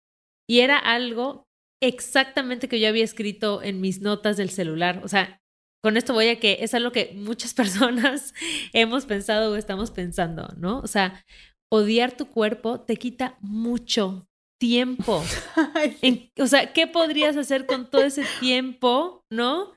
Y 0.49 0.61
era 0.61 0.79
algo 0.79 1.47
exactamente 1.81 2.69
que 2.69 2.81
yo 2.81 2.89
había 2.89 3.05
escrito 3.05 3.63
en 3.63 3.81
mis 3.81 4.01
notas 4.01 4.37
del 4.37 4.51
celular. 4.51 5.01
O 5.05 5.09
sea, 5.09 5.41
con 5.83 5.97
esto 5.97 6.13
voy 6.13 6.29
a 6.29 6.41
que 6.41 6.59
es 6.63 6.75
algo 6.75 6.91
que 6.93 7.13
muchas 7.15 7.55
personas 7.55 8.35
hemos 8.73 9.07
pensado 9.07 9.53
o 9.53 9.57
estamos 9.57 9.93
pensando, 9.93 10.49
¿no? 10.57 10.81
O 10.81 10.89
sea, 10.89 11.25
odiar 11.71 12.17
tu 12.17 12.27
cuerpo 12.27 12.81
te 12.81 12.97
quita 12.97 13.39
mucho 13.41 14.30
tiempo. 14.61 15.25
o 16.39 16.47
sea, 16.47 16.73
¿qué 16.73 16.87
podrías 16.87 17.37
hacer 17.37 17.67
con 17.67 17.91
todo 17.91 18.03
ese 18.03 18.25
tiempo, 18.41 19.25
no? 19.31 19.73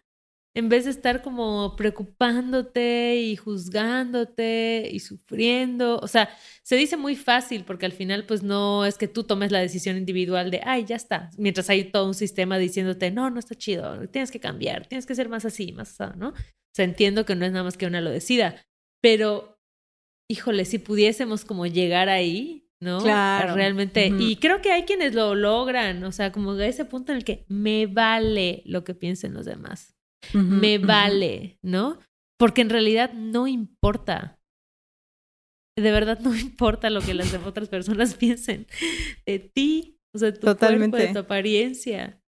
en 0.55 0.69
vez 0.69 0.85
de 0.85 0.91
estar 0.91 1.21
como 1.21 1.75
preocupándote 1.75 3.15
y 3.15 3.35
juzgándote 3.35 4.87
y 4.91 4.99
sufriendo. 4.99 5.97
O 5.97 6.07
sea, 6.07 6.29
se 6.61 6.75
dice 6.75 6.95
muy 6.95 7.15
fácil 7.15 7.65
porque 7.65 7.85
al 7.85 7.91
final 7.91 8.25
pues 8.25 8.43
no 8.43 8.85
es 8.85 8.97
que 8.97 9.07
tú 9.07 9.23
tomes 9.23 9.51
la 9.51 9.59
decisión 9.59 9.97
individual 9.97 10.51
de, 10.51 10.61
ay, 10.63 10.85
ya 10.85 10.95
está, 10.95 11.31
mientras 11.37 11.69
hay 11.69 11.85
todo 11.85 12.05
un 12.05 12.13
sistema 12.13 12.57
diciéndote, 12.57 13.09
no, 13.11 13.29
no 13.29 13.39
está 13.39 13.55
chido, 13.55 14.07
tienes 14.09 14.31
que 14.31 14.39
cambiar, 14.39 14.87
tienes 14.87 15.05
que 15.05 15.15
ser 15.15 15.27
más 15.27 15.45
así, 15.45 15.71
más 15.71 15.99
así, 15.99 16.17
¿no? 16.17 16.29
O 16.29 16.75
sea, 16.75 16.85
entiendo 16.85 17.25
que 17.25 17.35
no 17.35 17.45
es 17.45 17.51
nada 17.51 17.63
más 17.63 17.77
que 17.77 17.87
una 17.87 18.01
lo 18.01 18.11
decida, 18.11 18.63
pero, 19.01 19.59
híjole, 20.29 20.65
si 20.65 20.77
pudiésemos 20.77 21.45
como 21.45 21.65
llegar 21.65 22.09
ahí, 22.09 22.62
¿no? 22.83 22.99
Claro. 22.99 23.55
Realmente, 23.55 24.07
y 24.07 24.35
creo 24.35 24.61
que 24.61 24.71
hay 24.71 24.83
quienes 24.83 25.15
lo 25.15 25.33
logran, 25.33 26.03
o 26.03 26.11
sea, 26.11 26.31
como 26.31 26.51
a 26.51 26.65
ese 26.65 26.85
punto 26.85 27.11
en 27.11 27.19
el 27.19 27.23
que 27.23 27.45
me 27.47 27.87
vale 27.87 28.61
lo 28.65 28.83
que 28.83 28.93
piensen 28.93 29.33
los 29.33 29.45
demás 29.45 29.93
me 30.33 30.77
vale, 30.77 31.59
¿no? 31.61 31.99
Porque 32.37 32.61
en 32.61 32.69
realidad 32.69 33.13
no 33.13 33.47
importa. 33.47 34.39
De 35.77 35.91
verdad 35.91 36.19
no 36.19 36.35
importa 36.35 36.89
lo 36.89 37.01
que 37.01 37.13
las 37.13 37.33
otras 37.45 37.69
personas 37.69 38.15
piensen 38.15 38.67
de 39.25 39.39
ti, 39.39 39.99
o 40.13 40.19
sea, 40.19 40.33
tu 40.33 40.55
cuerpo, 40.55 40.97
de 40.97 41.13
tu 41.13 41.19
apariencia. 41.19 42.19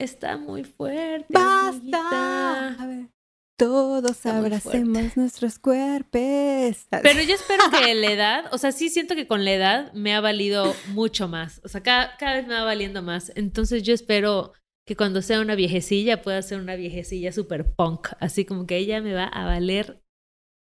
Está 0.00 0.36
muy 0.36 0.64
fuerte. 0.64 1.32
¡Basta! 1.32 2.74
A 2.74 2.86
ver. 2.86 3.13
Todos 3.56 4.26
abracemos 4.26 5.16
nuestros 5.16 5.60
cuerpos. 5.60 6.86
Pero 6.90 7.22
yo 7.22 7.34
espero 7.34 7.62
que 7.70 7.94
la 7.94 8.10
edad, 8.10 8.44
o 8.52 8.58
sea, 8.58 8.72
sí 8.72 8.88
siento 8.88 9.14
que 9.14 9.28
con 9.28 9.44
la 9.44 9.52
edad 9.52 9.92
me 9.92 10.12
ha 10.12 10.20
valido 10.20 10.74
mucho 10.88 11.28
más. 11.28 11.60
O 11.62 11.68
sea, 11.68 11.82
cada, 11.82 12.16
cada 12.16 12.34
vez 12.34 12.48
me 12.48 12.54
va 12.54 12.64
valiendo 12.64 13.00
más. 13.00 13.30
Entonces 13.36 13.84
yo 13.84 13.94
espero 13.94 14.52
que 14.84 14.96
cuando 14.96 15.22
sea 15.22 15.40
una 15.40 15.54
viejecilla 15.54 16.20
pueda 16.20 16.42
ser 16.42 16.60
una 16.60 16.74
viejecilla 16.74 17.32
super 17.32 17.74
punk, 17.74 18.08
así 18.18 18.44
como 18.44 18.66
que 18.66 18.76
ella 18.76 19.00
me 19.00 19.14
va 19.14 19.24
a 19.24 19.44
valer 19.44 20.02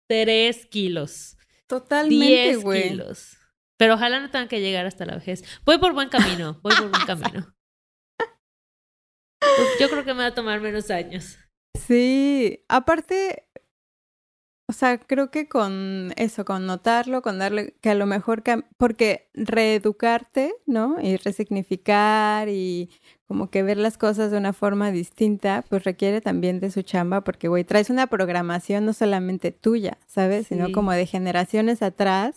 tres 0.08 0.66
kilos. 0.66 1.38
Totalmente, 1.68 2.56
güey. 2.56 2.90
kilos. 2.90 3.36
Pero 3.78 3.94
ojalá 3.94 4.20
no 4.20 4.30
tenga 4.30 4.48
que 4.48 4.60
llegar 4.60 4.84
hasta 4.86 5.06
la 5.06 5.14
vejez. 5.14 5.44
Voy 5.64 5.78
por 5.78 5.92
buen 5.92 6.08
camino, 6.08 6.60
voy 6.62 6.74
por 6.74 6.90
buen 6.90 7.06
camino. 7.06 7.54
Yo 9.80 9.88
creo 9.88 10.04
que 10.04 10.14
me 10.14 10.20
va 10.20 10.26
a 10.26 10.34
tomar 10.34 10.60
menos 10.60 10.90
años. 10.90 11.38
Sí, 11.74 12.64
aparte, 12.68 13.44
o 14.66 14.72
sea, 14.72 14.98
creo 14.98 15.30
que 15.30 15.48
con 15.48 16.12
eso, 16.16 16.44
con 16.44 16.66
notarlo, 16.66 17.20
con 17.20 17.38
darle, 17.38 17.74
que 17.82 17.90
a 17.90 17.94
lo 17.94 18.06
mejor, 18.06 18.42
porque 18.78 19.28
reeducarte, 19.34 20.54
¿no? 20.66 20.96
Y 21.02 21.16
resignificar 21.16 22.48
y 22.48 22.90
como 23.26 23.50
que 23.50 23.62
ver 23.62 23.76
las 23.76 23.98
cosas 23.98 24.30
de 24.30 24.38
una 24.38 24.52
forma 24.52 24.90
distinta, 24.90 25.64
pues 25.68 25.84
requiere 25.84 26.20
también 26.20 26.60
de 26.60 26.70
su 26.70 26.82
chamba, 26.82 27.22
porque, 27.22 27.48
güey, 27.48 27.64
traes 27.64 27.90
una 27.90 28.06
programación 28.06 28.86
no 28.86 28.94
solamente 28.94 29.52
tuya, 29.52 29.98
¿sabes? 30.06 30.46
Sino 30.46 30.72
como 30.72 30.92
de 30.92 31.06
generaciones 31.06 31.82
atrás 31.82 32.36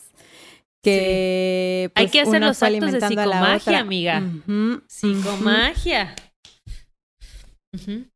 que... 0.81 1.91
Hay 1.95 2.05
pues, 2.05 2.11
que 2.11 2.21
hacer 2.21 2.41
los 2.41 2.61
actos 2.61 2.91
de 2.91 3.01
psicomagia, 3.01 3.79
amiga. 3.79 4.21
psicomagia. 4.87 6.15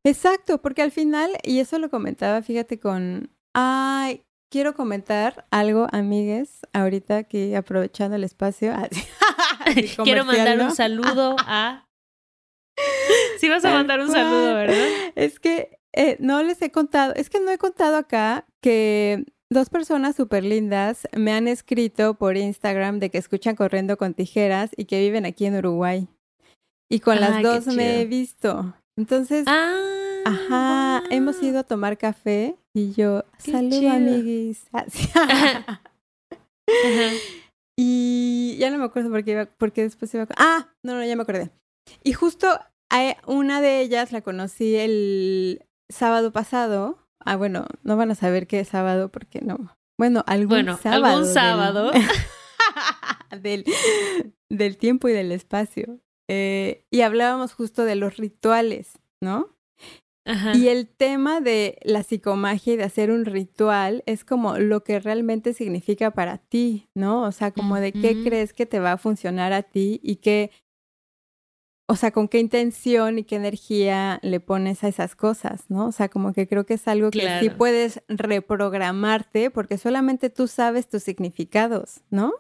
Exacto, 0.04 0.62
porque 0.62 0.82
al 0.82 0.92
final, 0.92 1.32
y 1.44 1.60
eso 1.60 1.78
lo 1.78 1.90
comentaba, 1.90 2.42
fíjate, 2.42 2.80
con 2.80 3.30
Ay, 3.54 4.24
quiero 4.50 4.76
comentar 4.76 5.46
algo, 5.52 5.88
amigues, 5.92 6.62
ahorita 6.74 7.24
que 7.24 7.56
aprovechando 7.56 8.16
el 8.16 8.24
espacio. 8.24 8.74
quiero 10.04 10.26
mandar 10.26 10.60
un 10.60 10.76
saludo 10.76 11.36
a. 11.46 11.88
Sí, 13.40 13.50
vas 13.50 13.66
a 13.66 13.72
mandar 13.72 14.00
un 14.00 14.10
saludo, 14.10 14.56
¿verdad? 14.56 14.88
Es 15.16 15.40
que 15.40 15.80
eh, 15.94 16.18
no 16.20 16.42
les 16.42 16.62
he 16.62 16.72
contado, 16.72 17.14
es 17.16 17.30
que 17.30 17.40
no 17.40 17.52
he 17.52 17.58
contado 17.58 17.98
acá 17.98 18.46
que 18.62 19.26
dos 19.50 19.70
personas 19.70 20.16
súper 20.16 20.44
lindas 20.44 21.08
me 21.16 21.34
han 21.34 21.48
escrito 21.48 22.16
por 22.16 22.38
Instagram 22.38 23.00
de 23.00 23.10
que 23.10 23.18
escuchan 23.18 23.56
Corriendo 23.56 23.98
con 23.98 24.14
Tijeras 24.14 24.72
y 24.78 24.86
que 24.86 25.00
viven 25.00 25.26
aquí 25.26 25.46
en 25.46 25.58
Uruguay. 25.58 26.08
Y 26.90 27.02
con 27.02 27.20
las 27.20 27.42
dos 27.42 27.68
me 27.68 28.02
he 28.02 28.06
visto. 28.06 28.74
Entonces, 29.02 29.46
ah, 29.48 30.22
ajá, 30.26 31.04
hemos 31.10 31.42
ido 31.42 31.58
a 31.58 31.64
tomar 31.64 31.98
café 31.98 32.56
y 32.72 32.94
yo, 32.94 33.24
saludo 33.40 33.90
amiguis. 33.90 34.64
Y 37.84 38.58
ya 38.60 38.70
no 38.70 38.78
me 38.78 38.86
acuerdo 38.86 39.10
por 39.10 39.24
qué, 39.24 39.32
iba, 39.32 39.46
porque 39.58 39.82
después 39.82 40.14
iba... 40.14 40.28
Ah, 40.38 40.70
no, 40.84 40.94
no, 40.94 41.04
ya 41.04 41.16
me 41.16 41.24
acordé. 41.24 41.50
Y 42.04 42.14
justo 42.14 42.48
a 42.92 43.18
una 43.26 43.60
de 43.60 43.82
ellas 43.82 44.12
la 44.12 44.22
conocí 44.22 44.76
el 44.76 45.66
sábado 45.90 46.32
pasado. 46.32 47.00
Ah, 47.20 47.38
bueno, 47.38 47.66
no 47.82 47.98
van 47.98 48.12
a 48.12 48.16
saber 48.16 48.46
qué 48.46 48.60
es 48.60 48.68
sábado 48.68 49.10
porque 49.10 49.42
no. 49.42 49.76
Bueno, 49.98 50.24
algún 50.28 50.50
bueno, 50.50 50.78
sábado. 50.78 51.06
Algún 51.06 51.34
sábado. 51.34 51.92
Del, 53.42 53.66
del, 54.50 54.78
tiempo 54.78 55.10
y 55.10 55.14
del 55.14 55.32
espacio. 55.32 56.00
Eh, 56.28 56.86
y 56.90 57.02
hablábamos 57.02 57.54
justo 57.54 57.84
de 57.84 57.96
los 57.96 58.18
rituales, 58.18 59.00
¿no? 59.22 59.50
Y 60.54 60.68
el 60.68 60.88
tema 60.88 61.42
de 61.42 61.80
la 61.82 62.04
psicomagia 62.04 62.74
y 62.74 62.78
de 62.78 62.84
hacer 62.84 63.12
un 63.12 63.26
ritual 63.26 64.04
es 64.06 64.24
como 64.24 64.58
lo 64.60 64.84
que 64.84 65.00
realmente 65.00 65.54
significa 65.54 66.12
para 66.12 66.38
ti, 66.38 66.88
¿no? 66.96 67.24
O 67.24 67.32
sea, 67.32 67.52
como 67.52 67.78
de 67.78 67.92
qué 67.92 68.24
crees 68.24 68.54
que 68.54 68.66
te 68.66 68.80
va 68.80 68.94
a 68.94 68.98
funcionar 68.98 69.52
a 69.52 69.64
ti 69.64 70.00
y 70.04 70.18
qué, 70.18 70.52
o 71.88 71.96
sea, 71.96 72.12
con 72.12 72.28
qué 72.28 72.40
intención 72.40 73.18
y 73.18 73.24
qué 73.24 73.36
energía 73.36 74.20
le 74.22 74.40
pones 74.40 74.84
a 74.84 74.88
esas 74.88 75.16
cosas, 75.16 75.66
¿no? 75.70 75.88
O 75.88 75.92
sea, 75.92 76.08
como 76.08 76.34
que 76.34 76.48
creo 76.48 76.66
que 76.66 76.76
es 76.76 76.88
algo 76.88 77.10
que 77.10 77.40
sí 77.40 77.50
puedes 77.50 78.02
reprogramarte 78.08 79.50
porque 79.50 79.78
solamente 79.78 80.30
tú 80.30 80.48
sabes 80.48 80.88
tus 80.88 81.04
significados, 81.04 82.02
¿no? 82.12 82.34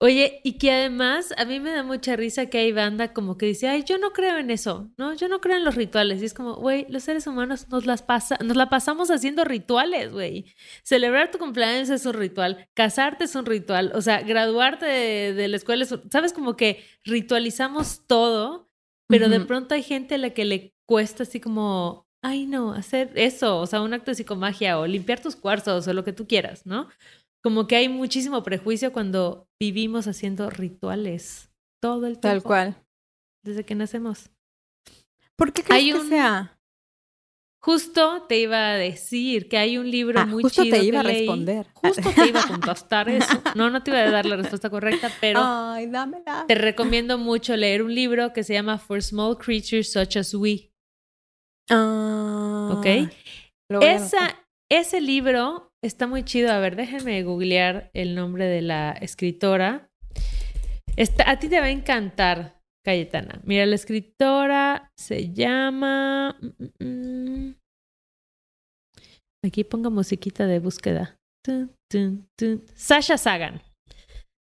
Oye, 0.00 0.40
y 0.42 0.58
que 0.58 0.72
además 0.72 1.32
a 1.38 1.44
mí 1.44 1.60
me 1.60 1.70
da 1.70 1.82
mucha 1.82 2.16
risa 2.16 2.46
que 2.46 2.58
hay 2.58 2.72
banda 2.72 3.12
como 3.12 3.38
que 3.38 3.46
dice, 3.46 3.68
ay, 3.68 3.84
yo 3.84 3.96
no 3.96 4.12
creo 4.12 4.38
en 4.38 4.50
eso, 4.50 4.90
¿no? 4.98 5.14
Yo 5.14 5.28
no 5.28 5.40
creo 5.40 5.56
en 5.56 5.64
los 5.64 5.76
rituales. 5.76 6.20
Y 6.20 6.26
es 6.26 6.34
como, 6.34 6.56
güey, 6.56 6.84
los 6.90 7.04
seres 7.04 7.26
humanos 7.26 7.68
nos 7.68 7.86
las 7.86 8.02
pasa, 8.02 8.36
nos 8.44 8.56
la 8.56 8.68
pasamos 8.68 9.10
haciendo 9.10 9.44
rituales, 9.44 10.12
güey. 10.12 10.46
Celebrar 10.82 11.30
tu 11.30 11.38
cumpleaños 11.38 11.88
es 11.90 12.04
un 12.06 12.14
ritual, 12.14 12.68
casarte 12.74 13.24
es 13.24 13.34
un 13.34 13.46
ritual, 13.46 13.92
o 13.94 14.02
sea, 14.02 14.20
graduarte 14.20 14.84
de, 14.84 15.48
la 15.48 15.56
escuela 15.56 15.84
es, 15.84 15.94
sabes, 16.10 16.32
como 16.32 16.56
que 16.56 16.84
ritualizamos 17.04 18.06
todo, 18.06 18.68
pero 19.08 19.28
de 19.28 19.40
pronto 19.40 19.74
hay 19.74 19.82
gente 19.82 20.16
a 20.16 20.18
la 20.18 20.30
que 20.30 20.44
le 20.44 20.74
cuesta 20.86 21.22
así 21.22 21.40
como, 21.40 22.06
ay, 22.20 22.46
no, 22.46 22.72
hacer 22.72 23.12
eso, 23.14 23.60
o 23.60 23.66
sea, 23.66 23.80
un 23.80 23.94
acto 23.94 24.10
de 24.10 24.16
psicomagia 24.16 24.78
o 24.78 24.86
limpiar 24.86 25.20
tus 25.20 25.36
cuarzos 25.36 25.86
o 25.86 25.92
lo 25.92 26.04
que 26.04 26.12
tú 26.12 26.26
quieras, 26.26 26.66
¿no? 26.66 26.88
Como 27.44 27.66
que 27.66 27.76
hay 27.76 27.90
muchísimo 27.90 28.42
prejuicio 28.42 28.90
cuando 28.90 29.46
vivimos 29.60 30.06
haciendo 30.06 30.48
rituales 30.48 31.50
todo 31.78 32.06
el 32.06 32.14
tiempo. 32.14 32.28
Tal 32.28 32.42
cual. 32.42 32.76
Desde 33.44 33.64
que 33.64 33.74
nacemos. 33.74 34.30
¿Por 35.36 35.52
qué 35.52 35.62
crees 35.62 35.84
hay 35.84 35.92
que 35.92 36.08
sea? 36.08 36.58
Justo 37.60 38.22
te 38.26 38.38
iba 38.38 38.70
a 38.70 38.74
decir 38.76 39.50
que 39.50 39.58
hay 39.58 39.76
un 39.76 39.90
libro 39.90 40.20
ah, 40.20 40.24
muy 40.24 40.42
justo 40.42 40.62
chido. 40.62 40.76
Justo 40.76 40.80
te 40.80 40.88
iba 40.88 41.00
a 41.00 41.02
responder. 41.02 41.66
Justo 41.74 42.10
te 42.14 42.28
iba 42.28 42.40
a 42.40 42.48
contestar 42.48 43.08
eso. 43.10 43.42
No, 43.54 43.68
no 43.68 43.82
te 43.82 43.90
iba 43.90 44.00
a 44.00 44.10
dar 44.10 44.24
la 44.24 44.36
respuesta 44.36 44.70
correcta, 44.70 45.10
pero 45.20 45.40
Ay, 45.44 45.86
dámela. 45.86 46.46
te 46.48 46.54
recomiendo 46.54 47.18
mucho 47.18 47.54
leer 47.58 47.82
un 47.82 47.94
libro 47.94 48.32
que 48.32 48.42
se 48.42 48.54
llama 48.54 48.78
For 48.78 49.02
Small 49.02 49.36
Creatures 49.36 49.92
Such 49.92 50.16
as 50.16 50.32
We. 50.32 50.72
Ah, 51.68 52.70
¿Ok? 52.72 52.86
Esa, 53.82 54.46
ese 54.70 55.02
libro 55.02 55.73
Está 55.84 56.06
muy 56.06 56.24
chido. 56.24 56.50
A 56.50 56.60
ver, 56.60 56.76
déjenme 56.76 57.22
googlear 57.24 57.90
el 57.92 58.14
nombre 58.14 58.46
de 58.46 58.62
la 58.62 58.92
escritora. 58.92 59.90
a 61.26 61.38
ti 61.38 61.48
te 61.50 61.60
va 61.60 61.66
a 61.66 61.70
encantar, 61.70 62.58
Cayetana. 62.82 63.42
Mira, 63.44 63.66
la 63.66 63.74
escritora 63.74 64.90
se 64.98 65.30
llama... 65.34 66.38
Mm, 66.40 66.84
mm, 66.84 67.48
mm. 67.48 67.54
Aquí 69.44 69.62
ponga 69.64 69.90
musiquita 69.90 70.46
de 70.46 70.58
búsqueda. 70.58 71.18
Sasha 72.74 73.18
Sagan. 73.18 73.60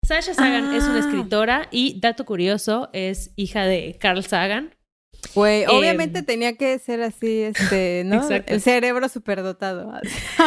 Sasha 0.06 0.36
Sagan 0.36 0.76
es 0.76 0.84
una 0.84 0.98
ah. 0.98 1.00
escritora 1.00 1.68
y, 1.72 2.00
dato 2.00 2.24
curioso, 2.24 2.92
es 2.94 3.34
hija 3.36 3.66
de 3.66 3.98
Carl 4.00 4.24
Sagan, 4.24 4.76
Güey, 5.36 5.66
obviamente 5.68 6.20
em, 6.20 6.26
tenía 6.26 6.58
que 6.58 6.78
ser 6.80 7.02
así, 7.02 7.42
este, 7.42 8.04
¿no? 8.06 8.28
El 8.30 8.62
cerebro 8.62 9.08
superdotado. 9.08 9.92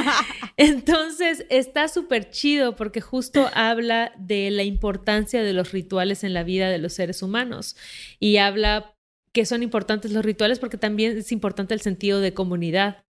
Entonces, 0.57 1.47
está 1.49 1.89
súper 1.89 2.31
chido 2.31 2.77
porque 2.77 3.01
justo 3.01 3.49
habla 3.55 4.13
de 4.19 4.51
la 4.51 4.63
importancia 4.63 5.43
de 5.43 5.53
los 5.53 5.73
rituales 5.73 6.25
en 6.25 6.35
la 6.35 6.43
vida 6.43 6.69
de 6.69 6.79
los 6.79 6.93
seres 6.93 7.23
humanos 7.23 7.77
y 8.19 8.37
habla 8.37 8.95
que 9.33 9.47
son 9.47 9.63
importantes 9.63 10.13
los 10.13 10.25
rituales 10.25 10.59
porque 10.59 10.77
también 10.77 11.19
es 11.19 11.33
importante 11.33 11.75
el 11.75 11.81
sentido 11.81 12.21
de 12.21 12.35
comunidad. 12.35 13.04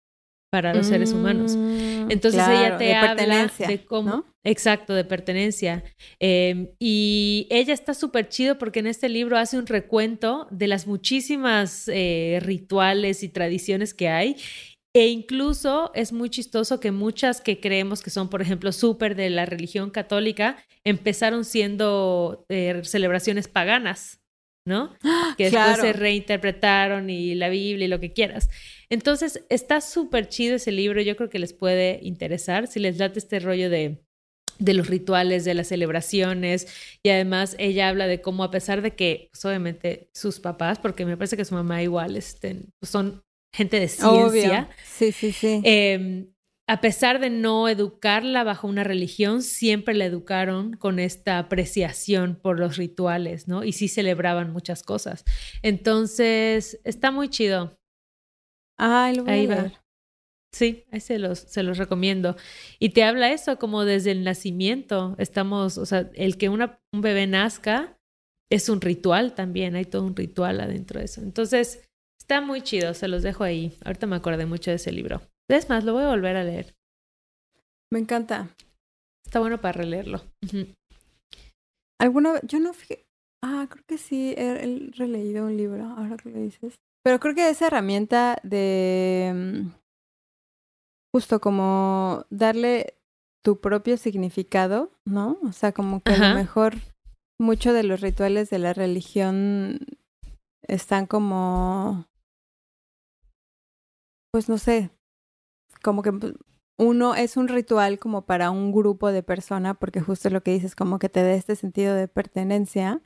Para 0.51 0.73
los 0.73 0.87
seres 0.87 1.13
humanos. 1.13 1.55
Mm, 1.55 2.11
Entonces 2.11 2.43
claro, 2.43 2.59
ella 2.59 2.77
te 2.77 2.83
de 2.83 2.93
habla 2.95 3.51
de 3.67 3.85
cómo, 3.85 4.09
¿no? 4.09 4.25
exacto, 4.43 4.93
de 4.93 5.05
pertenencia. 5.05 5.83
Eh, 6.19 6.73
y 6.77 7.47
ella 7.49 7.73
está 7.73 7.93
súper 7.93 8.27
chido 8.27 8.57
porque 8.57 8.79
en 8.79 8.87
este 8.87 9.07
libro 9.07 9.37
hace 9.37 9.57
un 9.57 9.65
recuento 9.65 10.47
de 10.51 10.67
las 10.67 10.87
muchísimas 10.87 11.87
eh, 11.87 12.39
rituales 12.41 13.23
y 13.23 13.29
tradiciones 13.29 13.93
que 13.93 14.09
hay. 14.09 14.35
E 14.93 15.07
incluso 15.07 15.89
es 15.95 16.11
muy 16.11 16.29
chistoso 16.29 16.81
que 16.81 16.91
muchas 16.91 17.39
que 17.39 17.61
creemos 17.61 18.01
que 18.01 18.09
son, 18.09 18.29
por 18.29 18.41
ejemplo, 18.41 18.73
súper 18.73 19.15
de 19.15 19.29
la 19.29 19.45
religión 19.45 19.89
católica, 19.89 20.57
empezaron 20.83 21.45
siendo 21.45 22.45
eh, 22.49 22.81
celebraciones 22.83 23.47
paganas, 23.47 24.19
¿no? 24.67 24.93
Que 25.37 25.45
después 25.45 25.63
Claro. 25.63 25.81
se 25.81 25.93
reinterpretaron 25.93 27.09
y 27.09 27.35
la 27.35 27.47
Biblia 27.47 27.85
y 27.85 27.87
lo 27.87 28.01
que 28.01 28.11
quieras. 28.11 28.49
Entonces, 28.91 29.45
está 29.49 29.79
súper 29.79 30.27
chido 30.27 30.57
ese 30.57 30.71
libro, 30.71 31.01
yo 31.01 31.15
creo 31.15 31.29
que 31.29 31.39
les 31.39 31.53
puede 31.53 31.99
interesar 32.03 32.67
si 32.67 32.81
les 32.81 32.97
late 32.97 33.19
este 33.19 33.39
rollo 33.39 33.69
de, 33.69 34.03
de 34.59 34.73
los 34.73 34.87
rituales, 34.87 35.45
de 35.45 35.53
las 35.53 35.69
celebraciones, 35.69 36.67
y 37.01 37.09
además 37.09 37.55
ella 37.57 37.87
habla 37.87 38.05
de 38.07 38.21
cómo 38.21 38.43
a 38.43 38.51
pesar 38.51 38.81
de 38.81 38.91
que, 38.91 39.29
pues, 39.31 39.45
obviamente, 39.45 40.09
sus 40.13 40.41
papás, 40.41 40.77
porque 40.77 41.05
me 41.05 41.15
parece 41.15 41.37
que 41.37 41.45
su 41.45 41.55
mamá 41.55 41.81
igual 41.81 42.11
pues, 42.11 42.91
son 42.91 43.23
gente 43.53 43.79
de 43.79 43.87
ciencia, 43.87 44.19
Obvio. 44.27 44.67
Sí, 44.85 45.11
sí, 45.13 45.31
sí. 45.31 45.61
eh, 45.63 46.27
a 46.67 46.79
pesar 46.79 47.19
de 47.19 47.29
no 47.29 47.67
educarla 47.67 48.43
bajo 48.43 48.67
una 48.67 48.83
religión, 48.83 49.41
siempre 49.41 49.93
la 49.93 50.05
educaron 50.05 50.73
con 50.73 50.99
esta 50.99 51.37
apreciación 51.37 52.39
por 52.41 52.59
los 52.59 52.77
rituales, 52.77 53.47
¿no? 53.47 53.63
Y 53.63 53.73
sí 53.73 53.89
celebraban 53.89 54.53
muchas 54.53 54.81
cosas. 54.81 55.25
Entonces, 55.63 56.79
está 56.85 57.11
muy 57.11 57.27
chido. 57.27 57.77
Ay, 58.81 59.15
lo 59.15 59.25
voy 59.25 59.33
ahí 59.33 59.45
a 59.45 59.49
va. 59.49 59.55
leer. 59.55 59.73
Sí, 60.53 60.83
ahí 60.91 60.99
se 60.99 61.17
los, 61.19 61.39
se 61.39 61.63
los 61.63 61.77
recomiendo. 61.77 62.35
Y 62.79 62.89
te 62.89 63.03
habla 63.03 63.31
eso 63.31 63.57
como 63.57 63.85
desde 63.85 64.11
el 64.11 64.23
nacimiento. 64.23 65.15
Estamos, 65.17 65.77
o 65.77 65.85
sea, 65.85 66.09
el 66.15 66.37
que 66.37 66.49
una, 66.49 66.79
un 66.91 67.01
bebé 67.01 67.27
nazca 67.27 67.97
es 68.49 68.67
un 68.67 68.81
ritual 68.81 69.33
también, 69.33 69.75
hay 69.75 69.85
todo 69.85 70.03
un 70.03 70.15
ritual 70.15 70.59
adentro 70.59 70.99
de 70.99 71.05
eso. 71.05 71.21
Entonces, 71.21 71.87
está 72.19 72.41
muy 72.41 72.61
chido, 72.61 72.93
se 72.93 73.07
los 73.07 73.23
dejo 73.23 73.45
ahí. 73.45 73.77
Ahorita 73.85 74.07
me 74.07 74.17
acordé 74.17 74.45
mucho 74.45 74.71
de 74.71 74.75
ese 74.75 74.91
libro. 74.91 75.21
Es 75.49 75.69
más, 75.69 75.85
lo 75.85 75.93
voy 75.93 76.03
a 76.03 76.09
volver 76.09 76.35
a 76.35 76.43
leer. 76.43 76.75
Me 77.91 77.99
encanta. 77.99 78.49
Está 79.25 79.39
bueno 79.39 79.61
para 79.61 79.73
releerlo. 79.73 80.21
¿Alguna 81.99 82.33
vez? 82.33 82.41
Yo 82.45 82.59
no 82.59 82.73
fijé. 82.73 83.05
Ah, 83.43 83.67
creo 83.69 83.83
que 83.87 83.97
sí, 83.97 84.33
he 84.37 84.89
releído 84.97 85.45
un 85.45 85.55
libro, 85.55 85.85
ahora 85.85 86.17
que 86.17 86.29
lo 86.29 86.39
dices. 86.39 86.75
Pero 87.03 87.19
creo 87.19 87.35
que 87.35 87.49
esa 87.49 87.67
herramienta 87.67 88.37
de 88.43 89.31
mm, 89.33 89.81
justo 91.13 91.41
como 91.41 92.25
darle 92.29 92.97
tu 93.43 93.59
propio 93.59 93.97
significado, 93.97 94.91
¿no? 95.05 95.37
O 95.43 95.51
sea, 95.51 95.71
como 95.71 96.01
que 96.01 96.13
a 96.13 96.29
lo 96.29 96.35
mejor 96.35 96.75
muchos 97.39 97.73
de 97.73 97.83
los 97.83 98.01
rituales 98.01 98.49
de 98.49 98.59
la 98.59 98.73
religión 98.73 99.79
están 100.67 101.07
como, 101.07 102.07
pues 104.31 104.47
no 104.47 104.57
sé, 104.57 104.91
como 105.81 106.03
que 106.03 106.13
pues, 106.13 106.33
uno 106.79 107.15
es 107.15 107.35
un 107.35 107.47
ritual 107.47 107.99
como 107.99 108.25
para 108.25 108.51
un 108.51 108.71
grupo 108.71 109.11
de 109.11 109.23
personas, 109.23 109.75
porque 109.77 110.01
justo 110.01 110.29
lo 110.29 110.41
que 110.41 110.51
dices, 110.51 110.75
como 110.75 110.99
que 110.99 111.09
te 111.09 111.23
da 111.23 111.33
este 111.33 111.55
sentido 111.55 111.95
de 111.95 112.07
pertenencia, 112.07 113.01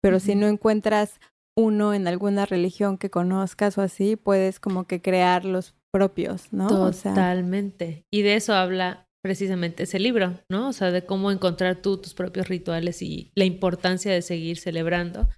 pero 0.00 0.20
si 0.20 0.34
no 0.34 0.46
encuentras 0.46 1.18
uno 1.58 1.92
en 1.92 2.06
alguna 2.06 2.46
religión 2.46 2.98
que 2.98 3.10
conozcas 3.10 3.76
o 3.78 3.82
así, 3.82 4.14
puedes 4.14 4.60
como 4.60 4.86
que 4.86 5.02
crear 5.02 5.44
los 5.44 5.74
propios, 5.92 6.52
¿no? 6.52 6.66
O 6.66 6.92
sea, 6.92 7.12
Totalmente. 7.12 8.04
Y 8.12 8.22
de 8.22 8.36
eso 8.36 8.54
habla 8.54 9.08
precisamente 9.24 9.82
ese 9.82 9.98
libro, 9.98 10.38
¿no? 10.48 10.68
O 10.68 10.72
sea, 10.72 10.92
de 10.92 11.04
cómo 11.04 11.32
encontrar 11.32 11.82
tú 11.82 11.98
tus 11.98 12.14
propios 12.14 12.46
rituales 12.46 13.02
y 13.02 13.32
la 13.34 13.44
importancia 13.44 14.12
de 14.12 14.22
seguir 14.22 14.58
celebrando. 14.58 15.28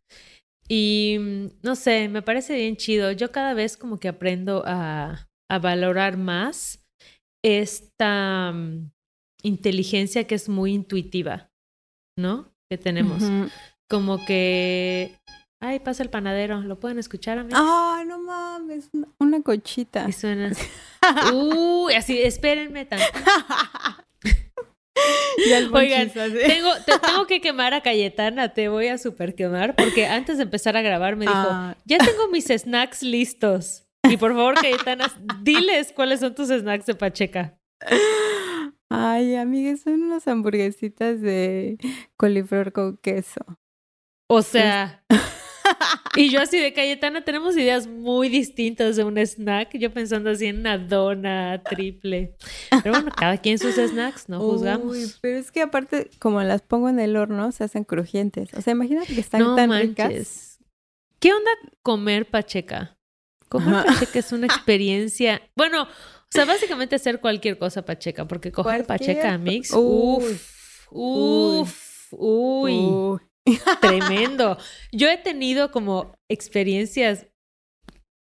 Y 0.69 1.17
mm, 1.19 1.47
no 1.63 1.75
sé, 1.75 2.09
me 2.09 2.21
parece 2.21 2.55
bien 2.55 2.77
chido. 2.77 3.13
Yo 3.13 3.33
cada 3.33 3.55
vez 3.55 3.79
como 3.79 3.99
que 3.99 4.09
aprendo 4.09 4.63
a, 4.67 5.27
a 5.51 5.59
valorar 5.59 6.19
más 6.19 6.85
esta 7.43 8.53
mm, 8.53 8.91
inteligencia 9.43 10.27
que 10.27 10.35
es 10.35 10.51
muy 10.51 10.75
intuitiva, 10.75 11.51
¿no? 12.19 12.53
Que 12.71 12.77
tenemos. 12.77 13.23
Como 13.89 14.25
que, 14.25 15.17
ay, 15.61 15.81
pasa 15.81 16.03
el 16.03 16.11
panadero, 16.11 16.61
¿lo 16.63 16.81
pueden 16.81 16.99
escuchar, 16.99 17.39
amigos? 17.39 17.61
Ay, 17.63 18.07
no 18.07 18.19
mames, 18.19 18.91
una, 19.19 19.43
cochita. 19.43 20.07
Y 20.09 20.13
suena. 20.13 20.53
Uy, 21.35 21.95
así, 21.95 22.21
espérenme 22.21 22.87
tanto. 22.87 23.05
Oigan, 25.73 26.09
así. 26.09 26.39
Tengo, 26.47 26.71
te 26.85 26.99
tengo 26.99 27.27
que 27.27 27.41
quemar 27.41 27.73
a 27.75 27.81
Cayetana, 27.83 28.53
te 28.53 28.69
voy 28.69 28.89
a 28.89 28.99
super 28.99 29.35
quemar, 29.35 29.75
porque 29.77 30.07
antes 30.07 30.37
de 30.37 30.45
empezar 30.45 30.77
a 30.77 30.83
grabar 30.83 31.17
me 31.17 31.27
dijo, 31.27 31.35
Ah, 31.37 31.77
ya 31.85 31.99
tengo 31.99 32.29
mis 32.29 32.47
snacks 32.47 33.03
listos. 33.03 33.85
Y 34.09 34.17
por 34.17 34.35
favor, 34.35 34.55
Cayetana, 34.55 35.11
diles 35.43 35.93
cuáles 35.93 36.21
son 36.21 36.35
tus 36.35 36.49
snacks 36.49 36.87
de 36.87 36.95
Pacheca. 36.95 37.59
Ay, 38.91 39.37
amiga, 39.37 39.77
son 39.77 40.03
unas 40.03 40.27
hamburguesitas 40.27 41.21
de 41.21 41.79
coliflor 42.17 42.73
con 42.73 42.97
queso. 42.97 43.41
O 44.29 44.43
sea, 44.43 45.05
y 46.17 46.31
yo 46.31 46.41
así 46.41 46.59
de 46.59 46.73
Cayetana, 46.73 47.23
tenemos 47.25 47.57
ideas 47.57 47.87
muy 47.87 48.29
distintas 48.29 48.97
de 48.97 49.05
un 49.05 49.19
snack. 49.19 49.77
Yo 49.79 49.93
pensando 49.93 50.31
así 50.31 50.47
en 50.47 50.61
una 50.61 50.79
dona 50.79 51.63
triple. 51.63 52.37
Pero 52.83 52.95
bueno, 52.95 53.11
cada 53.17 53.39
quien 53.39 53.59
sus 53.59 53.75
snacks, 53.77 54.29
no 54.29 54.41
juzgamos. 54.41 54.97
Uy, 54.97 55.13
pero 55.21 55.39
es 55.39 55.51
que 55.53 55.63
aparte, 55.63 56.11
como 56.19 56.43
las 56.43 56.63
pongo 56.63 56.89
en 56.89 57.01
el 57.01 57.17
horno, 57.17 57.53
se 57.53 57.65
hacen 57.65 57.85
crujientes. 57.85 58.53
O 58.55 58.63
sea, 58.63 58.73
imagínate 58.73 59.15
que 59.15 59.21
están 59.21 59.41
no 59.41 59.55
tan 59.57 59.69
manches. 59.71 59.89
ricas. 59.89 60.59
¿Qué 61.19 61.33
onda 61.33 61.51
comer 61.83 62.29
pacheca? 62.31 62.97
Comer 63.49 63.75
Ajá. 63.75 63.85
pacheca 63.85 64.19
es 64.19 64.33
una 64.33 64.47
experiencia. 64.47 65.43
Bueno, 65.57 65.83
o 65.83 66.33
sea, 66.33 66.45
básicamente 66.45 66.97
hacer 66.97 67.21
cualquier 67.21 67.59
cosa 67.59 67.85
pacheca, 67.85 68.27
porque 68.27 68.53
coger 68.53 68.87
pacheca 68.87 69.37
mix, 69.37 69.73
Uy. 69.73 70.25
uff, 70.25 70.93
uff, 70.93 72.13
uy, 72.13 72.73
Uy. 72.73 73.21
tremendo. 73.81 74.59
Yo 74.93 75.09
he 75.09 75.19
tenido 75.19 75.71
como 75.71 76.15
experiencias 76.31 77.27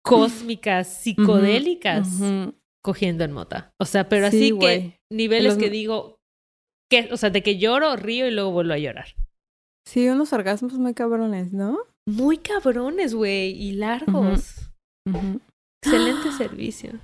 cósmicas, 0.05 0.89
psicodélicas, 1.03 2.09
cogiendo 2.83 3.25
en 3.25 3.33
mota. 3.33 3.73
O 3.81 3.85
sea, 3.85 4.09
pero 4.09 4.31
Sí, 4.31 4.37
así 4.37 4.59
que 4.59 4.99
niveles 5.13 5.55
Los- 5.55 5.59
que 5.63 5.71
digo, 5.71 6.17
que, 6.91 7.09
o 7.13 7.17
sea, 7.17 7.31
de 7.31 7.43
que 7.43 7.59
lloro, 7.59 7.97
río 7.97 8.27
y 8.27 8.31
luego 8.31 8.51
vuelvo 8.53 8.73
a 8.73 8.79
llorar. 8.79 9.15
Sí, 9.87 10.09
unos 10.09 10.33
orgasmos 10.33 10.75
muy 10.75 10.95
cabrones, 10.95 11.53
¿no? 11.53 11.79
Muy 12.07 12.39
cabrones, 12.39 13.15
güey, 13.15 13.51
y 13.53 13.73
largos. 13.73 14.71
Excelente 15.85 16.33
servicio. 16.33 16.99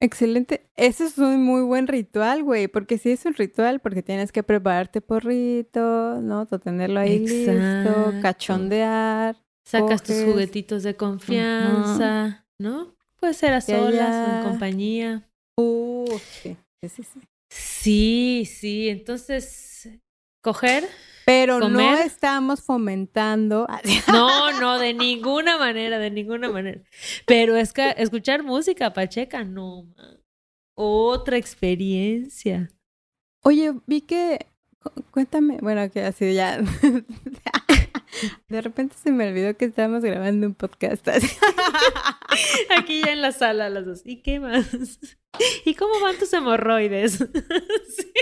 Excelente. 0.00 0.70
Ese 0.76 1.04
es 1.04 1.18
un 1.18 1.42
muy 1.42 1.62
buen 1.62 1.86
ritual, 1.86 2.42
güey, 2.42 2.68
porque 2.68 2.96
sí 2.96 3.10
es 3.10 3.26
un 3.26 3.34
ritual, 3.34 3.80
porque 3.80 4.02
tienes 4.02 4.32
que 4.32 4.42
prepararte 4.42 5.02
porrito, 5.02 6.20
¿no? 6.22 6.46
Tenerlo 6.46 7.00
ahí 7.00 7.16
Exacto. 7.16 8.12
listo, 8.12 8.22
cachondear. 8.22 9.36
Sacas 9.62 10.02
tus 10.02 10.16
juguetitos 10.24 10.82
de 10.82 10.96
confianza, 10.96 12.46
¿no? 12.58 12.96
Puede 13.20 13.34
ser 13.34 13.52
a 13.52 13.60
solas 13.60 14.16
en 14.16 14.50
compañía. 14.50 15.30
Uh, 15.56 16.18
sí, 16.42 16.56
sí, 16.80 16.88
sí, 16.88 17.02
sí. 17.02 17.20
Sí, 17.50 18.44
sí. 18.46 18.88
Entonces, 18.88 19.88
coger. 20.40 20.88
Pero 21.30 21.68
no 21.68 21.94
estamos 21.98 22.62
fomentando. 22.62 23.66
No, 24.08 24.58
no, 24.60 24.78
de 24.78 24.94
ninguna 24.94 25.58
manera, 25.58 25.98
de 25.98 26.10
ninguna 26.10 26.50
manera. 26.50 26.80
Pero 27.26 27.56
es 27.56 27.72
que 27.72 27.94
escuchar 27.98 28.42
música 28.42 28.92
pacheca, 28.92 29.44
no. 29.44 29.84
man. 29.96 30.20
Otra 30.74 31.36
experiencia. 31.36 32.70
Oye, 33.42 33.72
vi 33.86 34.00
que. 34.00 34.46
cu- 34.82 35.04
Cuéntame. 35.10 35.58
Bueno, 35.60 35.90
que 35.90 36.02
así 36.02 36.34
ya. 36.34 36.60
De 38.48 38.60
repente 38.60 38.96
se 39.00 39.12
me 39.12 39.28
olvidó 39.28 39.56
que 39.56 39.66
estábamos 39.66 40.02
grabando 40.02 40.46
un 40.46 40.54
podcast. 40.54 41.06
Aquí 42.76 43.02
ya 43.04 43.12
en 43.12 43.22
la 43.22 43.32
sala 43.32 43.70
las 43.70 43.86
dos. 43.86 44.02
¿Y 44.04 44.22
qué 44.22 44.40
más? 44.40 44.66
¿Y 45.64 45.74
cómo 45.74 46.00
van 46.00 46.18
tus 46.18 46.32
hemorroides? 46.32 47.12
Sí. 47.18 48.12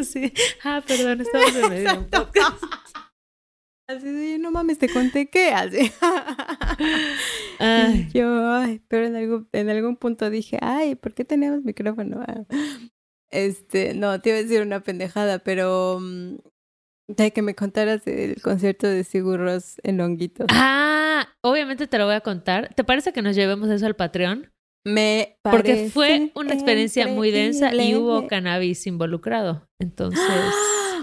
Sí. 0.04 0.32
Ah, 0.64 0.82
perdón, 0.86 1.20
estamos 1.20 1.54
en 1.56 1.68
medio 1.70 1.92
de 1.92 1.98
un 1.98 2.04
podcast. 2.08 2.62
Así 3.88 4.06
de, 4.06 4.38
no 4.38 4.50
mames, 4.52 4.78
te 4.78 4.88
conté 4.88 5.28
qué. 5.30 5.50
Así. 5.52 5.90
Ay, 7.58 8.08
yo, 8.14 8.50
ay, 8.52 8.80
pero 8.88 9.06
en 9.06 9.16
algún, 9.16 9.48
en 9.52 9.68
algún 9.68 9.96
punto 9.96 10.30
dije, 10.30 10.58
ay, 10.62 10.94
¿por 10.94 11.12
qué 11.12 11.24
tenemos 11.24 11.62
micrófono? 11.64 12.22
Ah, 12.26 12.44
Este, 13.30 13.94
no, 13.94 14.20
te 14.20 14.30
iba 14.30 14.38
a 14.38 14.42
decir 14.42 14.62
una 14.62 14.80
pendejada, 14.80 15.40
pero 15.40 15.98
mm, 16.00 16.36
de 17.08 17.32
que 17.32 17.42
me 17.42 17.54
contaras 17.54 18.04
del 18.04 18.40
concierto 18.40 18.86
de 18.86 19.04
Sigur 19.04 19.40
Rós 19.40 19.76
en 19.82 20.00
Honguitos. 20.00 20.46
Ah, 20.50 20.96
Ah, 21.22 21.28
obviamente 21.42 21.86
te 21.86 21.98
lo 21.98 22.06
voy 22.06 22.14
a 22.14 22.22
contar. 22.22 22.72
¿Te 22.74 22.82
parece 22.82 23.12
que 23.12 23.20
nos 23.20 23.36
llevemos 23.36 23.68
eso 23.68 23.84
al 23.84 23.94
Patreon? 23.94 24.50
Me 24.84 25.36
Porque 25.42 25.90
fue 25.92 26.30
una 26.34 26.54
experiencia 26.54 27.06
muy 27.08 27.30
densa 27.30 27.74
y 27.74 27.94
hubo 27.94 28.26
cannabis 28.26 28.86
involucrado. 28.86 29.68
Entonces. 29.78 30.20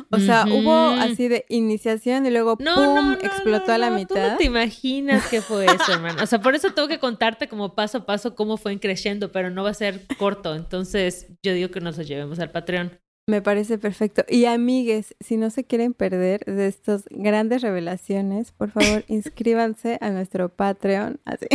O 0.10 0.20
sea, 0.20 0.46
hubo 0.46 0.72
así 1.02 1.28
de 1.28 1.44
iniciación 1.50 2.26
y 2.26 2.30
luego 2.30 2.56
No, 2.62 2.76
¡pum! 2.76 2.86
no, 2.96 3.02
no, 3.02 3.14
explotó 3.16 3.74
a 3.74 3.78
la 3.78 3.90
Tú 3.90 3.96
mitad. 3.96 4.32
no 4.32 4.38
te 4.38 4.46
imaginas 4.46 5.28
qué 5.28 5.42
fue 5.42 5.66
eso, 5.66 5.92
hermano. 5.92 6.24
O 6.24 6.26
sea, 6.26 6.40
por 6.40 6.56
eso 6.56 6.72
tengo 6.72 6.88
que 6.88 6.98
contarte 6.98 7.50
como 7.50 7.76
paso 7.76 7.98
a 7.98 8.06
paso 8.06 8.34
cómo 8.34 8.56
fue 8.56 8.80
creciendo, 8.80 9.34
pero 9.34 9.50
no 9.50 9.64
va 9.66 9.72
a 9.72 9.74
ser 9.74 10.06
corto. 10.18 10.56
Entonces, 10.56 11.28
yo 11.44 11.54
digo 11.54 11.72
que 11.72 11.82
nos 11.82 11.98
lo 11.98 12.04
llevemos 12.04 12.40
al 12.40 12.52
Patreon. 12.52 12.98
Me 13.30 13.42
parece 13.42 13.78
perfecto. 13.78 14.24
Y 14.30 14.46
amigues, 14.46 15.14
si 15.20 15.36
no 15.36 15.50
se 15.50 15.66
quieren 15.66 15.94
perder 15.94 16.46
de 16.46 16.68
estas 16.68 17.04
grandes 17.10 17.62
revelaciones, 17.62 18.54
por 18.54 18.72
favor, 18.72 19.04
inscríbanse 19.10 19.98
a 20.00 20.10
nuestro 20.12 20.48
Patreon. 20.48 21.20
Así. 21.26 21.48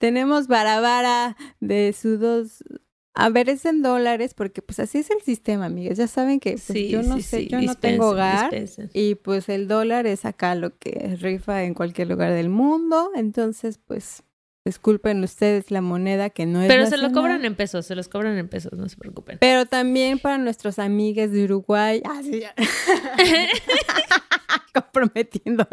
Tenemos 0.00 0.46
Barabara 0.48 1.36
de 1.60 1.92
sudos. 1.92 2.64
A 3.12 3.28
ver, 3.28 3.50
es 3.50 3.66
en 3.66 3.82
dólares, 3.82 4.32
porque 4.32 4.62
pues 4.62 4.80
así 4.80 4.96
es 4.96 5.10
el 5.10 5.20
sistema, 5.20 5.66
amigues. 5.66 5.98
Ya 5.98 6.06
saben 6.06 6.40
que 6.40 6.52
pues, 6.52 6.62
Sí, 6.62 6.88
yo 6.88 7.02
no 7.02 7.16
sí, 7.16 7.22
sé, 7.22 7.40
sí, 7.40 7.48
yo 7.48 7.60
no 7.60 7.74
tengo 7.74 8.08
hogar. 8.08 8.50
Y 8.94 9.16
pues 9.16 9.50
el 9.50 9.68
dólar 9.68 10.06
es 10.06 10.24
acá 10.24 10.54
lo 10.54 10.78
que 10.78 11.18
rifa 11.20 11.64
en 11.64 11.74
cualquier 11.74 12.08
lugar 12.08 12.32
del 12.32 12.48
mundo. 12.48 13.10
Entonces, 13.14 13.76
pues, 13.76 14.22
disculpen 14.64 15.22
ustedes 15.24 15.70
la 15.70 15.80
moneda 15.80 16.30
que 16.30 16.46
no 16.46 16.60
es 16.60 16.68
Pero 16.68 16.86
se 16.86 16.98
lo 16.98 17.12
cobran 17.12 17.44
en 17.44 17.54
pesos, 17.54 17.86
se 17.86 17.94
los 17.94 18.08
cobran 18.08 18.36
en 18.36 18.48
pesos, 18.48 18.72
no 18.74 18.88
se 18.88 18.96
preocupen. 18.96 19.38
Pero 19.40 19.66
también 19.66 20.18
para 20.18 20.38
nuestros 20.38 20.78
amigues 20.78 21.32
de 21.32 21.44
Uruguay. 21.44 22.02
Ah, 22.04 22.20
sí, 22.22 22.40
ya. 22.40 22.54
Comprometiendo. 24.74 25.66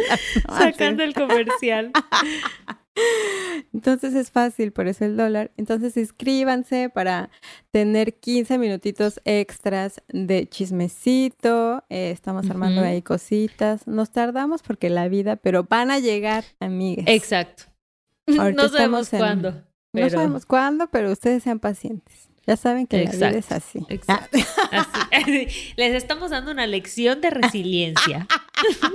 Sacando 0.47 1.03
el 1.03 1.13
comercial. 1.13 1.91
Entonces 3.73 4.15
es 4.15 4.31
fácil, 4.31 4.71
por 4.71 4.87
eso 4.87 5.05
el 5.05 5.17
dólar. 5.17 5.51
Entonces 5.57 5.97
inscríbanse 5.97 6.89
para 6.89 7.29
tener 7.71 8.15
15 8.15 8.57
minutitos 8.57 9.21
extras 9.25 10.01
de 10.07 10.47
chismecito. 10.47 11.83
Eh, 11.89 12.11
estamos 12.11 12.49
armando 12.49 12.81
ahí 12.81 13.01
cositas. 13.01 13.85
Nos 13.85 14.11
tardamos 14.11 14.63
porque 14.63 14.89
la 14.89 15.09
vida, 15.09 15.35
pero 15.35 15.63
van 15.63 15.91
a 15.91 15.99
llegar, 15.99 16.45
amigues. 16.59 17.05
Exacto. 17.07 17.65
Ahorita 18.27 18.63
no 18.63 18.69
sabemos 18.69 19.13
en- 19.13 19.19
cuándo. 19.19 19.51
No 19.51 19.61
pero 19.93 20.09
sabemos 20.09 20.45
cuándo, 20.45 20.87
pero 20.89 21.11
ustedes 21.11 21.43
sean 21.43 21.59
pacientes. 21.59 22.29
Ya 22.45 22.55
saben 22.55 22.87
que 22.87 23.03
la 23.03 23.11
vida 23.11 23.29
es 23.31 23.51
así. 23.51 23.79
exacto. 23.89 24.37
Así. 24.71 25.47
Les 25.77 25.93
estamos 25.95 26.31
dando 26.31 26.51
una 26.51 26.65
lección 26.67 27.19
de 27.21 27.29
resiliencia. 27.29 28.27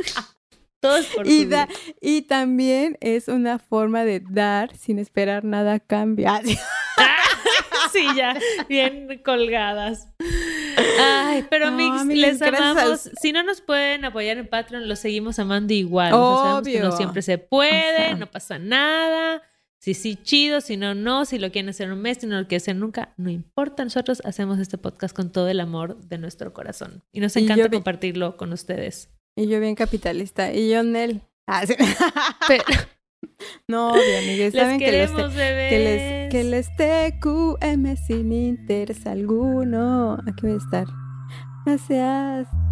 Todos 0.81 1.07
por 1.07 1.27
Y, 1.29 1.45
da- 1.47 1.69
y 2.01 2.23
también 2.23 2.97
es 3.01 3.29
una 3.29 3.59
forma 3.59 4.05
de 4.05 4.21
dar 4.29 4.77
sin 4.77 4.99
esperar 4.99 5.45
nada 5.45 5.75
a 5.75 5.81
cambio. 5.81 6.29
Ah. 6.29 6.41
Sí, 7.93 8.07
ya, 8.17 8.35
bien 8.71 9.21
colgadas. 9.23 10.09
Ay, 11.33 11.47
pero 11.49 11.71
No, 11.71 11.77
amigos, 11.77 12.07
les 12.07 12.39
gracias 12.39 12.61
amamos. 12.61 13.11
Si 13.21 13.33
no 13.33 13.43
nos 13.43 13.61
pueden 13.61 14.05
apoyar 14.05 14.39
en 14.39 14.47
Patreon, 14.49 14.89
los 14.89 14.99
seguimos 14.99 15.39
amando 15.39 15.73
igual. 15.73 16.13
O 16.13 16.35
sea, 16.43 16.43
sabemos 16.45 16.69
que 16.69 16.81
no 16.81 16.87
Obvio. 16.89 16.97
siempre 16.97 17.23
se 17.23 17.39
puede, 17.39 18.15
no 18.17 18.31
pasa 18.31 18.59
nada. 18.59 19.43
Si 19.79 19.95
sí, 19.95 20.15
chido, 20.15 20.61
si 20.61 20.77
no, 20.77 20.95
no. 20.95 21.25
Si 21.25 21.39
lo 21.39 21.51
quieren 21.51 21.71
hacer 21.71 21.91
un 21.91 22.01
mes, 22.01 22.19
si 22.19 22.27
no 22.27 22.41
lo 22.41 22.47
quieren 22.47 22.63
hacer 22.63 22.77
nunca, 22.77 23.15
no 23.17 23.31
importa. 23.31 23.83
Nosotros 23.83 24.23
hacemos 24.25 24.59
este 24.61 24.79
podcast 24.79 25.15
con 25.15 25.33
todo 25.33 25.49
el 25.49 25.59
amor 25.59 25.97
de 26.05 26.19
nuestro 26.19 26.53
corazón. 26.53 27.03
Y 27.13 27.19
nos 27.21 27.35
Y 27.37 27.41
encanta 27.41 27.69
compartirlo 27.69 28.37
con 28.37 28.53
ustedes. 28.53 29.09
Y 29.35 29.49
yo 29.49 29.59
bien 29.59 29.75
capitalista. 29.75 30.53
Y 30.53 30.71
yo 30.71 30.83
Nel. 30.85 31.23
Ah, 31.49 31.67
sí. 31.67 31.75
Pero 32.47 32.63
no, 33.69 33.91
obvio, 33.93 34.19
amigues. 34.19 34.55
Saben 34.55 34.79
que 34.79 35.07
los, 35.07 35.35
bebés. 35.35 35.71
que 35.71 35.79
les, 35.81 36.31
que 36.31 36.45
les 36.45 36.69
TQM 36.77 37.97
sin 37.97 38.33
interés 38.33 39.05
alguno. 39.07 40.15
Aquí 40.29 40.43
voy 40.43 40.53
a 40.53 40.57
estar. 40.59 40.87
Gracias. 41.65 42.72